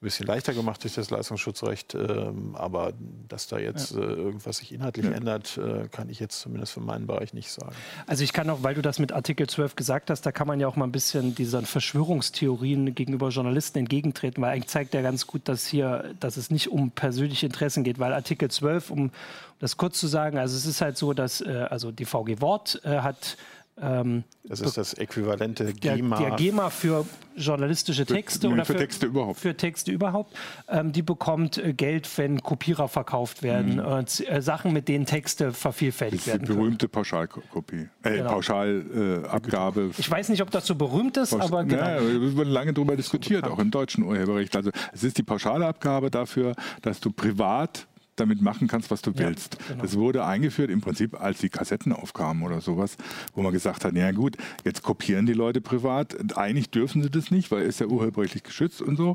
bisschen 0.00 0.26
leichter 0.26 0.54
gemacht 0.54 0.82
durch 0.82 0.94
das 0.94 1.10
Leistungsschutzrecht. 1.10 1.94
Ähm, 1.94 2.56
aber 2.56 2.92
dass 3.28 3.46
da 3.48 3.58
jetzt 3.58 3.92
ja. 3.92 4.00
äh, 4.00 4.04
irgendwas 4.04 4.58
sich 4.58 4.72
inhaltlich 4.72 5.06
ja. 5.06 5.12
ändert, 5.12 5.58
äh, 5.58 5.88
kann 5.88 6.08
ich 6.08 6.20
jetzt 6.20 6.40
zumindest 6.40 6.72
für 6.72 6.80
meinen 6.80 7.06
Bereich 7.06 7.34
nicht 7.34 7.50
sagen. 7.50 7.74
Also 8.06 8.24
ich 8.24 8.32
kann 8.32 8.48
auch, 8.48 8.62
weil 8.62 8.74
du 8.74 8.82
das 8.82 8.98
mit 8.98 9.12
Artikel 9.12 9.46
12 9.46 9.76
gesagt 9.76 10.10
hast, 10.10 10.22
da 10.22 10.32
kann 10.32 10.46
man 10.46 10.58
ja 10.58 10.68
auch 10.68 10.76
mal 10.76 10.86
ein 10.86 10.92
bisschen 10.92 11.34
diesen 11.34 11.66
Verschwörungstheorien 11.66 12.94
gegenüber 12.94 13.28
Journalisten 13.28 13.78
entgegentreten, 13.78 14.42
weil 14.42 14.54
eigentlich 14.54 14.68
zeigt 14.68 14.94
ja 14.94 15.02
ganz 15.02 15.26
gut, 15.26 15.42
dass 15.48 15.66
hier, 15.66 16.14
dass 16.18 16.36
es 16.36 16.50
nicht 16.50 16.68
um 16.68 16.90
persönliche 16.90 17.46
Interessen 17.46 17.84
geht, 17.84 17.98
weil 17.98 18.12
Artikel 18.14 18.50
12, 18.50 18.90
um 18.90 19.10
das 19.58 19.76
kurz 19.76 19.98
zu 19.98 20.06
sagen, 20.06 20.38
also 20.38 20.56
es 20.56 20.64
ist 20.64 20.80
halt 20.80 20.96
so, 20.96 21.12
dass 21.12 21.42
äh, 21.42 21.66
also 21.68 21.92
die 21.92 22.06
VG 22.06 22.40
Wort 22.40 22.80
hat 22.84 23.36
ähm, 23.82 24.24
das 24.44 24.60
ist 24.60 24.76
das 24.76 24.94
äquivalente 24.94 25.72
GEMA. 25.72 26.18
Der, 26.18 26.28
der 26.30 26.36
GEMA 26.36 26.70
für 26.70 27.06
journalistische 27.36 28.04
Texte 28.04 28.48
für, 28.48 28.52
oder 28.52 28.64
für, 28.64 28.74
für, 28.74 28.78
Texte 28.78 29.06
überhaupt. 29.06 29.40
Für 29.40 29.56
Texte 29.56 29.92
überhaupt. 29.92 30.36
Ähm, 30.68 30.92
die 30.92 31.02
bekommt 31.02 31.56
äh, 31.58 31.72
Geld, 31.72 32.08
wenn 32.18 32.42
Kopierer 32.42 32.88
verkauft 32.88 33.42
werden. 33.42 33.76
Mhm. 33.76 33.84
Und 33.84 34.28
äh, 34.28 34.42
Sachen, 34.42 34.72
mit 34.72 34.88
denen 34.88 35.06
Texte 35.06 35.52
vervielfältigt 35.52 36.26
werden. 36.26 36.46
Die 36.46 36.52
berühmte 36.52 36.88
Pauschalkopie. 36.88 37.88
Äh, 38.02 38.16
genau. 38.18 38.30
Pauschalabgabe. 38.30 39.80
Äh, 39.82 39.90
ich 39.98 40.10
weiß 40.10 40.28
nicht, 40.28 40.42
ob 40.42 40.50
das 40.50 40.66
so 40.66 40.74
berühmt 40.74 41.16
ist, 41.16 41.30
Pausch 41.30 41.42
aber 41.42 41.64
genau. 41.64 41.82
Ja, 41.82 42.00
wir 42.00 42.36
wurden 42.36 42.50
lange 42.50 42.72
darüber 42.72 42.96
diskutiert, 42.96 43.44
auch 43.44 43.58
im 43.58 43.70
deutschen 43.70 44.04
Urheberrecht. 44.04 44.54
Also 44.56 44.70
es 44.92 45.04
ist 45.04 45.16
die 45.16 45.22
Pauschalabgabe 45.22 46.10
dafür, 46.10 46.54
dass 46.82 47.00
du 47.00 47.10
privat 47.10 47.86
damit 48.20 48.42
machen 48.42 48.68
kannst, 48.68 48.90
was 48.90 49.02
du 49.02 49.10
ja, 49.12 49.20
willst. 49.20 49.58
Genau. 49.68 49.82
Das 49.82 49.96
wurde 49.96 50.24
eingeführt 50.24 50.70
im 50.70 50.80
Prinzip, 50.80 51.20
als 51.20 51.38
die 51.38 51.48
Kassetten 51.48 51.92
aufkamen 51.92 52.42
oder 52.42 52.60
sowas, 52.60 52.96
wo 53.34 53.42
man 53.42 53.52
gesagt 53.52 53.84
hat, 53.84 53.94
ja 53.94 54.12
gut, 54.12 54.36
jetzt 54.64 54.82
kopieren 54.82 55.26
die 55.26 55.32
Leute 55.32 55.60
privat. 55.60 56.36
Eigentlich 56.36 56.70
dürfen 56.70 57.02
sie 57.02 57.10
das 57.10 57.30
nicht, 57.30 57.50
weil 57.50 57.62
ist 57.62 57.80
ja 57.80 57.86
urheberrechtlich 57.86 58.42
geschützt 58.42 58.82
und 58.82 58.96
so. 58.96 59.14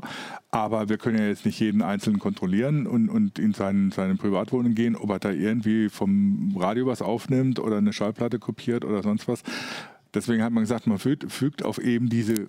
Aber 0.50 0.88
wir 0.88 0.98
können 0.98 1.18
ja 1.18 1.28
jetzt 1.28 1.46
nicht 1.46 1.60
jeden 1.60 1.82
Einzelnen 1.82 2.18
kontrollieren 2.18 2.86
und, 2.86 3.08
und 3.08 3.38
in 3.38 3.54
seinen, 3.54 3.92
seine 3.92 4.16
Privatwohnung 4.16 4.74
gehen, 4.74 4.96
ob 4.96 5.10
er 5.10 5.18
da 5.18 5.30
irgendwie 5.30 5.88
vom 5.88 6.56
Radio 6.58 6.86
was 6.86 7.02
aufnimmt 7.02 7.58
oder 7.58 7.78
eine 7.78 7.92
Schallplatte 7.92 8.38
kopiert 8.38 8.84
oder 8.84 9.02
sonst 9.02 9.28
was. 9.28 9.42
Deswegen 10.14 10.42
hat 10.42 10.52
man 10.52 10.64
gesagt, 10.64 10.86
man 10.86 10.98
fügt, 10.98 11.30
fügt 11.30 11.62
auf 11.62 11.78
eben 11.78 12.08
diese 12.08 12.48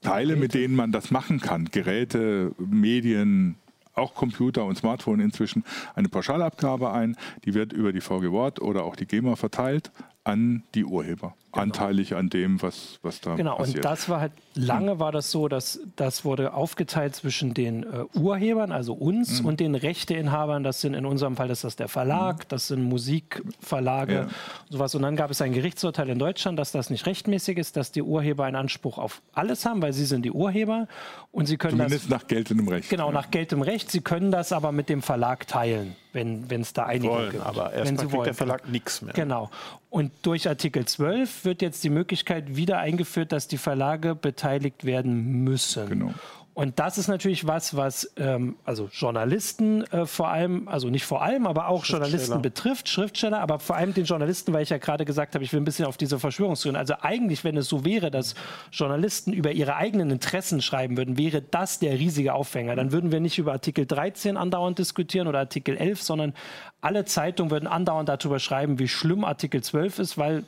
Teile, 0.00 0.36
mit 0.36 0.54
denen 0.54 0.74
man 0.74 0.92
das 0.92 1.10
machen 1.10 1.40
kann, 1.40 1.66
Geräte, 1.66 2.52
Medien, 2.58 3.56
auch 3.96 4.14
Computer 4.14 4.64
und 4.64 4.76
Smartphone 4.76 5.20
inzwischen 5.20 5.64
eine 5.94 6.08
Pauschalabgabe 6.08 6.92
ein. 6.92 7.16
Die 7.44 7.54
wird 7.54 7.72
über 7.72 7.92
die 7.92 8.00
VG 8.00 8.30
Wort 8.30 8.60
oder 8.60 8.84
auch 8.84 8.94
die 8.94 9.06
GEMA 9.06 9.36
verteilt 9.36 9.90
an 10.22 10.62
die 10.74 10.84
Urheber. 10.84 11.34
Genau. 11.56 11.74
Anteilig 11.74 12.14
an 12.14 12.28
dem, 12.28 12.60
was, 12.62 12.98
was 13.02 13.20
da 13.20 13.34
genau, 13.34 13.56
passiert. 13.56 13.76
Genau, 13.76 13.88
und 13.88 13.98
das 13.98 14.08
war 14.08 14.20
halt, 14.20 14.32
lange 14.54 14.98
war 14.98 15.12
das 15.12 15.30
so, 15.30 15.48
dass 15.48 15.80
das 15.96 16.24
wurde 16.24 16.54
aufgeteilt 16.54 17.14
zwischen 17.14 17.54
den 17.54 17.82
äh, 17.82 18.04
Urhebern, 18.14 18.72
also 18.72 18.94
uns, 18.94 19.40
mhm. 19.40 19.48
und 19.48 19.60
den 19.60 19.74
Rechteinhabern. 19.74 20.62
Das 20.64 20.80
sind 20.80 20.94
in 20.94 21.06
unserem 21.06 21.36
Fall 21.36 21.48
das 21.48 21.64
ist 21.64 21.80
der 21.80 21.88
Verlag, 21.88 22.38
mhm. 22.38 22.48
das 22.48 22.68
sind 22.68 22.82
Musikverlage, 22.82 24.14
ja. 24.14 24.26
sowas. 24.70 24.94
Und 24.94 25.02
dann 25.02 25.16
gab 25.16 25.30
es 25.30 25.40
ein 25.40 25.52
Gerichtsurteil 25.52 26.08
in 26.08 26.18
Deutschland, 26.18 26.58
dass 26.58 26.72
das 26.72 26.90
nicht 26.90 27.06
rechtmäßig 27.06 27.58
ist, 27.58 27.76
dass 27.76 27.92
die 27.92 28.02
Urheber 28.02 28.44
einen 28.44 28.56
Anspruch 28.56 28.98
auf 28.98 29.22
alles 29.32 29.64
haben, 29.66 29.82
weil 29.82 29.92
sie 29.92 30.04
sind 30.04 30.24
die 30.24 30.32
Urheber 30.32 30.88
und 31.32 31.46
sie 31.46 31.56
können 31.56 31.78
Zumindest 31.78 32.04
das... 32.04 32.10
nach 32.10 32.26
geltendem 32.26 32.68
Recht. 32.68 32.90
Genau, 32.90 33.08
ja. 33.08 33.12
nach 33.12 33.30
geltendem 33.30 33.62
Recht. 33.62 33.90
Sie 33.90 34.00
können 34.00 34.30
das 34.30 34.52
aber 34.52 34.72
mit 34.72 34.88
dem 34.88 35.02
Verlag 35.02 35.46
teilen 35.46 35.96
wenn 36.16 36.60
es 36.60 36.72
da 36.72 36.84
Einigung 36.84 37.16
wollen, 37.16 37.30
gibt. 37.30 37.44
Aber 37.44 37.72
erstmal 37.72 38.06
kriegt 38.06 38.26
der 38.26 38.34
Verlag 38.34 38.68
nichts 38.68 39.02
mehr. 39.02 39.12
Genau. 39.14 39.50
Und 39.90 40.12
durch 40.22 40.48
Artikel 40.48 40.84
12 40.84 41.44
wird 41.46 41.62
jetzt 41.62 41.82
die 41.82 41.90
Möglichkeit 41.90 42.56
wieder 42.56 42.78
eingeführt, 42.78 43.32
dass 43.32 43.48
die 43.48 43.56
Verlage 43.56 44.14
beteiligt 44.14 44.84
werden 44.84 45.44
müssen. 45.44 45.88
Genau. 45.88 46.12
Und 46.56 46.78
das 46.78 46.96
ist 46.96 47.08
natürlich 47.08 47.46
was, 47.46 47.76
was 47.76 48.14
ähm, 48.16 48.56
also 48.64 48.88
Journalisten 48.90 49.84
äh, 49.92 50.06
vor 50.06 50.28
allem, 50.30 50.68
also 50.68 50.88
nicht 50.88 51.04
vor 51.04 51.20
allem, 51.20 51.46
aber 51.46 51.68
auch 51.68 51.84
Journalisten 51.84 52.40
betrifft, 52.40 52.88
Schriftsteller, 52.88 53.40
aber 53.40 53.58
vor 53.58 53.76
allem 53.76 53.92
den 53.92 54.06
Journalisten, 54.06 54.54
weil 54.54 54.62
ich 54.62 54.70
ja 54.70 54.78
gerade 54.78 55.04
gesagt 55.04 55.34
habe, 55.34 55.44
ich 55.44 55.52
will 55.52 55.60
ein 55.60 55.66
bisschen 55.66 55.84
auf 55.84 55.98
diese 55.98 56.18
Verschwörungstheorien. 56.18 56.78
Also 56.78 56.94
eigentlich, 57.02 57.44
wenn 57.44 57.58
es 57.58 57.68
so 57.68 57.84
wäre, 57.84 58.10
dass 58.10 58.34
Journalisten 58.72 59.34
über 59.34 59.52
ihre 59.52 59.76
eigenen 59.76 60.10
Interessen 60.10 60.62
schreiben 60.62 60.96
würden, 60.96 61.18
wäre 61.18 61.42
das 61.42 61.78
der 61.78 61.98
riesige 61.98 62.32
Aufhänger. 62.32 62.74
Dann 62.74 62.90
würden 62.90 63.12
wir 63.12 63.20
nicht 63.20 63.36
über 63.36 63.52
Artikel 63.52 63.84
13 63.84 64.38
andauernd 64.38 64.78
diskutieren 64.78 65.28
oder 65.28 65.40
Artikel 65.40 65.76
11, 65.76 66.02
sondern 66.02 66.32
alle 66.80 67.04
Zeitungen 67.04 67.50
würden 67.50 67.66
andauernd 67.66 68.08
darüber 68.08 68.38
schreiben, 68.38 68.78
wie 68.78 68.88
schlimm 68.88 69.24
Artikel 69.24 69.62
12 69.62 69.98
ist, 69.98 70.16
weil 70.16 70.44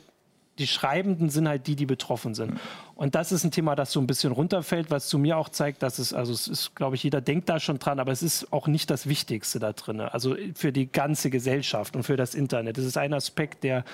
die 0.59 0.67
Schreibenden 0.67 1.29
sind 1.29 1.47
halt 1.47 1.65
die, 1.67 1.75
die 1.75 1.85
betroffen 1.85 2.35
sind. 2.35 2.59
Und 2.95 3.15
das 3.15 3.31
ist 3.31 3.43
ein 3.43 3.51
Thema, 3.51 3.75
das 3.75 3.91
so 3.91 3.99
ein 3.99 4.07
bisschen 4.07 4.31
runterfällt, 4.31 4.91
was 4.91 5.07
zu 5.07 5.17
mir 5.17 5.37
auch 5.37 5.49
zeigt, 5.49 5.81
dass 5.81 5.99
es, 5.99 6.13
also 6.13 6.33
es 6.33 6.47
ist, 6.47 6.75
glaube 6.75 6.95
ich, 6.95 7.03
jeder 7.03 7.21
denkt 7.21 7.47
da 7.47 7.59
schon 7.59 7.79
dran, 7.79 7.99
aber 7.99 8.11
es 8.11 8.21
ist 8.21 8.51
auch 8.51 8.67
nicht 8.67 8.89
das 8.89 9.07
Wichtigste 9.07 9.59
da 9.59 9.71
drin. 9.71 10.01
Also 10.01 10.35
für 10.53 10.73
die 10.73 10.91
ganze 10.91 11.29
Gesellschaft 11.29 11.95
und 11.95 12.03
für 12.03 12.17
das 12.17 12.35
Internet. 12.35 12.77
Es 12.77 12.85
ist 12.85 12.97
ein 12.97 13.13
Aspekt, 13.13 13.63
der 13.63 13.85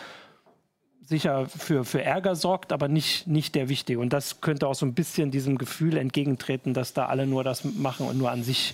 sicher 1.01 1.45
für, 1.45 1.85
für 1.85 2.01
Ärger 2.01 2.35
sorgt, 2.35 2.73
aber 2.73 2.87
nicht, 2.87 3.27
nicht 3.27 3.53
der 3.53 3.69
wichtige. 3.69 3.99
Und 3.99 4.11
das 4.11 4.41
könnte 4.41 4.67
auch 4.67 4.73
so 4.73 4.87
ein 4.87 4.95
bisschen 4.95 5.29
diesem 5.29 5.59
Gefühl 5.59 5.97
entgegentreten, 5.97 6.73
dass 6.73 6.93
da 6.93 7.05
alle 7.05 7.27
nur 7.27 7.43
das 7.43 7.63
machen 7.63 8.07
und 8.07 8.17
nur 8.17 8.31
an 8.31 8.41
sich 8.41 8.55
sich 8.55 8.73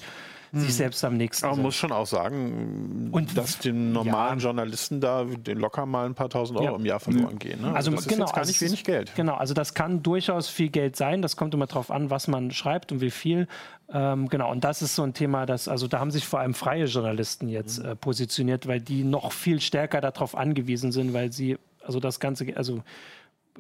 hm. 0.52 0.70
selbst 0.70 1.04
am 1.06 1.16
nächsten 1.16 1.46
Aber 1.46 1.56
man 1.56 1.64
muss 1.64 1.76
schon 1.76 1.92
auch 1.92 2.06
sagen, 2.06 3.10
und 3.12 3.38
dass 3.38 3.60
den 3.60 3.94
normalen 3.94 4.40
ja. 4.40 4.46
Journalisten 4.46 5.00
da 5.00 5.24
den 5.24 5.58
locker 5.58 5.86
mal 5.86 6.06
ein 6.06 6.16
paar 6.16 6.30
tausend 6.30 6.60
Euro 6.60 6.72
ja. 6.72 6.76
im 6.76 6.86
Jahr 6.86 7.00
verloren 7.00 7.40
gehen. 7.40 7.62
Ne? 7.62 7.68
Also, 7.68 7.92
also 7.92 7.92
das 7.92 8.08
genau, 8.08 8.26
ist 8.26 8.30
jetzt 8.30 8.36
gar 8.36 8.46
nicht 8.46 8.62
wenig 8.62 8.84
Geld. 8.84 9.16
Genau, 9.16 9.36
also 9.36 9.54
das 9.54 9.74
kann 9.74 10.04
durchaus 10.04 10.50
viel 10.50 10.70
Geld 10.70 10.96
sein. 10.96 11.22
Das 11.22 11.38
kommt 11.38 11.54
immer 11.54 11.68
darauf 11.68 11.90
an, 11.90 12.10
was 12.10 12.28
man 12.28 12.52
schreibt 12.52 12.92
und 12.92 13.02
wie 13.02 13.12
viel. 13.12 13.48
Ähm, 13.94 14.30
genau, 14.30 14.52
und 14.52 14.64
das 14.64 14.82
ist 14.82 14.96
so 14.96 15.04
ein 15.04 15.14
Thema, 15.14 15.46
das, 15.46 15.68
also 15.68 15.88
da 15.88 16.00
haben 16.00 16.12
sich 16.12 16.26
vor 16.26 16.40
allem 16.40 16.54
freie 16.54 16.86
Journalisten 16.86 17.48
jetzt 17.50 17.80
mhm. 17.80 17.90
äh, 17.90 17.96
positioniert, 17.96 18.68
weil 18.68 18.80
die 18.80 19.04
noch 19.04 19.32
viel 19.32 19.60
stärker 19.62 20.02
darauf 20.02 20.36
angewiesen 20.36 20.92
sind, 20.92 21.14
weil 21.14 21.32
sie, 21.32 21.58
also 21.86 22.00
das 22.00 22.20
Ganze, 22.20 22.46
also 22.56 22.84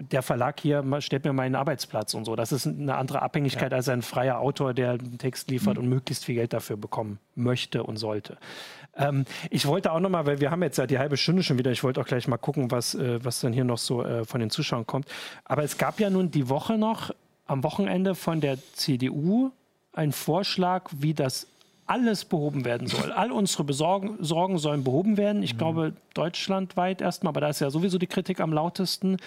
der 0.01 0.21
Verlag 0.21 0.59
hier 0.59 0.83
stellt 1.01 1.25
mir 1.25 1.33
meinen 1.33 1.55
Arbeitsplatz 1.55 2.13
und 2.13 2.25
so. 2.25 2.35
Das 2.35 2.51
ist 2.51 2.67
eine 2.67 2.95
andere 2.95 3.21
Abhängigkeit 3.21 3.71
ja. 3.71 3.77
als 3.77 3.89
ein 3.89 4.01
freier 4.01 4.39
Autor, 4.39 4.73
der 4.73 4.91
einen 4.91 5.17
Text 5.17 5.49
liefert 5.49 5.77
mhm. 5.77 5.83
und 5.83 5.89
möglichst 5.89 6.25
viel 6.25 6.35
Geld 6.35 6.53
dafür 6.53 6.77
bekommen 6.77 7.19
möchte 7.35 7.83
und 7.83 7.97
sollte. 7.97 8.37
Ähm, 8.95 9.25
ich 9.49 9.65
wollte 9.65 9.91
auch 9.91 9.99
noch 9.99 10.09
mal, 10.09 10.25
weil 10.25 10.41
wir 10.41 10.51
haben 10.51 10.63
jetzt 10.63 10.77
ja 10.77 10.87
die 10.87 10.99
halbe 10.99 11.17
Stunde 11.17 11.43
schon 11.43 11.57
wieder, 11.57 11.71
ich 11.71 11.83
wollte 11.83 12.01
auch 12.01 12.05
gleich 12.05 12.27
mal 12.27 12.37
gucken, 12.37 12.71
was, 12.71 12.95
äh, 12.95 13.23
was 13.23 13.39
dann 13.39 13.53
hier 13.53 13.63
noch 13.63 13.77
so 13.77 14.03
äh, 14.03 14.25
von 14.25 14.39
den 14.39 14.49
Zuschauern 14.49 14.85
kommt. 14.85 15.07
Aber 15.45 15.63
es 15.63 15.77
gab 15.77 15.99
ja 15.99 16.09
nun 16.09 16.31
die 16.31 16.49
Woche 16.49 16.77
noch, 16.77 17.11
am 17.45 17.63
Wochenende 17.63 18.15
von 18.15 18.41
der 18.41 18.57
CDU, 18.73 19.51
einen 19.93 20.13
Vorschlag, 20.13 20.89
wie 20.93 21.13
das 21.13 21.47
alles 21.85 22.23
behoben 22.23 22.63
werden 22.63 22.87
soll. 22.87 23.11
All 23.15 23.31
unsere 23.31 23.63
Besorgen, 23.63 24.17
Sorgen 24.23 24.57
sollen 24.57 24.83
behoben 24.83 25.17
werden. 25.17 25.43
Ich 25.43 25.53
mhm. 25.55 25.57
glaube, 25.57 25.93
deutschlandweit 26.13 27.01
erstmal, 27.01 27.31
aber 27.31 27.41
da 27.41 27.49
ist 27.49 27.59
ja 27.59 27.69
sowieso 27.69 27.97
die 27.97 28.07
Kritik 28.07 28.39
am 28.39 28.53
lautesten. 28.53 29.17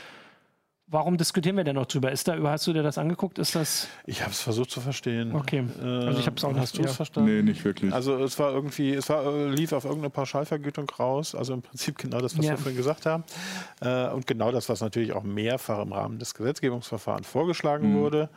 Warum 0.86 1.16
diskutieren 1.16 1.56
wir 1.56 1.64
denn 1.64 1.76
noch 1.76 1.86
drüber? 1.86 2.12
Ist 2.12 2.28
da, 2.28 2.36
hast 2.42 2.66
du 2.66 2.74
dir 2.74 2.82
das 2.82 2.98
angeguckt? 2.98 3.38
Ist 3.38 3.54
das? 3.54 3.88
Ich 4.04 4.20
habe 4.20 4.32
es 4.32 4.42
versucht 4.42 4.70
zu 4.70 4.82
verstehen. 4.82 5.34
Okay. 5.34 5.64
also 5.80 6.20
ich 6.20 6.26
habe 6.26 6.36
es 6.36 6.44
auch 6.44 6.52
nicht. 6.52 6.60
Hast 6.60 6.76
du 6.76 6.82
es 6.82 6.94
verstanden? 6.94 7.34
Nee, 7.34 7.42
nicht 7.42 7.64
wirklich. 7.64 7.92
Also 7.92 8.22
es 8.22 8.38
war 8.38 8.52
irgendwie, 8.52 8.92
es 8.92 9.08
war, 9.08 9.24
äh, 9.24 9.48
lief 9.48 9.72
auf 9.72 9.84
irgendeine 9.84 10.10
Pauschalvergütung 10.10 10.88
raus. 10.90 11.34
Also 11.34 11.54
im 11.54 11.62
Prinzip 11.62 11.96
genau 11.96 12.20
das, 12.20 12.36
was 12.36 12.44
ja. 12.44 12.52
wir 12.52 12.58
vorhin 12.58 12.76
gesagt 12.76 13.06
haben. 13.06 13.24
Äh, 13.80 14.08
und 14.08 14.26
genau 14.26 14.52
das, 14.52 14.68
was 14.68 14.82
natürlich 14.82 15.14
auch 15.14 15.22
mehrfach 15.22 15.80
im 15.80 15.92
Rahmen 15.92 16.18
des 16.18 16.34
Gesetzgebungsverfahrens 16.34 17.26
vorgeschlagen 17.26 17.94
mhm. 17.94 17.98
wurde. 18.00 18.28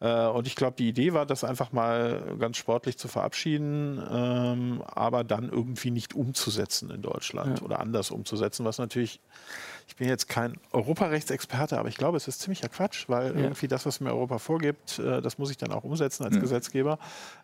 Äh, 0.00 0.26
und 0.26 0.46
ich 0.46 0.56
glaube, 0.56 0.76
die 0.76 0.88
Idee 0.88 1.12
war, 1.12 1.26
das 1.26 1.44
einfach 1.44 1.72
mal 1.72 2.36
ganz 2.38 2.56
sportlich 2.56 2.98
zu 2.98 3.08
verabschieden, 3.08 4.02
ähm, 4.10 4.82
aber 4.86 5.24
dann 5.24 5.50
irgendwie 5.50 5.90
nicht 5.90 6.14
umzusetzen 6.14 6.90
in 6.90 7.02
Deutschland 7.02 7.60
ja. 7.60 7.64
oder 7.64 7.80
anders 7.80 8.10
umzusetzen, 8.10 8.64
was 8.64 8.78
natürlich 8.78 9.20
ich 9.86 9.96
bin 9.96 10.08
jetzt 10.08 10.28
kein 10.28 10.54
Europarechtsexperte, 10.72 11.78
aber 11.78 11.88
ich 11.88 11.96
glaube, 11.96 12.16
es 12.16 12.26
ist 12.26 12.40
ziemlicher 12.40 12.68
Quatsch, 12.68 13.04
weil 13.08 13.34
ja. 13.34 13.42
irgendwie 13.42 13.68
das, 13.68 13.84
was 13.84 14.00
mir 14.00 14.10
Europa 14.10 14.38
vorgibt, 14.38 14.98
äh, 14.98 15.20
das 15.20 15.38
muss 15.38 15.50
ich 15.50 15.58
dann 15.58 15.72
auch 15.72 15.84
umsetzen 15.84 16.24
als 16.24 16.34
ja. 16.34 16.40
Gesetzgeber. 16.40 16.98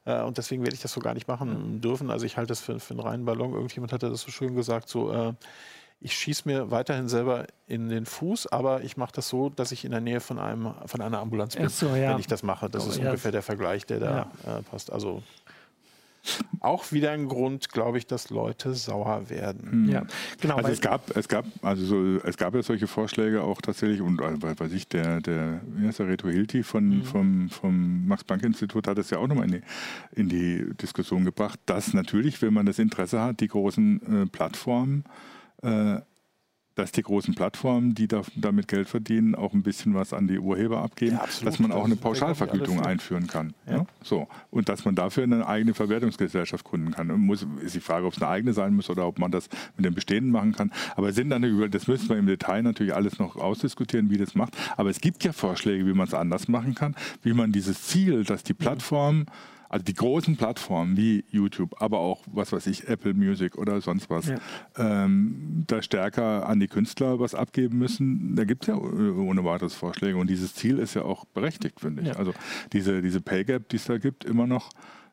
Äh, 0.05 0.23
und 0.23 0.39
deswegen 0.39 0.63
werde 0.63 0.75
ich 0.75 0.81
das 0.81 0.93
so 0.93 1.01
gar 1.01 1.15
nicht 1.15 1.29
machen 1.29 1.81
dürfen. 1.81 2.11
Also 2.11 2.25
ich 2.25 2.37
halte 2.37 2.49
das 2.49 2.61
für, 2.61 2.81
für 2.81 2.95
einen 2.95 3.01
reinen 3.01 3.25
Ballon. 3.25 3.53
Irgendjemand 3.53 3.93
hatte 3.93 4.09
das 4.09 4.23
so 4.23 4.31
schön 4.31 4.55
gesagt, 4.55 4.89
so 4.89 5.13
äh, 5.13 5.35
ich 6.01 6.15
schieße 6.15 6.49
mir 6.49 6.71
weiterhin 6.71 7.09
selber 7.09 7.47
in 7.67 7.89
den 7.89 8.07
Fuß, 8.07 8.47
aber 8.47 8.83
ich 8.83 8.97
mache 8.97 9.13
das 9.15 9.29
so, 9.29 9.51
dass 9.51 9.71
ich 9.71 9.85
in 9.85 9.91
der 9.91 10.01
Nähe 10.01 10.21
von, 10.21 10.39
einem, 10.39 10.73
von 10.87 11.01
einer 11.01 11.19
Ambulanz 11.19 11.57
bin, 11.57 11.69
so, 11.69 11.95
ja. 11.95 12.13
wenn 12.13 12.19
ich 12.19 12.27
das 12.27 12.43
mache. 12.43 12.71
Das 12.71 12.87
oh, 12.87 12.91
ist 12.91 12.99
ja. 12.99 13.07
ungefähr 13.07 13.33
der 13.33 13.43
Vergleich, 13.43 13.85
der 13.85 14.01
da 14.01 14.31
ja. 14.47 14.59
äh, 14.59 14.63
passt. 14.63 14.91
Also 14.91 15.23
auch 16.61 16.93
wieder 16.93 17.13
ein 17.13 17.29
Grund, 17.29 17.71
glaube 17.71 17.99
ich, 17.99 18.07
dass 18.07 18.29
Leute 18.29 18.75
sauer 18.75 19.31
werden. 19.31 19.89
Ja, 19.91 20.05
genau. 20.41 20.57
Also 20.57 20.71
es 20.71 20.81
gab, 20.81 21.17
es 21.17 21.29
gab, 21.29 21.47
also 21.63 21.85
so, 21.85 22.21
es 22.27 22.37
gab 22.37 22.55
ja 22.55 22.63
solche 22.63 22.87
Vorschläge 22.87 23.43
auch 23.43 23.61
tatsächlich 23.63 24.01
und 24.01 24.21
äh, 24.21 24.43
weil, 24.43 24.59
weil 24.59 24.69
sich 24.69 24.87
der, 24.87 25.21
der, 25.21 25.61
wie 25.67 25.87
heißt 25.87 25.99
der 25.99 26.09
Reto 26.09 26.29
Hilti 26.29 26.63
von, 26.63 26.99
mhm. 26.99 27.05
vom, 27.05 27.49
vom 27.51 28.07
Max-Planck-Institut 28.07 28.87
hat 28.87 28.99
es 28.99 29.11
ja 29.11 29.19
auch 29.19 29.29
nochmal 29.29 29.47
in 29.47 29.53
die, 29.53 29.63
in 30.13 30.29
die 30.29 30.75
Diskussion 30.77 31.25
gebracht, 31.25 31.59
dass 31.67 31.95
natürlich, 31.95 32.43
wenn 32.43 32.53
man 32.53 32.67
das 32.67 32.79
Interesse 32.79 33.21
hat, 33.21 33.41
die 33.41 33.49
großen 33.49 34.25
äh, 34.25 34.27
Plattformen 34.27 35.05
äh, 35.07 35.40
dass 36.81 36.93
die 36.93 37.03
großen 37.03 37.35
Plattformen, 37.35 37.95
die 37.95 38.09
da, 38.09 38.23
damit 38.37 38.69
Geld 38.69 38.89
verdienen, 38.89 39.35
auch 39.35 39.53
ein 39.53 39.63
bisschen 39.63 39.95
was 39.95 40.13
an 40.13 40.29
die 40.29 40.39
Urheber 40.39 40.83
abgeben, 40.83 41.17
ja, 41.17 41.27
dass 41.45 41.59
man 41.59 41.73
auch 41.73 41.85
eine 41.85 41.97
Pauschalvergütung 41.97 42.81
einführen 42.81 43.27
kann. 43.27 43.55
Ja. 43.67 43.79
Ja? 43.79 43.87
So. 44.03 44.29
Und 44.51 44.69
dass 44.69 44.85
man 44.85 44.95
dafür 44.95 45.25
eine 45.25 45.47
eigene 45.47 45.75
Verwertungsgesellschaft 45.75 46.65
gründen 46.65 46.93
kann. 46.93 47.11
Und 47.11 47.21
muss, 47.21 47.47
ist 47.63 47.75
die 47.75 47.81
Frage, 47.81 48.07
ob 48.07 48.15
es 48.15 48.23
eine 48.23 48.31
eigene 48.31 48.53
sein 48.53 48.75
muss 48.75 48.89
oder 48.89 49.07
ob 49.07 49.19
man 49.19 49.31
das 49.31 49.49
mit 49.77 49.85
den 49.85 49.95
bestehenden 49.95 50.33
machen 50.33 50.53
kann. 50.53 50.73
Aber 50.97 51.13
sind 51.13 51.31
dann 51.31 51.41
das 51.71 51.87
müssen 51.87 52.09
wir 52.09 52.17
im 52.17 52.27
Detail 52.27 52.63
natürlich 52.63 52.95
alles 52.95 53.19
noch 53.19 53.37
ausdiskutieren, 53.37 54.11
wie 54.11 54.19
das 54.19 54.35
macht. 54.35 54.57
Aber 54.77 54.91
es 54.91 55.01
gibt 55.01 55.25
ja 55.25 55.33
Vorschläge, 55.33 55.87
wie 55.87 55.93
man 55.93 56.07
es 56.07 56.15
anders 56.15 56.49
machen 56.49 56.75
kann, 56.75 56.95
wie 57.23 57.35
man 57.35 57.53
dieses 57.53 57.83
Ziel, 57.83 58.25
dass 58.25 58.43
die 58.43 58.55
Plattform 58.55 59.19
mhm 59.19 59.27
also 59.71 59.85
die 59.85 59.95
großen 59.95 60.37
Plattformen 60.37 60.97
wie 60.97 61.25
YouTube, 61.31 61.81
aber 61.81 62.01
auch, 62.01 62.23
was 62.27 62.53
weiß 62.53 62.67
ich, 62.67 62.89
Apple 62.89 63.15
Music 63.15 63.57
oder 63.57 63.81
sonst 63.81 64.11
was, 64.11 64.27
ja. 64.27 64.39
ähm, 64.77 65.65
da 65.69 65.81
stärker 65.81 66.49
an 66.49 66.59
die 66.59 66.67
Künstler 66.67 67.21
was 67.21 67.37
abgeben 67.37 67.79
müssen, 67.79 68.35
da 68.35 68.45
gibt 68.45 68.65
es 68.65 68.69
ja 68.69 68.75
ohne 68.77 69.45
weiteres 69.45 69.75
Vorschläge. 69.75 70.19
Und 70.19 70.29
dieses 70.29 70.55
Ziel 70.55 70.79
ist 70.81 70.95
ja 70.95 71.03
auch 71.03 71.25
berechtigt, 71.25 71.81
finde 71.81 72.03
ich. 72.03 72.09
Ja. 72.09 72.17
Also 72.17 72.35
diese, 72.73 73.01
diese 73.01 73.21
Pay 73.21 73.45
Gap, 73.45 73.69
die 73.69 73.77
es 73.77 73.85
da 73.85 73.99
gibt, 73.99 74.25
immer 74.25 74.49
noch 74.49 74.71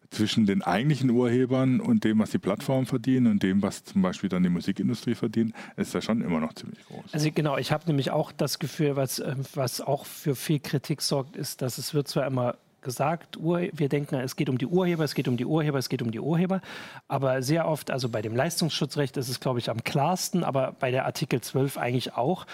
zwischen 0.10 0.48
den 0.48 0.64
eigentlichen 0.64 1.10
Urhebern 1.12 1.80
und 1.80 2.04
dem, 2.04 2.18
was 2.18 2.32
die 2.32 2.40
Plattformen 2.40 2.88
verdienen 2.88 3.28
und 3.28 3.44
dem, 3.44 3.62
was 3.62 3.84
zum 3.84 4.02
Beispiel 4.02 4.30
dann 4.30 4.42
die 4.42 4.50
Musikindustrie 4.50 5.16
verdient, 5.16 5.54
ist 5.76 5.94
da 5.94 6.02
schon 6.02 6.22
immer 6.22 6.40
noch 6.40 6.54
ziemlich 6.54 6.84
groß. 6.86 7.14
Also 7.14 7.30
genau, 7.32 7.58
ich 7.58 7.72
habe 7.72 7.86
nämlich 7.88 8.10
auch 8.10 8.32
das 8.32 8.58
Gefühl, 8.58 8.96
was, 8.96 9.20
äh, 9.20 9.36
was 9.54 9.82
auch 9.82 10.06
für 10.06 10.36
viel 10.36 10.60
Kritik 10.60 11.02
sorgt, 11.02 11.36
ist, 11.36 11.62
dass 11.62 11.78
es 11.78 11.94
wird 11.94 12.08
zwar 12.08 12.26
immer 12.26 12.56
gesagt, 12.88 13.38
wir 13.40 13.90
denken, 13.90 14.16
es 14.16 14.36
geht 14.36 14.50
um 14.50 14.58
die 14.58 14.66
Urheber, 14.66 15.04
es 15.04 15.14
geht 15.14 15.28
um 15.28 15.36
die 15.36 15.46
Urheber, 15.46 15.78
es 15.78 15.90
geht 15.90 16.02
um 16.02 16.10
die 16.10 16.22
Urheber. 16.22 16.62
Aber 17.08 17.44
sehr 17.44 17.68
oft, 17.68 17.92
also 17.92 18.08
bei 18.10 18.22
dem 18.22 18.36
Leistungsschutzrecht 18.36 19.18
ist 19.18 19.28
es, 19.28 19.40
glaube 19.40 19.60
ich, 19.60 19.70
am 19.70 19.84
klarsten, 19.84 20.44
aber 20.44 20.74
bei 20.80 20.90
der 20.90 21.06
Artikel 21.06 21.42
12 21.42 21.78
eigentlich 21.78 22.16
auch, 22.16 22.48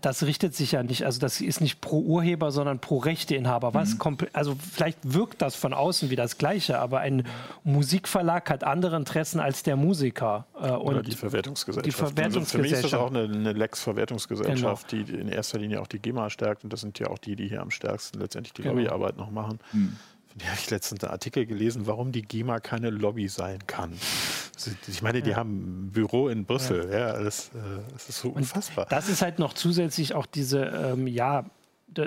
das 0.00 0.22
richtet 0.24 0.54
sich 0.54 0.72
ja 0.72 0.82
nicht, 0.82 1.04
also 1.04 1.20
das 1.20 1.40
ist 1.40 1.60
nicht 1.60 1.80
pro 1.80 2.00
Urheber, 2.00 2.52
sondern 2.52 2.78
pro 2.78 2.98
Rechteinhaber. 2.98 3.74
Was 3.74 3.94
mhm. 3.94 4.16
also 4.32 4.54
vielleicht 4.54 4.98
wirkt 5.02 5.42
das 5.42 5.56
von 5.56 5.72
außen 5.72 6.10
wie 6.10 6.16
das 6.16 6.38
Gleiche, 6.38 6.78
aber 6.78 7.00
ein 7.00 7.26
Musikverlag 7.64 8.50
hat 8.50 8.64
andere 8.64 8.96
Interessen 8.96 9.40
als 9.40 9.62
der 9.62 9.76
Musiker. 9.76 10.46
Äh, 10.54 10.70
und 10.70 10.94
Oder 10.94 11.02
die 11.02 11.12
Verwertungsgesellschaft. 11.12 11.86
Die 11.86 11.92
Verwertungsgesellschaft. 11.92 12.54
Also 12.54 12.56
für 12.56 12.62
mich 12.62 12.72
ist 12.72 12.84
das 12.84 12.94
auch 12.94 13.10
eine, 13.10 13.24
eine 13.24 13.52
Lex-Verwertungsgesellschaft, 13.52 14.88
genau. 14.88 15.04
die 15.04 15.14
in 15.14 15.28
erster 15.28 15.58
Linie 15.58 15.80
auch 15.80 15.86
die 15.86 15.98
GEMA 15.98 16.30
stärkt 16.30 16.64
und 16.64 16.72
das 16.72 16.80
sind 16.80 16.98
ja 16.98 17.08
auch 17.08 17.18
die, 17.18 17.36
die 17.36 17.48
hier 17.48 17.62
am 17.62 17.70
stärksten 17.70 18.20
letztendlich 18.20 18.52
die 18.52 18.62
genau. 18.62 18.74
Lobbyarbeit 18.74 19.16
noch 19.16 19.30
machen. 19.30 19.58
Mhm. 19.72 19.96
Von 20.30 20.38
der 20.38 20.50
habe 20.50 20.60
ich 20.60 20.70
letztens 20.70 21.02
einen 21.02 21.12
Artikel 21.12 21.44
gelesen, 21.44 21.86
warum 21.86 22.12
die 22.12 22.22
GEMA 22.22 22.60
keine 22.60 22.90
Lobby 22.90 23.28
sein 23.28 23.58
kann. 23.66 23.92
Ich 24.86 25.02
meine, 25.02 25.22
die 25.22 25.30
ja. 25.30 25.36
haben 25.36 25.86
ein 25.86 25.90
Büro 25.90 26.28
in 26.28 26.44
Brüssel. 26.44 26.88
Ja, 26.90 26.98
ja 26.98 27.22
das, 27.22 27.48
äh, 27.48 27.58
das, 27.92 28.08
ist 28.08 28.20
so 28.20 28.28
unfassbar. 28.28 28.84
Und 28.84 28.92
das 28.92 29.08
ist 29.08 29.22
halt 29.22 29.40
noch 29.40 29.54
zusätzlich 29.54 30.14
auch 30.14 30.26
diese, 30.26 30.60
ähm, 30.66 31.08
ja, 31.08 31.46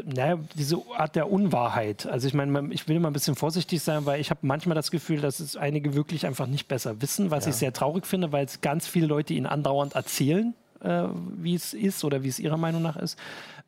naja, 0.06 0.40
diese 0.56 0.78
Art 0.96 1.18
der 1.18 1.30
Unwahrheit. 1.30 2.06
Also 2.06 2.28
ich 2.28 2.34
meine, 2.34 2.74
ich 2.74 2.88
will 2.88 2.96
immer 2.96 3.10
ein 3.10 3.14
bisschen 3.14 3.36
vorsichtig 3.36 3.82
sein, 3.82 4.06
weil 4.06 4.22
ich 4.22 4.30
habe 4.30 4.40
manchmal 4.44 4.76
das 4.76 4.92
Gefühl, 4.92 5.20
dass 5.20 5.42
es 5.42 5.58
einige 5.58 5.94
wirklich 5.94 6.26
einfach 6.26 6.48
nicht 6.48 6.70
besser 6.70 7.02
wissen, 7.02 7.32
was 7.32 7.44
ja. 7.46 7.50
ich 7.50 7.58
sehr 7.58 7.74
traurig 7.74 8.08
finde, 8.08 8.32
weil 8.32 8.46
es 8.46 8.62
ganz 8.62 8.88
viele 8.88 9.08
Leute 9.08 9.34
ihnen 9.34 9.48
andauernd 9.48 9.96
erzählen, 9.96 10.54
äh, 10.82 11.04
wie 11.38 11.56
es 11.56 11.74
ist 11.74 12.06
oder 12.06 12.24
wie 12.24 12.30
es 12.30 12.40
ihrer 12.40 12.58
Meinung 12.58 12.82
nach 12.82 12.96
ist. 12.96 13.20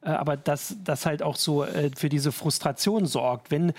Äh, 0.02 0.12
aber 0.12 0.38
dass 0.38 0.78
das 0.84 1.06
halt 1.06 1.22
auch 1.22 1.36
so 1.36 1.66
äh, 1.66 1.92
für 1.96 2.08
diese 2.08 2.32
Frustration 2.32 3.06
sorgt, 3.08 3.52
wenn 3.52 3.74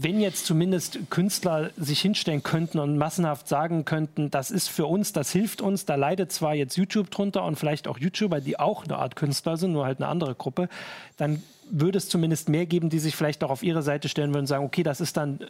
wenn 0.00 0.20
jetzt 0.20 0.46
zumindest 0.46 1.10
Künstler 1.10 1.70
sich 1.76 2.00
hinstellen 2.00 2.44
könnten 2.44 2.78
und 2.78 2.98
massenhaft 2.98 3.48
sagen 3.48 3.84
könnten, 3.84 4.30
das 4.30 4.52
ist 4.52 4.68
für 4.68 4.86
uns, 4.86 5.12
das 5.12 5.32
hilft 5.32 5.60
uns, 5.60 5.86
da 5.86 5.96
leidet 5.96 6.30
zwar 6.30 6.54
jetzt 6.54 6.76
YouTube 6.76 7.10
drunter 7.10 7.44
und 7.44 7.56
vielleicht 7.56 7.88
auch 7.88 7.98
YouTuber, 7.98 8.40
die 8.40 8.60
auch 8.60 8.84
eine 8.84 8.96
Art 8.96 9.16
Künstler 9.16 9.56
sind, 9.56 9.72
nur 9.72 9.86
halt 9.86 9.98
eine 9.98 10.06
andere 10.06 10.36
Gruppe, 10.36 10.68
dann 11.16 11.42
würde 11.68 11.98
es 11.98 12.08
zumindest 12.08 12.48
mehr 12.48 12.64
geben, 12.64 12.90
die 12.90 13.00
sich 13.00 13.16
vielleicht 13.16 13.42
auch 13.42 13.50
auf 13.50 13.64
ihre 13.64 13.82
Seite 13.82 14.08
stellen 14.08 14.30
würden 14.30 14.42
und 14.42 14.46
sagen, 14.46 14.64
okay, 14.64 14.84
das 14.84 15.00
ist 15.00 15.16
dann 15.16 15.40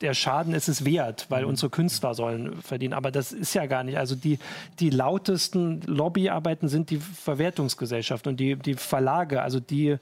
der 0.00 0.14
Schaden 0.14 0.54
ist 0.54 0.68
es 0.68 0.84
wert, 0.84 1.26
weil 1.28 1.42
mhm. 1.42 1.50
unsere 1.50 1.70
Künstler 1.70 2.14
sollen 2.14 2.60
verdienen. 2.62 2.94
Aber 2.94 3.10
das 3.10 3.32
ist 3.32 3.54
ja 3.54 3.66
gar 3.66 3.84
nicht. 3.84 3.98
Also 3.98 4.16
die, 4.16 4.38
die 4.80 4.90
lautesten 4.90 5.82
Lobbyarbeiten 5.82 6.68
sind 6.68 6.90
die 6.90 6.96
Verwertungsgesellschaft 6.96 8.26
und 8.26 8.40
die, 8.40 8.56
die 8.56 8.74
Verlage, 8.74 9.42
also 9.42 9.60
die 9.60 9.98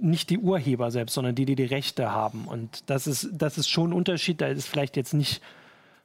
nicht 0.00 0.30
die 0.30 0.38
Urheber 0.38 0.90
selbst, 0.90 1.14
sondern 1.14 1.34
die, 1.34 1.44
die 1.44 1.54
die 1.54 1.64
Rechte 1.64 2.12
haben. 2.12 2.46
Und 2.46 2.88
das 2.90 3.06
ist, 3.06 3.28
das 3.32 3.58
ist 3.58 3.68
schon 3.68 3.90
ein 3.90 3.92
Unterschied. 3.92 4.40
Da 4.40 4.46
ist 4.46 4.68
vielleicht 4.68 4.96
jetzt 4.96 5.14
nicht 5.14 5.42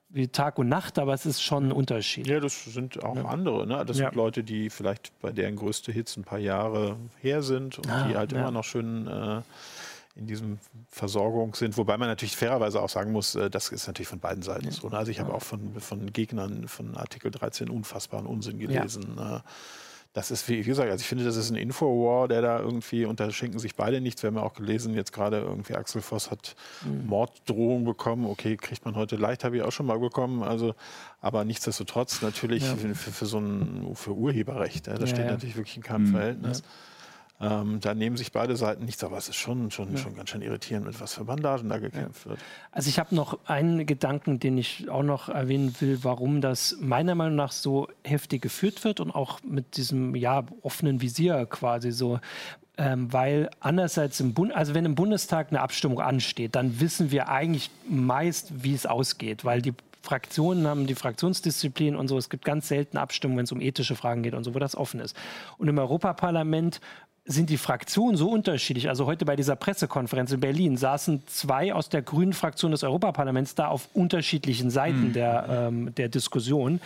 wie 0.10 0.28
Tag 0.28 0.60
und 0.60 0.70
Nacht, 0.70 1.00
aber 1.00 1.14
es 1.14 1.26
ist 1.26 1.41
schon 1.41 1.70
ein 1.70 1.72
Unterschied. 1.72 2.28
Ja, 2.28 2.39
das 2.39 2.66
sind 2.66 3.04
auch 3.04 3.16
ja. 3.16 3.26
andere. 3.26 3.66
Ne? 3.66 3.84
Das 3.86 3.98
ja. 3.98 4.06
sind 4.06 4.16
Leute, 4.16 4.44
die 4.44 4.70
vielleicht 4.70 5.12
bei 5.22 5.32
deren 5.32 5.56
größte 5.56 5.91
Hits 5.91 6.18
ein 6.18 6.24
paar 6.24 6.38
Jahre 6.38 6.98
her 7.20 7.41
sind 7.41 7.80
und 7.80 7.89
ah, 7.89 8.08
die 8.08 8.16
halt 8.16 8.32
ja. 8.32 8.39
immer 8.39 8.52
noch 8.52 8.64
schön 8.64 9.08
äh, 9.08 9.41
in 10.16 10.28
diesem 10.28 10.60
Versorgung 10.89 11.56
sind. 11.56 11.78
Wobei 11.78 11.98
man 11.98 12.08
natürlich 12.08 12.38
fairerweise 12.38 12.80
auch 12.80 12.89
sagen 12.89 13.12
muss, 13.12 13.34
äh, 13.34 13.50
das 13.50 13.70
ist 13.70 13.88
natürlich 13.88 14.08
von 14.08 14.20
beiden 14.20 14.44
Seiten 14.44 14.70
so. 14.70 14.88
Ne? 14.88 14.98
Also 14.98 15.10
ich 15.10 15.20
habe 15.20 15.34
auch 15.34 15.41
von, 15.41 15.80
von 15.80 16.14
Gegnern 16.14 16.68
von 16.68 16.96
Artikel 16.96 17.32
13 17.32 17.70
unfassbaren 17.70 18.28
Unsinn 18.28 18.60
gelesen. 18.60 19.18
Äh, 19.18 19.39
das 20.14 20.30
ist, 20.30 20.47
wie 20.47 20.61
gesagt, 20.61 20.91
also 20.91 21.01
ich 21.01 21.07
finde, 21.07 21.24
das 21.24 21.36
ist 21.36 21.49
ein 21.49 21.55
Infowar, 21.55 22.28
der 22.28 22.43
da 22.43 22.59
irgendwie, 22.59 23.05
und 23.05 23.20
da 23.20 23.32
schenken 23.32 23.57
sich 23.57 23.76
beide 23.76 23.99
nichts. 23.99 24.22
Wir 24.22 24.28
haben 24.28 24.36
ja 24.36 24.43
auch 24.43 24.53
gelesen, 24.53 24.93
jetzt 24.93 25.11
gerade 25.11 25.39
irgendwie 25.39 25.74
Axel 25.74 26.03
Voss 26.03 26.30
hat 26.30 26.55
mhm. 26.86 27.07
Morddrohungen 27.07 27.84
bekommen. 27.84 28.28
Okay, 28.28 28.55
kriegt 28.55 28.86
man 28.86 28.95
heute 28.95 29.16
leicht, 29.16 29.43
habe 29.43 29.57
ich 29.57 29.64
auch 29.64 29.72
schon 29.72 29.88
mal 29.88 29.97
bekommen. 29.97 30.43
Also, 30.43 30.76
aber 31.20 31.43
nichtsdestotrotz 31.45 32.22
natürlich 32.22 32.64
ja. 32.64 32.76
für, 32.76 32.93
für, 32.93 33.26
so 33.26 33.39
ein, 33.39 33.95
für 33.95 34.11
Urheberrecht. 34.11 34.86
Ja, 34.86 34.93
das 34.93 35.09
ja, 35.09 35.16
steht 35.16 35.26
natürlich 35.26 35.55
wirklich 35.55 35.78
in 35.78 35.84
keinem 35.84 36.03
mhm. 36.03 36.11
Verhältnis. 36.11 36.64
Ähm, 37.44 37.80
da 37.82 37.94
nehmen 37.94 38.16
sich 38.16 38.32
beide 38.32 38.56
Seiten 38.56 38.86
nichts, 38.86 39.04
aber 39.04 39.18
es 39.18 39.28
ist 39.28 39.36
schon, 39.36 39.70
schon, 39.70 39.91
ja. 39.91 39.98
schon 39.98 40.16
ganz 40.16 40.30
schön 40.30 40.41
irritierend, 40.41 40.86
mit 40.86 41.00
was 41.02 41.14
für 41.14 41.26
Bandagen 41.26 41.68
da 41.68 41.78
gekämpft 41.78 42.26
ja. 42.26 42.32
wird. 42.32 42.39
Also 42.72 42.89
ich 42.89 43.00
habe 43.00 43.14
noch 43.14 43.38
einen 43.46 43.86
Gedanken, 43.86 44.39
den 44.39 44.58
ich 44.58 44.89
auch 44.89 45.04
noch 45.04 45.30
erwähnen 45.30 45.76
will, 45.80 46.00
warum 46.04 46.39
das 46.39 46.78
meiner 46.80 47.16
Meinung 47.16 47.36
nach 47.36 47.52
so 47.52 47.89
heftig 48.04 48.41
geführt 48.41 48.84
wird 48.84 49.00
und 49.00 49.12
auch 49.12 49.39
mit 49.44 49.76
diesem 49.76 50.16
ja, 50.16 50.44
offenen 50.62 51.02
Visier 51.02 51.46
quasi 51.46 51.91
so. 51.91 52.20
Ähm, 52.76 53.12
weil 53.14 53.50
andererseits 53.60 54.20
im 54.20 54.34
Bund, 54.34 54.56
also 54.56 54.74
wenn 54.74 54.86
im 54.86 54.96
Bundestag 54.96 55.50
eine 55.50 55.62
Abstimmung 55.62 56.00
ansteht, 56.00 56.56
dann 56.56 56.80
wissen 56.80 57.12
wir 57.12 57.30
eigentlich 57.30 57.70
meist, 57.88 58.64
wie 58.64 58.74
es 58.74 58.88
ausgeht, 58.88 59.46
weil 59.46 59.62
die 59.62 59.74
Fraktionen 60.04 60.68
haben 60.68 60.86
die 60.86 60.96
Fraktionsdisziplin 60.96 61.96
und 61.96 62.10
so. 62.10 62.18
Es 62.18 62.30
gibt 62.30 62.44
ganz 62.44 62.68
selten 62.68 62.98
Abstimmungen, 62.98 63.38
wenn 63.38 63.46
es 63.46 63.52
um 63.54 63.62
ethische 63.62 63.96
Fragen 63.96 64.22
geht 64.22 64.34
und 64.34 64.44
so, 64.44 64.54
wo 64.54 64.60
das 64.60 64.76
offen 64.76 65.00
ist. 65.00 65.16
Und 65.58 65.70
im 65.70 65.78
Europaparlament 65.78 66.82
sind 67.26 67.49
die 67.49 67.57
Fraktionen 67.57 68.17
so 68.17 68.30
unterschiedlich. 68.30 68.89
Also 68.89 69.05
heute 69.05 69.24
bei 69.26 69.36
dieser 69.36 69.55
Pressekonferenz 69.55 70.32
in 70.32 70.41
Berlin 70.41 70.76
saßen 70.76 71.24
zwei 71.28 71.74
aus 71.74 71.89
der 71.89 72.01
grünen 72.01 72.34
Fraktion 72.34 72.71
des 72.71 72.84
Europaparlaments 72.84 73.55
da 73.55 73.67
auf 73.67 73.88
unterschiedlichen 73.93 74.69
Seiten 74.69 75.09
mhm. 75.09 75.13
der, 75.13 75.45
ähm, 75.49 75.95
der 75.95 76.09
Diskussion 76.09 76.82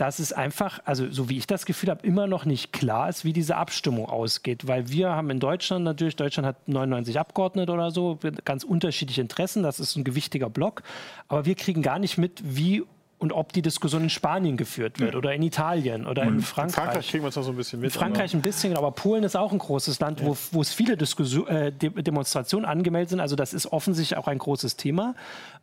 dass 0.00 0.18
es 0.18 0.32
einfach, 0.32 0.80
also 0.86 1.10
so 1.10 1.28
wie 1.28 1.36
ich 1.36 1.46
das 1.46 1.66
Gefühl 1.66 1.90
habe, 1.90 2.06
immer 2.06 2.26
noch 2.26 2.46
nicht 2.46 2.72
klar 2.72 3.10
ist, 3.10 3.26
wie 3.26 3.34
diese 3.34 3.56
Abstimmung 3.56 4.08
ausgeht. 4.08 4.66
Weil 4.66 4.88
wir 4.88 5.10
haben 5.10 5.28
in 5.28 5.40
Deutschland 5.40 5.84
natürlich, 5.84 6.16
Deutschland 6.16 6.46
hat 6.46 6.68
99 6.68 7.20
Abgeordnete 7.20 7.70
oder 7.70 7.90
so, 7.90 8.18
ganz 8.46 8.64
unterschiedliche 8.64 9.20
Interessen, 9.20 9.62
das 9.62 9.78
ist 9.78 9.96
ein 9.96 10.04
gewichtiger 10.04 10.48
Block, 10.48 10.82
aber 11.28 11.44
wir 11.44 11.54
kriegen 11.54 11.82
gar 11.82 11.98
nicht 11.98 12.16
mit, 12.16 12.40
wie 12.42 12.82
und 13.20 13.34
ob 13.34 13.52
die 13.52 13.60
Diskussion 13.60 14.04
in 14.04 14.10
Spanien 14.10 14.56
geführt 14.56 14.98
wird 14.98 15.12
ja. 15.12 15.18
oder 15.18 15.34
in 15.34 15.42
Italien 15.42 16.06
oder 16.06 16.22
in 16.22 16.40
Frankreich. 16.40 16.64
In 16.64 16.84
Frankreich 16.84 17.10
kriegen 17.10 17.24
wir 17.24 17.28
es 17.28 17.36
noch 17.36 17.42
so 17.42 17.50
ein 17.50 17.56
bisschen 17.56 17.80
mit. 17.80 17.92
In 17.92 17.98
Frankreich 17.98 18.34
ein 18.34 18.40
bisschen, 18.40 18.76
aber 18.76 18.90
Polen 18.92 19.24
ist 19.24 19.36
auch 19.36 19.52
ein 19.52 19.58
großes 19.58 20.00
Land, 20.00 20.20
ja. 20.20 20.26
wo, 20.26 20.36
wo 20.52 20.62
es 20.62 20.72
viele 20.72 20.96
Diskussion, 20.96 21.46
äh, 21.46 21.70
Demonstrationen 21.70 22.64
angemeldet 22.64 23.10
sind. 23.10 23.20
Also 23.20 23.36
das 23.36 23.52
ist 23.52 23.66
offensichtlich 23.66 24.18
auch 24.18 24.26
ein 24.26 24.38
großes 24.38 24.76
Thema. 24.76 25.14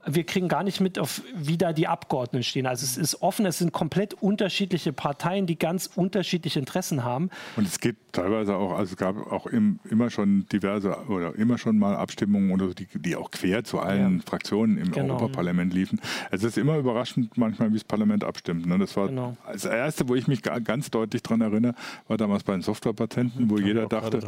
Wir 0.05 0.23
kriegen 0.23 0.47
gar 0.47 0.63
nicht 0.63 0.79
mit, 0.81 0.99
auf, 0.99 1.23
wie 1.35 1.57
da 1.57 1.73
die 1.73 1.87
Abgeordneten 1.87 2.43
stehen. 2.43 2.67
Also 2.67 2.85
es 2.85 2.95
ist 2.95 3.23
offen, 3.23 3.45
es 3.47 3.57
sind 3.57 3.73
komplett 3.73 4.13
unterschiedliche 4.13 4.93
Parteien, 4.93 5.47
die 5.47 5.57
ganz 5.57 5.89
unterschiedliche 5.95 6.59
Interessen 6.59 7.03
haben. 7.03 7.31
Und 7.55 7.67
es 7.67 7.79
gibt 7.79 8.13
teilweise 8.13 8.55
auch, 8.55 8.77
also 8.77 8.91
es 8.91 8.97
gab 8.97 9.31
auch 9.31 9.47
im, 9.47 9.79
immer 9.89 10.11
schon 10.11 10.45
diverse 10.51 10.95
oder 11.07 11.35
immer 11.35 11.57
schon 11.57 11.79
mal 11.79 11.95
Abstimmungen 11.95 12.51
oder 12.51 12.73
die, 12.73 12.87
die 12.93 13.15
auch 13.15 13.31
quer 13.31 13.63
zu 13.63 13.79
allen 13.79 14.17
ja. 14.17 14.23
Fraktionen 14.25 14.77
im 14.77 14.91
genau. 14.91 15.15
Europaparlament 15.15 15.73
liefen. 15.73 15.99
Es 16.29 16.43
ist 16.43 16.57
immer 16.57 16.77
überraschend, 16.77 17.37
manchmal, 17.47 17.69
wie 17.69 17.75
das 17.75 17.83
Parlament 17.83 18.23
abstimmt. 18.23 18.65
Ne? 18.65 18.77
Das 18.77 18.95
war 18.95 19.07
genau. 19.07 19.37
das 19.51 19.65
Erste, 19.65 20.07
wo 20.07 20.15
ich 20.15 20.27
mich 20.27 20.41
ganz 20.41 20.89
deutlich 20.89 21.23
daran 21.23 21.41
erinnere, 21.41 21.73
war 22.07 22.17
damals 22.17 22.43
bei 22.43 22.53
den 22.53 22.61
Softwarepatenten, 22.61 23.49
wo 23.49 23.57
jeder 23.57 23.87
dachte, 23.87 24.19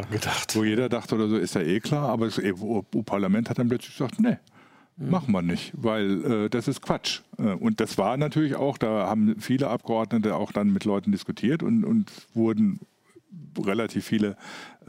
wo 0.54 0.64
jeder 0.64 0.90
dachte 0.90 1.16
oder 1.16 1.28
so, 1.28 1.38
ist 1.38 1.56
ja 1.56 1.62
eh 1.62 1.80
klar, 1.80 2.10
aber 2.10 2.26
das 2.26 2.40
EU-Parlament 2.40 3.50
hat 3.50 3.60
dann 3.60 3.70
plötzlich 3.70 3.98
gesagt, 3.98 4.20
nee. 4.20 4.38
Mhm. 4.98 5.10
Machen 5.10 5.32
wir 5.32 5.42
nicht, 5.42 5.72
weil 5.76 6.26
äh, 6.26 6.50
das 6.50 6.68
ist 6.68 6.82
Quatsch. 6.82 7.22
Äh, 7.38 7.54
und 7.54 7.80
das 7.80 7.98
war 7.98 8.18
natürlich 8.18 8.56
auch, 8.56 8.78
da 8.78 9.08
haben 9.08 9.40
viele 9.40 9.70
Abgeordnete 9.70 10.36
auch 10.36 10.52
dann 10.52 10.74
mit 10.74 10.84
Leuten 10.84 11.12
diskutiert 11.12 11.64
und, 11.64 11.86
und 11.86 12.12
wurden 12.34 12.82
relativ 13.58 14.06
viele 14.06 14.36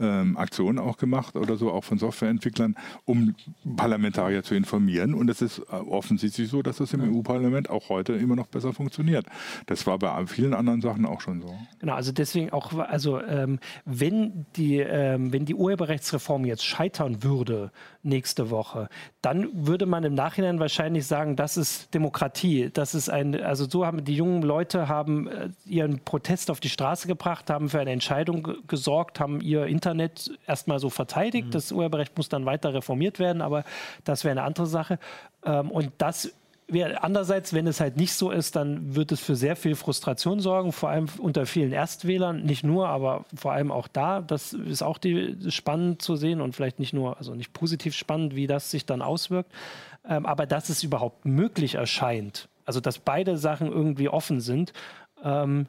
ähm, 0.01 0.37
Aktionen 0.37 0.79
auch 0.79 0.97
gemacht 0.97 1.35
oder 1.35 1.55
so, 1.55 1.71
auch 1.71 1.83
von 1.83 1.97
Softwareentwicklern, 1.97 2.75
um 3.05 3.35
Parlamentarier 3.77 4.43
zu 4.43 4.55
informieren. 4.55 5.13
Und 5.13 5.29
es 5.29 5.41
ist 5.41 5.59
äh, 5.59 5.75
offensichtlich 5.75 6.49
so, 6.49 6.61
dass 6.61 6.77
das 6.77 6.93
im 6.93 7.01
EU-Parlament 7.01 7.69
auch 7.69 7.89
heute 7.89 8.13
immer 8.13 8.35
noch 8.35 8.47
besser 8.47 8.73
funktioniert. 8.73 9.25
Das 9.67 9.85
war 9.85 9.99
bei 9.99 10.25
vielen 10.25 10.53
anderen 10.53 10.81
Sachen 10.81 11.05
auch 11.05 11.21
schon 11.21 11.41
so. 11.41 11.55
Genau, 11.79 11.93
also 11.93 12.11
deswegen 12.11 12.51
auch, 12.51 12.73
also 12.77 13.21
ähm, 13.21 13.59
wenn, 13.85 14.45
die, 14.55 14.77
ähm, 14.77 15.31
wenn 15.31 15.45
die 15.45 15.55
Urheberrechtsreform 15.55 16.45
jetzt 16.45 16.65
scheitern 16.65 17.23
würde 17.23 17.71
nächste 18.03 18.49
Woche, 18.49 18.89
dann 19.21 19.49
würde 19.53 19.85
man 19.85 20.03
im 20.03 20.15
Nachhinein 20.15 20.59
wahrscheinlich 20.59 21.05
sagen, 21.05 21.35
das 21.35 21.57
ist 21.57 21.93
Demokratie. 21.93 22.71
Das 22.73 22.95
ist 22.95 23.09
ein, 23.09 23.39
also 23.39 23.69
so 23.69 23.85
haben 23.85 24.03
die 24.03 24.15
jungen 24.15 24.41
Leute 24.41 24.87
haben 24.87 25.27
äh, 25.27 25.49
ihren 25.65 25.99
Protest 25.99 26.49
auf 26.49 26.59
die 26.59 26.69
Straße 26.69 27.07
gebracht, 27.07 27.49
haben 27.49 27.69
für 27.69 27.79
eine 27.79 27.91
Entscheidung 27.91 28.47
gesorgt, 28.67 29.19
haben 29.19 29.41
ihr 29.41 29.65
Internet 29.65 29.90
Internet 29.91 30.31
erstmal 30.47 30.79
so 30.79 30.89
verteidigt. 30.89 31.47
Mhm. 31.47 31.51
Das 31.51 31.71
Urheberrecht 31.71 32.17
muss 32.17 32.29
dann 32.29 32.45
weiter 32.45 32.73
reformiert 32.73 33.19
werden, 33.19 33.41
aber 33.41 33.63
das 34.03 34.23
wäre 34.23 34.31
eine 34.31 34.43
andere 34.43 34.67
Sache. 34.67 34.99
Ähm, 35.45 35.69
und 35.71 35.91
das 35.97 36.33
wäre 36.67 37.03
andererseits, 37.03 37.53
wenn 37.53 37.67
es 37.67 37.81
halt 37.81 37.97
nicht 37.97 38.13
so 38.13 38.31
ist, 38.31 38.55
dann 38.55 38.95
wird 38.95 39.11
es 39.11 39.19
für 39.19 39.35
sehr 39.35 39.57
viel 39.57 39.75
Frustration 39.75 40.39
sorgen, 40.39 40.71
vor 40.71 40.89
allem 40.89 41.07
unter 41.17 41.45
vielen 41.45 41.73
Erstwählern. 41.73 42.43
Nicht 42.43 42.63
nur, 42.63 42.87
aber 42.87 43.25
vor 43.35 43.51
allem 43.51 43.71
auch 43.71 43.89
da. 43.89 44.21
Das 44.21 44.53
ist 44.53 44.81
auch 44.81 44.97
die, 44.97 45.35
spannend 45.49 46.01
zu 46.01 46.15
sehen 46.15 46.39
und 46.39 46.55
vielleicht 46.55 46.79
nicht 46.79 46.93
nur, 46.93 47.17
also 47.17 47.35
nicht 47.35 47.51
positiv 47.51 47.93
spannend, 47.93 48.35
wie 48.35 48.47
das 48.47 48.71
sich 48.71 48.85
dann 48.85 49.01
auswirkt. 49.01 49.51
Ähm, 50.07 50.25
aber 50.25 50.45
dass 50.45 50.69
es 50.69 50.83
überhaupt 50.83 51.25
möglich 51.25 51.75
erscheint, 51.75 52.47
also 52.65 52.79
dass 52.79 52.99
beide 52.99 53.37
Sachen 53.37 53.67
irgendwie 53.67 54.07
offen 54.07 54.39
sind, 54.39 54.71
ähm, 55.23 55.67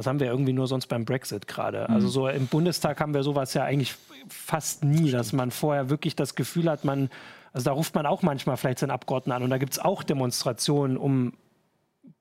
das 0.00 0.06
haben 0.06 0.18
wir 0.18 0.28
irgendwie 0.28 0.54
nur 0.54 0.66
sonst 0.66 0.86
beim 0.86 1.04
Brexit 1.04 1.46
gerade. 1.46 1.80
Also 1.80 1.90
mhm. 1.90 1.94
Also 1.96 2.08
so 2.08 2.28
im 2.28 2.46
Bundestag 2.46 3.02
haben 3.02 3.12
wir 3.12 3.22
sowas 3.22 3.52
ja 3.52 3.64
eigentlich 3.64 3.94
fast 4.30 4.82
nie, 4.82 5.10
dass 5.10 5.34
man 5.34 5.50
vorher 5.50 5.90
wirklich 5.90 6.16
das 6.16 6.34
Gefühl 6.36 6.70
hat, 6.70 6.86
man, 6.86 7.10
also 7.52 7.66
da 7.66 7.72
ruft 7.72 7.94
man 7.94 8.06
auch 8.06 8.22
manchmal 8.22 8.56
vielleicht 8.56 8.78
seinen 8.78 8.92
Abgeordneten 8.92 9.36
an 9.36 9.42
und 9.42 9.50
da 9.50 9.58
gibt 9.58 9.74
es 9.74 9.78
auch 9.78 10.02
Demonstrationen, 10.02 10.96
um 10.96 11.34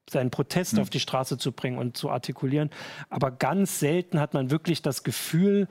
seinen 0.09 0.29
Protest 0.29 0.73
mhm. 0.73 0.81
auf 0.81 0.89
die 0.89 0.99
Straße 0.99 1.37
zu 1.37 1.53
bringen 1.53 1.77
und 1.77 1.95
zu 1.95 2.09
artikulieren. 2.09 2.69
Aber 3.09 3.31
ganz 3.31 3.79
selten 3.79 4.19
hat 4.19 4.33
man 4.33 4.51
wirklich 4.51 4.81
das 4.81 5.03
Gefühl, 5.03 5.69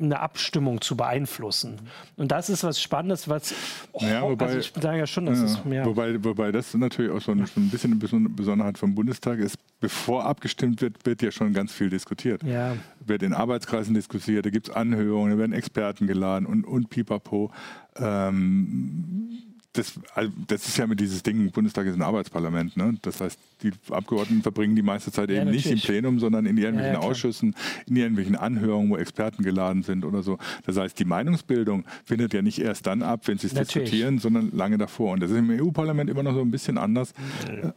eine 0.00 0.20
Abstimmung 0.20 0.80
zu 0.80 0.96
beeinflussen. 0.96 1.80
Und 2.16 2.32
das 2.32 2.48
ist 2.48 2.64
was 2.64 2.80
Spannendes, 2.80 3.28
was 3.28 3.54
naja, 4.00 4.22
wobei, 4.22 4.46
also 4.46 4.58
ich 4.58 4.72
sage 4.80 4.98
ja 4.98 5.06
schon, 5.06 5.26
dass 5.26 5.38
ja, 5.38 5.44
es 5.44 5.64
mehr. 5.64 5.84
Wobei, 5.84 6.22
wobei 6.24 6.50
das 6.50 6.72
natürlich 6.74 7.12
auch 7.12 7.20
so 7.20 7.32
ein, 7.32 7.40
ein 7.56 7.68
bisschen 7.68 8.00
eine 8.12 8.28
Besonderheit 8.30 8.78
vom 8.78 8.94
Bundestag 8.94 9.38
ist. 9.38 9.56
Bevor 9.80 10.24
abgestimmt 10.24 10.80
wird, 10.80 11.04
wird 11.04 11.22
ja 11.22 11.30
schon 11.30 11.52
ganz 11.52 11.72
viel 11.72 11.90
diskutiert. 11.90 12.42
Ja. 12.42 12.76
Wird 13.04 13.22
in 13.22 13.34
Arbeitskreisen 13.34 13.94
diskutiert, 13.94 14.46
da 14.46 14.50
gibt 14.50 14.68
es 14.68 14.74
Anhörungen, 14.74 15.32
da 15.32 15.38
werden 15.38 15.52
Experten 15.52 16.06
geladen 16.06 16.46
und, 16.46 16.64
und 16.64 16.88
pipapo. 16.88 17.50
Ähm, 17.96 19.52
das, 19.72 19.98
also 20.14 20.32
das 20.46 20.68
ist 20.68 20.76
ja 20.76 20.86
mit 20.86 21.00
dieses 21.00 21.22
Ding, 21.22 21.50
Bundestag 21.50 21.86
ist 21.86 21.94
ein 21.94 22.02
Arbeitsparlament. 22.02 22.76
Ne? 22.76 22.94
Das 23.02 23.20
heißt, 23.20 23.38
die 23.62 23.72
Abgeordneten 23.90 24.42
verbringen 24.42 24.76
die 24.76 24.82
meiste 24.82 25.12
Zeit 25.12 25.30
ja, 25.30 25.36
eben 25.36 25.46
natürlich. 25.46 25.66
nicht 25.66 25.74
im 25.74 25.80
Plenum, 25.80 26.18
sondern 26.18 26.46
in 26.46 26.56
irgendwelchen 26.56 26.94
ja, 26.94 27.00
ja, 27.00 27.06
Ausschüssen, 27.06 27.54
in 27.86 27.96
irgendwelchen 27.96 28.36
Anhörungen, 28.36 28.90
wo 28.90 28.96
Experten 28.96 29.42
geladen 29.42 29.82
sind 29.82 30.04
oder 30.04 30.22
so. 30.22 30.38
Das 30.64 30.76
heißt, 30.76 30.98
die 30.98 31.04
Meinungsbildung 31.04 31.84
findet 32.04 32.34
ja 32.34 32.42
nicht 32.42 32.58
erst 32.58 32.86
dann 32.86 33.02
ab, 33.02 33.26
wenn 33.26 33.38
sie 33.38 33.48
es 33.48 33.54
diskutieren, 33.54 34.18
sondern 34.18 34.50
lange 34.52 34.78
davor. 34.78 35.12
Und 35.12 35.22
das 35.22 35.30
ist 35.30 35.38
im 35.38 35.50
EU-Parlament 35.50 36.10
immer 36.10 36.22
noch 36.22 36.34
so 36.34 36.40
ein 36.40 36.50
bisschen 36.50 36.78
anders. 36.78 37.14
Nee, 37.48 37.72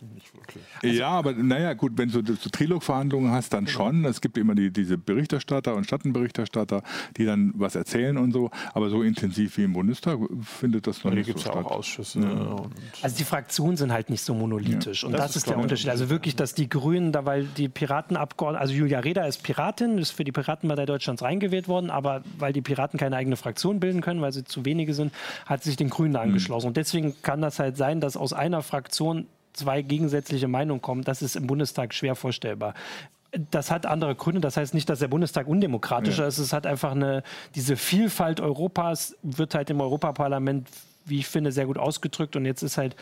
also, 0.81 0.99
ja, 0.99 1.09
aber 1.09 1.33
naja, 1.33 1.73
gut, 1.73 1.93
wenn 1.95 2.09
du 2.09 2.21
so 2.35 2.49
Trilog-Verhandlungen 2.49 3.31
hast, 3.31 3.53
dann 3.53 3.65
genau. 3.65 3.77
schon. 3.77 4.05
Es 4.05 4.21
gibt 4.21 4.37
immer 4.37 4.55
die, 4.55 4.71
diese 4.71 4.97
Berichterstatter 4.97 5.75
und 5.75 5.87
Schattenberichterstatter, 5.89 6.83
die 7.17 7.25
dann 7.25 7.53
was 7.55 7.75
erzählen 7.75 8.17
und 8.17 8.31
so. 8.31 8.51
Aber 8.73 8.89
so 8.89 9.01
intensiv 9.03 9.57
wie 9.57 9.63
im 9.63 9.73
Bundestag 9.73 10.19
findet 10.41 10.87
das 10.87 11.03
noch 11.03 11.11
und 11.11 11.17
nicht 11.17 11.31
so 11.31 11.37
statt. 11.37 11.65
Ausschüsse. 11.65 12.19
Ja. 12.19 12.63
Also 13.01 13.17
die 13.17 13.23
Fraktionen 13.23 13.77
sind 13.77 13.91
halt 13.91 14.09
nicht 14.09 14.21
so 14.21 14.33
monolithisch. 14.33 15.03
Und 15.03 15.13
das, 15.13 15.21
das 15.21 15.29
ist, 15.31 15.35
ist 15.37 15.49
der 15.49 15.57
Unterschied. 15.57 15.74
Also 15.87 16.09
wirklich, 16.09 16.35
dass 16.35 16.53
die 16.53 16.69
Grünen, 16.69 17.11
da 17.11 17.25
weil 17.25 17.45
die 17.45 17.69
Piratenabgeordneten, 17.69 18.61
also 18.61 18.73
Julia 18.73 18.99
Reda 18.99 19.25
ist 19.25 19.43
Piratin, 19.43 19.97
ist 19.97 20.11
für 20.11 20.23
die 20.23 20.31
Piratenpartei 20.31 20.85
Deutschlands 20.85 21.21
reingewählt 21.21 21.67
worden, 21.67 21.89
aber 21.89 22.21
weil 22.37 22.53
die 22.53 22.61
Piraten 22.61 22.99
keine 22.99 23.15
eigene 23.17 23.35
Fraktion 23.35 23.79
bilden 23.79 24.01
können, 24.01 24.21
weil 24.21 24.31
sie 24.31 24.43
zu 24.43 24.65
wenige 24.65 24.93
sind, 24.93 25.13
hat 25.45 25.63
sich 25.63 25.75
den 25.75 25.89
Grünen 25.89 26.15
angeschlossen. 26.15 26.67
Mhm. 26.67 26.69
Und 26.69 26.77
deswegen 26.77 27.15
kann 27.21 27.41
das 27.41 27.59
halt 27.59 27.77
sein, 27.77 28.01
dass 28.01 28.17
aus 28.17 28.33
einer 28.33 28.61
Fraktion 28.61 29.27
zwei 29.53 29.81
gegensätzliche 29.81 30.47
Meinungen 30.47 30.81
kommen. 30.81 31.03
Das 31.03 31.21
ist 31.21 31.35
im 31.35 31.47
Bundestag 31.47 31.93
schwer 31.93 32.15
vorstellbar 32.15 32.73
das 33.51 33.69
hat 33.69 33.85
andere 33.85 34.15
Gründe. 34.15 34.39
Das 34.39 34.55
heißt 34.55 34.73
nicht, 34.73 34.89
dass 34.89 34.99
der 34.99 35.09
Bundestag 35.09 35.45
undemokratischer 35.45 36.21
ja. 36.21 36.29
ist. 36.29 36.37
Es 36.37 36.53
hat 36.53 36.65
einfach 36.65 36.91
eine, 36.91 37.21
diese 37.53 37.75
Vielfalt 37.75 38.39
Europas 38.39 39.17
wird 39.23 39.55
halt 39.55 39.69
im 39.69 39.81
Europaparlament 39.81 40.69
wie 41.05 41.19
ich 41.19 41.27
finde, 41.27 41.51
sehr 41.51 41.65
gut 41.65 41.77
ausgedrückt. 41.77 42.35
Und 42.35 42.45
jetzt 42.45 42.63
ist 42.63 42.77
halt 42.77 42.95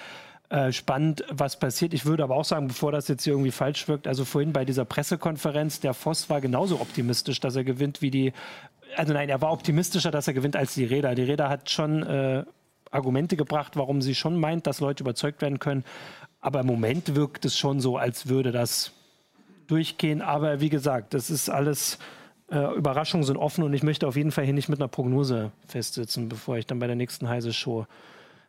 äh, 0.49 0.71
spannend, 0.71 1.23
was 1.29 1.57
passiert. 1.57 1.93
Ich 1.93 2.05
würde 2.05 2.23
aber 2.23 2.35
auch 2.35 2.45
sagen, 2.45 2.67
bevor 2.67 2.91
das 2.91 3.07
jetzt 3.07 3.23
hier 3.23 3.33
irgendwie 3.33 3.51
falsch 3.51 3.87
wirkt, 3.87 4.07
also 4.07 4.25
vorhin 4.25 4.53
bei 4.53 4.65
dieser 4.65 4.85
Pressekonferenz, 4.85 5.79
der 5.79 5.93
Voss 5.93 6.29
war 6.29 6.41
genauso 6.41 6.79
optimistisch, 6.79 7.39
dass 7.39 7.55
er 7.55 7.63
gewinnt 7.63 8.01
wie 8.01 8.11
die, 8.11 8.33
also 8.95 9.13
nein, 9.13 9.29
er 9.29 9.41
war 9.41 9.51
optimistischer, 9.51 10.11
dass 10.11 10.27
er 10.27 10.33
gewinnt 10.33 10.55
als 10.55 10.73
die 10.73 10.85
Räder. 10.85 11.15
Die 11.15 11.23
Räder 11.23 11.49
hat 11.49 11.69
schon 11.69 12.03
äh, 12.03 12.43
Argumente 12.91 13.35
gebracht, 13.35 13.75
warum 13.75 14.01
sie 14.01 14.15
schon 14.15 14.39
meint, 14.39 14.67
dass 14.67 14.79
Leute 14.79 15.03
überzeugt 15.03 15.41
werden 15.41 15.59
können. 15.59 15.83
Aber 16.39 16.59
im 16.59 16.67
Moment 16.67 17.15
wirkt 17.15 17.45
es 17.45 17.57
schon 17.57 17.79
so, 17.79 17.97
als 17.97 18.27
würde 18.27 18.51
das 18.51 18.91
durchgehen. 19.67 20.21
Aber 20.21 20.59
wie 20.59 20.69
gesagt, 20.69 21.13
das 21.13 21.29
ist 21.29 21.49
alles 21.49 21.97
äh, 22.51 22.75
Überraschungen 22.75 23.25
sind 23.25 23.37
offen 23.37 23.63
und 23.63 23.73
ich 23.73 23.83
möchte 23.83 24.07
auf 24.07 24.15
jeden 24.15 24.31
Fall 24.31 24.43
hier 24.43 24.53
nicht 24.53 24.69
mit 24.69 24.79
einer 24.79 24.87
Prognose 24.87 25.51
festsitzen, 25.67 26.29
bevor 26.29 26.57
ich 26.57 26.67
dann 26.67 26.79
bei 26.79 26.87
der 26.87 26.95
nächsten 26.95 27.27
heiße 27.27 27.53
Show 27.53 27.87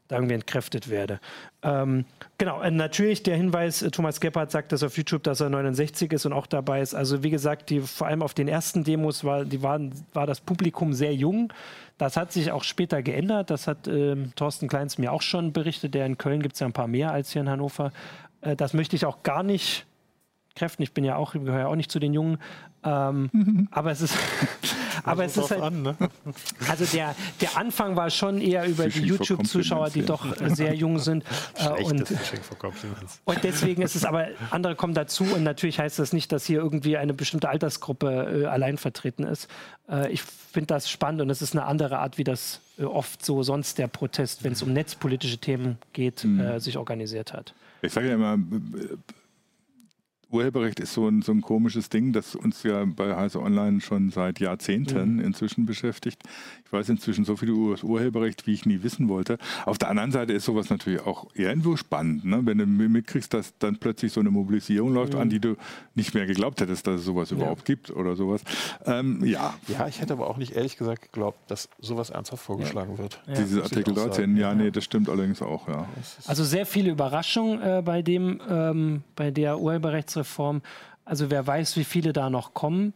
da 0.09 0.17
irgendwie 0.17 0.35
entkräftet 0.35 0.91
werde. 0.91 1.19
Ähm, 1.63 2.05
genau, 2.37 2.61
äh, 2.61 2.71
natürlich 2.71 3.23
der 3.23 3.37
Hinweis, 3.37 3.83
äh, 3.83 3.91
Thomas 3.91 4.21
Gebhardt 4.21 4.51
sagt 4.51 4.73
das 4.73 4.83
auf 4.83 4.97
YouTube, 4.97 5.23
dass 5.23 5.41
er 5.41 5.49
69 5.49 6.13
ist 6.13 6.27
und 6.27 6.33
auch 6.33 6.47
dabei 6.47 6.81
ist. 6.81 6.95
Also 6.95 7.23
wie 7.23 7.31
gesagt, 7.31 7.71
die, 7.71 7.81
vor 7.81 8.07
allem 8.07 8.23
auf 8.23 8.35
den 8.35 8.49
ersten 8.49 8.85
Demos 8.85 9.25
war, 9.25 9.45
die 9.45 9.63
waren, 9.63 9.93
war 10.13 10.27
das 10.27 10.41
Publikum 10.41 10.93
sehr 10.93 11.15
jung. 11.15 11.53
Das 11.97 12.17
hat 12.17 12.33
sich 12.33 12.53
auch 12.53 12.65
später 12.65 13.03
geändert. 13.03 13.51
Das 13.51 13.67
hat 13.67 13.89
ähm, 13.89 14.33
Thorsten 14.37 14.69
Kleins 14.69 14.99
mir 14.99 15.13
auch 15.13 15.23
schon 15.23 15.53
berichtet. 15.53 15.95
Der 15.95 16.05
in 16.05 16.19
Köln 16.19 16.43
gibt 16.43 16.55
es 16.55 16.61
ja 16.61 16.67
ein 16.67 16.73
paar 16.73 16.89
mehr 16.89 17.13
als 17.13 17.31
hier 17.31 17.41
in 17.43 17.49
Hannover. 17.49 17.93
Äh, 18.43 18.57
das 18.57 18.75
möchte 18.75 18.97
ich 18.97 19.07
auch 19.07 19.23
gar 19.23 19.43
nicht 19.43 19.87
Kräften. 20.55 20.83
Ich 20.83 20.93
bin 20.93 21.05
ja 21.05 21.17
auch, 21.17 21.33
gehöre 21.33 21.61
ja 21.61 21.67
auch 21.67 21.77
nicht 21.77 21.91
zu 21.91 21.99
den 21.99 22.13
Jungen. 22.13 22.39
Ähm, 22.85 23.31
mhm. 23.33 23.69
Aber 23.71 23.91
es 23.91 24.03
ist, 24.03 24.17
Aber 25.05 25.25
es 25.25 25.37
ist 25.37 25.51
halt, 25.51 25.63
an, 25.63 25.83
ne? 25.83 25.97
also 26.69 26.85
der, 26.87 27.15
der 27.41 27.57
Anfang 27.57 27.97
war 27.97 28.11
schon 28.11 28.41
eher 28.41 28.67
über 28.67 28.89
die 28.89 29.01
YouTube-Zuschauer, 29.01 29.91
die 29.91 30.03
doch 30.03 30.25
sehr 30.49 30.75
jung 30.75 30.99
sind. 30.99 31.25
Äh, 31.57 31.69
und, 31.83 32.11
und 33.25 33.45
deswegen 33.45 33.83
ist 33.83 33.95
es 33.95 34.05
aber, 34.05 34.29
andere 34.51 34.75
kommen 34.75 34.95
dazu 34.95 35.25
und 35.25 35.43
natürlich 35.43 35.79
heißt 35.79 35.99
das 35.99 36.13
nicht, 36.13 36.33
dass 36.33 36.45
hier 36.47 36.59
irgendwie 36.59 36.97
eine 36.97 37.15
bestimmte 37.15 37.49
Altersgruppe 37.49 38.43
äh, 38.45 38.47
allein 38.47 38.79
vertreten 38.79 39.25
ist. 39.25 39.49
Äh, 39.89 40.11
ich 40.13 40.23
finde 40.23 40.69
das 40.69 40.91
spannend 40.91 41.21
und 41.21 41.31
es 41.31 41.43
ist 41.43 41.55
eine 41.55 41.65
andere 41.65 41.99
Art, 41.99 42.19
wie 42.19 42.25
das 42.25 42.61
äh, 42.79 42.85
oft 42.85 43.25
so 43.25 43.43
sonst 43.43 43.79
der 43.79 43.89
Protest, 43.89 44.45
wenn 44.45 44.53
es 44.53 44.63
um 44.63 44.73
netzpolitische 44.73 45.39
Themen 45.39 45.79
geht, 45.93 46.25
mhm. 46.25 46.41
Äh, 46.41 46.61
sich 46.61 46.79
organisiert 46.79 47.33
hat. 47.33 47.55
Ich 47.83 47.93
sage 47.93 48.09
ja 48.09 48.15
immer, 48.15 48.39
Urheberrecht 50.31 50.81
ist 50.81 50.95
so 50.95 51.09
ein, 51.09 51.23
so 51.23 51.33
ein 51.33 51.41
komisches 51.41 51.89
Ding, 51.89 52.13
das 52.13 52.35
uns 52.35 52.63
ja 52.63 52.85
bei 52.85 53.15
Heise 53.17 53.41
Online 53.41 53.81
schon 53.81 54.11
seit 54.11 54.41
Jahrzehnten 54.41 55.15
mhm. 55.15 55.21
inzwischen 55.21 55.67
beschäftigt. 55.67 56.23
Ich 56.65 56.73
weiß 56.73 56.89
inzwischen 56.89 57.25
so 57.25 57.37
viel 57.37 57.51
über 57.51 57.73
das 57.73 57.83
Urheberrecht, 57.83 58.47
wie 58.47 58.53
ich 58.53 58.67
nie 58.67 58.83
wissen 58.83 59.09
wollte. 59.09 59.39
Auf 59.65 59.79
der 59.79 59.91
anderen 59.91 60.11
Seite 60.11 60.33
ist 60.33 60.45
sowas 60.45 60.71
natürlich 60.71 61.01
auch 61.03 61.29
irgendwo 61.35 61.77
spannend, 61.77 62.25
ne? 62.25 62.41
wenn 62.45 62.59
du 62.59 62.67
mitkriegst, 62.67 63.33
dass 63.33 63.57
dann 63.59 63.79
plötzlich 63.79 64.13
so 64.13 64.21
eine 64.21 64.31
Mobilisierung 64.31 64.93
läuft, 64.93 65.15
mhm. 65.15 65.21
an 65.21 65.31
die 65.31 65.41
du 65.41 65.57
nicht 65.95 66.15
mehr 66.15 66.27
geglaubt 66.27 66.61
hättest, 66.61 66.87
dass 66.87 67.01
es 67.01 67.07
sowas 67.07 67.31
ja. 67.31 67.37
überhaupt 67.37 67.65
gibt 67.65 67.91
oder 67.91 68.17
sowas. 68.17 68.43
Ähm, 68.87 69.25
ja. 69.25 69.55
Ja, 69.69 69.87
ich 69.87 70.01
hätte 70.01 70.15
aber 70.15 70.29
auch 70.29 70.37
nicht 70.37 70.53
ehrlich 70.53 70.77
gesagt 70.77 71.03
geglaubt, 71.03 71.39
dass 71.49 71.69
sowas 71.79 72.11
ernsthaft 72.11 72.43
vorgeschlagen 72.43 72.93
ja. 72.93 72.99
wird. 72.99 73.23
Ja. 73.27 73.35
Dieses 73.35 73.63
Artikel 73.63 73.95
13, 73.95 74.37
ja, 74.37 74.55
nee, 74.55 74.71
das 74.71 74.85
stimmt 74.85 75.09
allerdings 75.09 75.43
auch, 75.43 75.69
ja. 75.69 75.89
Also 76.27 76.45
sehr 76.45 76.67
viele 76.67 76.91
Überraschungen 76.91 77.63
äh, 77.63 77.83
bei 77.85 78.03
dem, 78.03 78.41
ähm, 78.49 79.03
bei 79.15 79.31
der 79.31 79.61
Urheberrechtsreform 79.61 80.24
Reform. 80.25 80.63
Also 81.05 81.31
wer 81.31 81.47
weiß, 81.47 81.77
wie 81.77 81.85
viele 81.85 82.13
da 82.13 82.31
noch 82.31 82.55
kommen. 82.55 82.95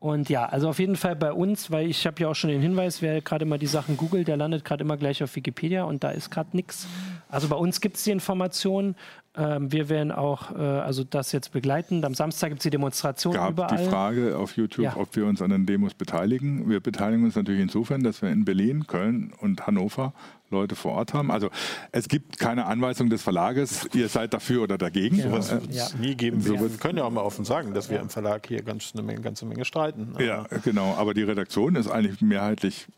Und 0.00 0.30
ja, 0.30 0.46
also 0.46 0.70
auf 0.70 0.78
jeden 0.78 0.96
Fall 0.96 1.14
bei 1.14 1.30
uns, 1.30 1.70
weil 1.70 1.90
ich 1.90 2.06
habe 2.06 2.22
ja 2.22 2.28
auch 2.28 2.34
schon 2.34 2.48
den 2.48 2.62
Hinweis, 2.62 3.02
wer 3.02 3.20
gerade 3.20 3.44
mal 3.44 3.58
die 3.58 3.66
Sachen 3.66 3.98
googelt, 3.98 4.28
der 4.28 4.38
landet 4.38 4.64
gerade 4.64 4.82
immer 4.82 4.96
gleich 4.96 5.22
auf 5.22 5.36
Wikipedia 5.36 5.84
und 5.84 6.02
da 6.02 6.10
ist 6.10 6.30
gerade 6.30 6.56
nichts. 6.56 6.86
Also 7.28 7.48
bei 7.48 7.56
uns 7.56 7.82
gibt 7.82 7.96
es 7.96 8.04
die 8.04 8.10
Informationen. 8.10 8.96
Ähm, 9.36 9.70
wir 9.70 9.88
werden 9.88 10.10
auch 10.10 10.50
äh, 10.56 10.58
also 10.58 11.04
das 11.04 11.30
jetzt 11.30 11.52
begleiten. 11.52 12.04
Am 12.04 12.14
Samstag 12.14 12.48
gibt 12.48 12.60
es 12.60 12.62
die 12.64 12.70
Demonstration 12.70 13.34
gab 13.34 13.52
überall. 13.52 13.78
die 13.78 13.88
Frage 13.88 14.36
auf 14.36 14.56
YouTube, 14.56 14.84
ja. 14.84 14.96
ob 14.96 15.14
wir 15.14 15.26
uns 15.26 15.40
an 15.40 15.50
den 15.50 15.66
Demos 15.66 15.94
beteiligen. 15.94 16.68
Wir 16.68 16.80
beteiligen 16.80 17.24
uns 17.24 17.36
natürlich 17.36 17.60
insofern, 17.60 18.02
dass 18.02 18.22
wir 18.22 18.30
in 18.30 18.44
Berlin, 18.44 18.88
Köln 18.88 19.32
und 19.38 19.66
Hannover 19.68 20.12
Leute 20.50 20.74
vor 20.74 20.92
Ort 20.92 21.14
haben. 21.14 21.30
Also 21.30 21.48
es 21.92 22.08
gibt 22.08 22.40
keine 22.40 22.66
Anweisung 22.66 23.08
des 23.08 23.22
Verlages, 23.22 23.88
ihr 23.94 24.08
seid 24.08 24.34
dafür 24.34 24.64
oder 24.64 24.78
dagegen. 24.78 25.16
Ja. 25.16 25.30
Sowas 25.30 25.52
wird 25.52 25.70
es 25.70 25.96
nie 25.96 26.16
geben. 26.16 26.40
So 26.40 26.58
wir 26.58 26.68
können 26.70 26.98
ja 26.98 27.04
auch 27.04 27.10
mal 27.12 27.22
offen 27.22 27.44
sagen, 27.44 27.72
dass 27.72 27.88
wir 27.88 28.00
im 28.00 28.08
Verlag 28.08 28.48
hier 28.48 28.62
ganz 28.62 28.90
eine 28.94 29.04
Menge, 29.04 29.20
ganze 29.20 29.46
Menge 29.46 29.64
streiten. 29.64 30.14
Ja, 30.18 30.46
genau. 30.64 30.94
Aber 30.98 31.14
die 31.14 31.22
Redaktion 31.22 31.76
ist 31.76 31.88
eigentlich 31.88 32.20
mehrheitlich 32.20 32.88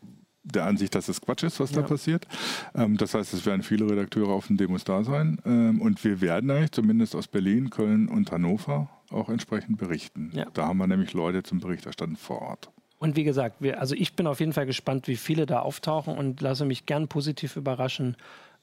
der 0.43 0.65
Ansicht, 0.65 0.93
dass 0.95 1.07
es 1.07 1.21
Quatsch 1.21 1.43
ist, 1.43 1.59
was 1.59 1.71
ja. 1.71 1.81
da 1.81 1.87
passiert. 1.87 2.27
Ähm, 2.75 2.97
das 2.97 3.13
heißt, 3.13 3.33
es 3.33 3.45
werden 3.45 3.63
viele 3.63 3.89
Redakteure 3.89 4.29
auf 4.29 4.47
den 4.47 4.57
Demos 4.57 4.83
da 4.83 5.03
sein. 5.03 5.39
Ähm, 5.45 5.81
und 5.81 6.03
wir 6.03 6.21
werden 6.21 6.51
eigentlich 6.51 6.71
zumindest 6.71 7.15
aus 7.15 7.27
Berlin, 7.27 7.69
Köln 7.69 8.07
und 8.07 8.31
Hannover 8.31 8.89
auch 9.09 9.29
entsprechend 9.29 9.77
berichten. 9.77 10.31
Ja. 10.33 10.47
Da 10.53 10.67
haben 10.67 10.77
wir 10.77 10.87
nämlich 10.87 11.13
Leute 11.13 11.43
zum 11.43 11.59
Berichterstatten 11.59 12.15
vor 12.15 12.41
Ort. 12.41 12.69
Und 12.99 13.15
wie 13.15 13.23
gesagt, 13.23 13.57
wir, 13.59 13.79
also 13.79 13.95
ich 13.95 14.15
bin 14.15 14.27
auf 14.27 14.39
jeden 14.39 14.53
Fall 14.53 14.65
gespannt, 14.65 15.07
wie 15.07 15.17
viele 15.17 15.45
da 15.45 15.59
auftauchen 15.59 16.17
und 16.17 16.41
lasse 16.41 16.65
mich 16.65 16.85
gern 16.85 17.07
positiv 17.07 17.57
überraschen 17.57 18.15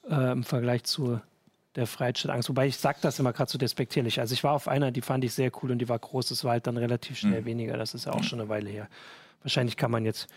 äh, 0.09 0.31
im 0.31 0.43
Vergleich 0.43 0.83
zu 0.83 1.19
der 1.75 1.87
Freiheit 1.87 2.25
Angst. 2.27 2.49
Wobei 2.49 2.67
ich 2.67 2.77
sage 2.77 2.97
das 3.01 3.19
immer 3.19 3.33
gerade 3.33 3.51
so 3.51 3.57
despektierlich. 3.57 4.19
Also 4.19 4.33
ich 4.33 4.43
war 4.43 4.53
auf 4.53 4.67
einer, 4.67 4.91
die 4.91 5.01
fand 5.01 5.23
ich 5.23 5.33
sehr 5.33 5.51
cool 5.61 5.71
und 5.71 5.79
die 5.79 5.87
war 5.87 5.99
groß. 5.99 6.29
Das 6.29 6.43
war 6.43 6.51
halt 6.51 6.67
dann 6.67 6.77
relativ 6.77 7.17
schnell 7.17 7.41
mhm. 7.41 7.45
weniger. 7.45 7.77
Das 7.77 7.93
ist 7.93 8.05
ja 8.05 8.13
auch 8.13 8.19
mhm. 8.19 8.23
schon 8.23 8.41
eine 8.41 8.49
Weile 8.49 8.69
her. 8.69 8.87
Wahrscheinlich 9.43 9.77
kann 9.77 9.91
man 9.91 10.05
jetzt 10.05 10.27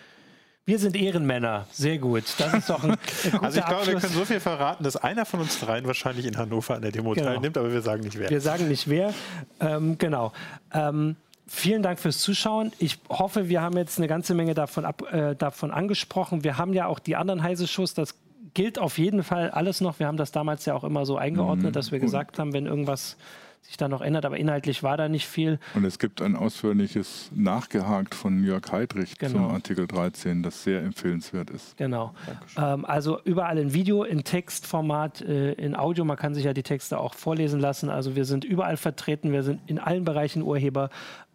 wir 0.67 0.79
sind 0.79 0.97
Ehrenmänner. 0.97 1.67
Sehr 1.73 1.99
gut. 1.99 2.25
Das 2.39 2.55
ist 2.55 2.71
doch 2.71 2.83
ein, 2.85 2.93
ein 2.93 2.99
Also 3.43 3.59
ich 3.59 3.67
glaube, 3.67 3.87
wir 3.87 3.95
können 4.01 4.15
so 4.15 4.25
viel 4.25 4.41
verraten, 4.41 4.83
dass 4.83 4.97
einer 4.97 5.27
von 5.27 5.41
uns 5.41 5.61
dreien 5.61 5.87
wahrscheinlich 5.87 6.25
in 6.25 6.39
Hannover 6.39 6.75
an 6.75 6.83
der 6.83 6.91
Demo 6.91 7.12
genau. 7.12 7.29
teilnimmt, 7.29 7.59
aber 7.59 7.71
wir 7.71 7.83
sagen 7.83 8.03
nicht 8.03 8.19
wer. 8.19 8.31
Wir 8.31 8.41
sagen 8.41 8.69
nicht 8.69 8.89
wer. 8.89 9.12
Ähm, 9.61 9.99
genau. 9.99 10.33
Ähm, 10.73 11.17
vielen 11.47 11.83
Dank 11.83 11.99
fürs 11.99 12.19
Zuschauen. 12.19 12.73
Ich 12.79 12.99
hoffe, 13.11 13.51
wir 13.51 13.61
haben 13.61 13.77
jetzt 13.77 13.99
eine 13.99 14.09
ganze 14.09 14.35
Menge 14.35 14.55
davon, 14.55 14.87
ab, 14.87 15.03
äh, 15.12 15.35
davon 15.37 15.71
angesprochen. 15.71 16.45
Wir 16.45 16.57
haben 16.57 16.73
ja 16.73 16.87
auch 16.87 16.99
die 16.99 17.17
anderen 17.17 17.43
heiße 17.43 17.67
Shows. 17.67 17.93
Das 17.93 18.15
gilt 18.55 18.79
auf 18.79 18.97
jeden 18.97 19.23
Fall 19.23 19.51
alles 19.51 19.83
noch. 19.83 19.99
Wir 19.99 20.07
haben 20.07 20.17
das 20.17 20.33
damals 20.33 20.65
ja 20.65 20.75
auch 20.75 20.85
immer 20.85 21.05
so 21.05 21.19
eingeordnet, 21.19 21.67
mhm. 21.67 21.73
dass 21.73 21.93
wir 21.93 21.99
gesagt 21.99 22.39
haben, 22.39 22.55
wenn 22.55 22.65
irgendwas 22.65 23.19
sich 23.65 23.77
da 23.77 23.89
noch 23.89 24.03
ändert, 24.03 24.27
aber 24.27 24.37
inhaltlich 24.37 24.83
war 24.83 24.97
da 24.97 25.09
nicht 25.09 25.27
viel. 25.27 25.59
Und 25.75 25.85
es 25.85 25.99
gibt 25.99 26.21
ein 26.21 26.37
ausführliches 26.37 27.31
Nachgehakt 27.35 28.15
von 28.15 28.45
Jörg 28.45 28.71
Heidrich 28.71 29.19
genau. 29.19 29.33
zum 29.33 29.51
Artikel 29.55 29.87
13, 29.87 30.43
das 30.43 30.62
sehr 30.62 30.83
empfehlenswert 30.83 31.51
ist. 31.51 31.77
Genau. 31.77 32.15
Ähm, 32.57 32.85
also 32.85 33.21
überall 33.25 33.59
in 33.59 33.73
Video, 33.73 34.05
in 34.05 34.23
Textformat, 34.23 35.23
äh, 35.23 35.53
in 35.53 35.75
Audio. 35.77 36.05
Man 36.05 36.17
kann 36.17 36.35
sich 36.35 36.45
ja 36.45 36.53
die 36.53 36.62
Texte 36.62 36.99
auch 36.99 37.15
vorlesen 37.15 37.59
lassen. 37.59 37.89
Also 37.89 38.17
wir 38.17 38.27
sind 38.27 38.45
überall 38.45 38.77
vertreten, 38.77 39.33
wir 39.33 39.43
sind 39.43 39.61
in 39.67 39.79
allen 39.79 40.05
Bereichen 40.05 40.43
Urheber 40.43 40.91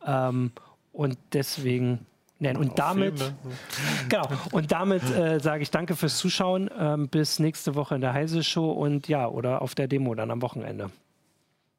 ähm, 0.06 0.52
und 0.94 1.18
deswegen 1.34 2.06
Nein, 2.42 2.56
und 2.56 2.80
damit, 2.80 3.34
genau, 4.10 4.30
und 4.52 4.72
damit 4.72 5.04
äh, 5.12 5.42
sage 5.42 5.62
ich 5.62 5.72
danke 5.72 5.98
fürs 5.98 6.18
Zuschauen. 6.18 6.70
Ähm, 6.78 7.10
bis 7.10 7.40
nächste 7.40 7.76
Woche 7.76 7.96
in 7.96 8.02
der 8.02 8.14
Heise 8.14 8.44
Show 8.44 8.72
und 8.72 9.10
ja, 9.10 9.28
oder 9.28 9.62
auf 9.62 9.76
der 9.76 9.90
Demo 9.90 10.16
dann 10.16 10.32
am 10.32 10.42
Wochenende. 10.42 10.90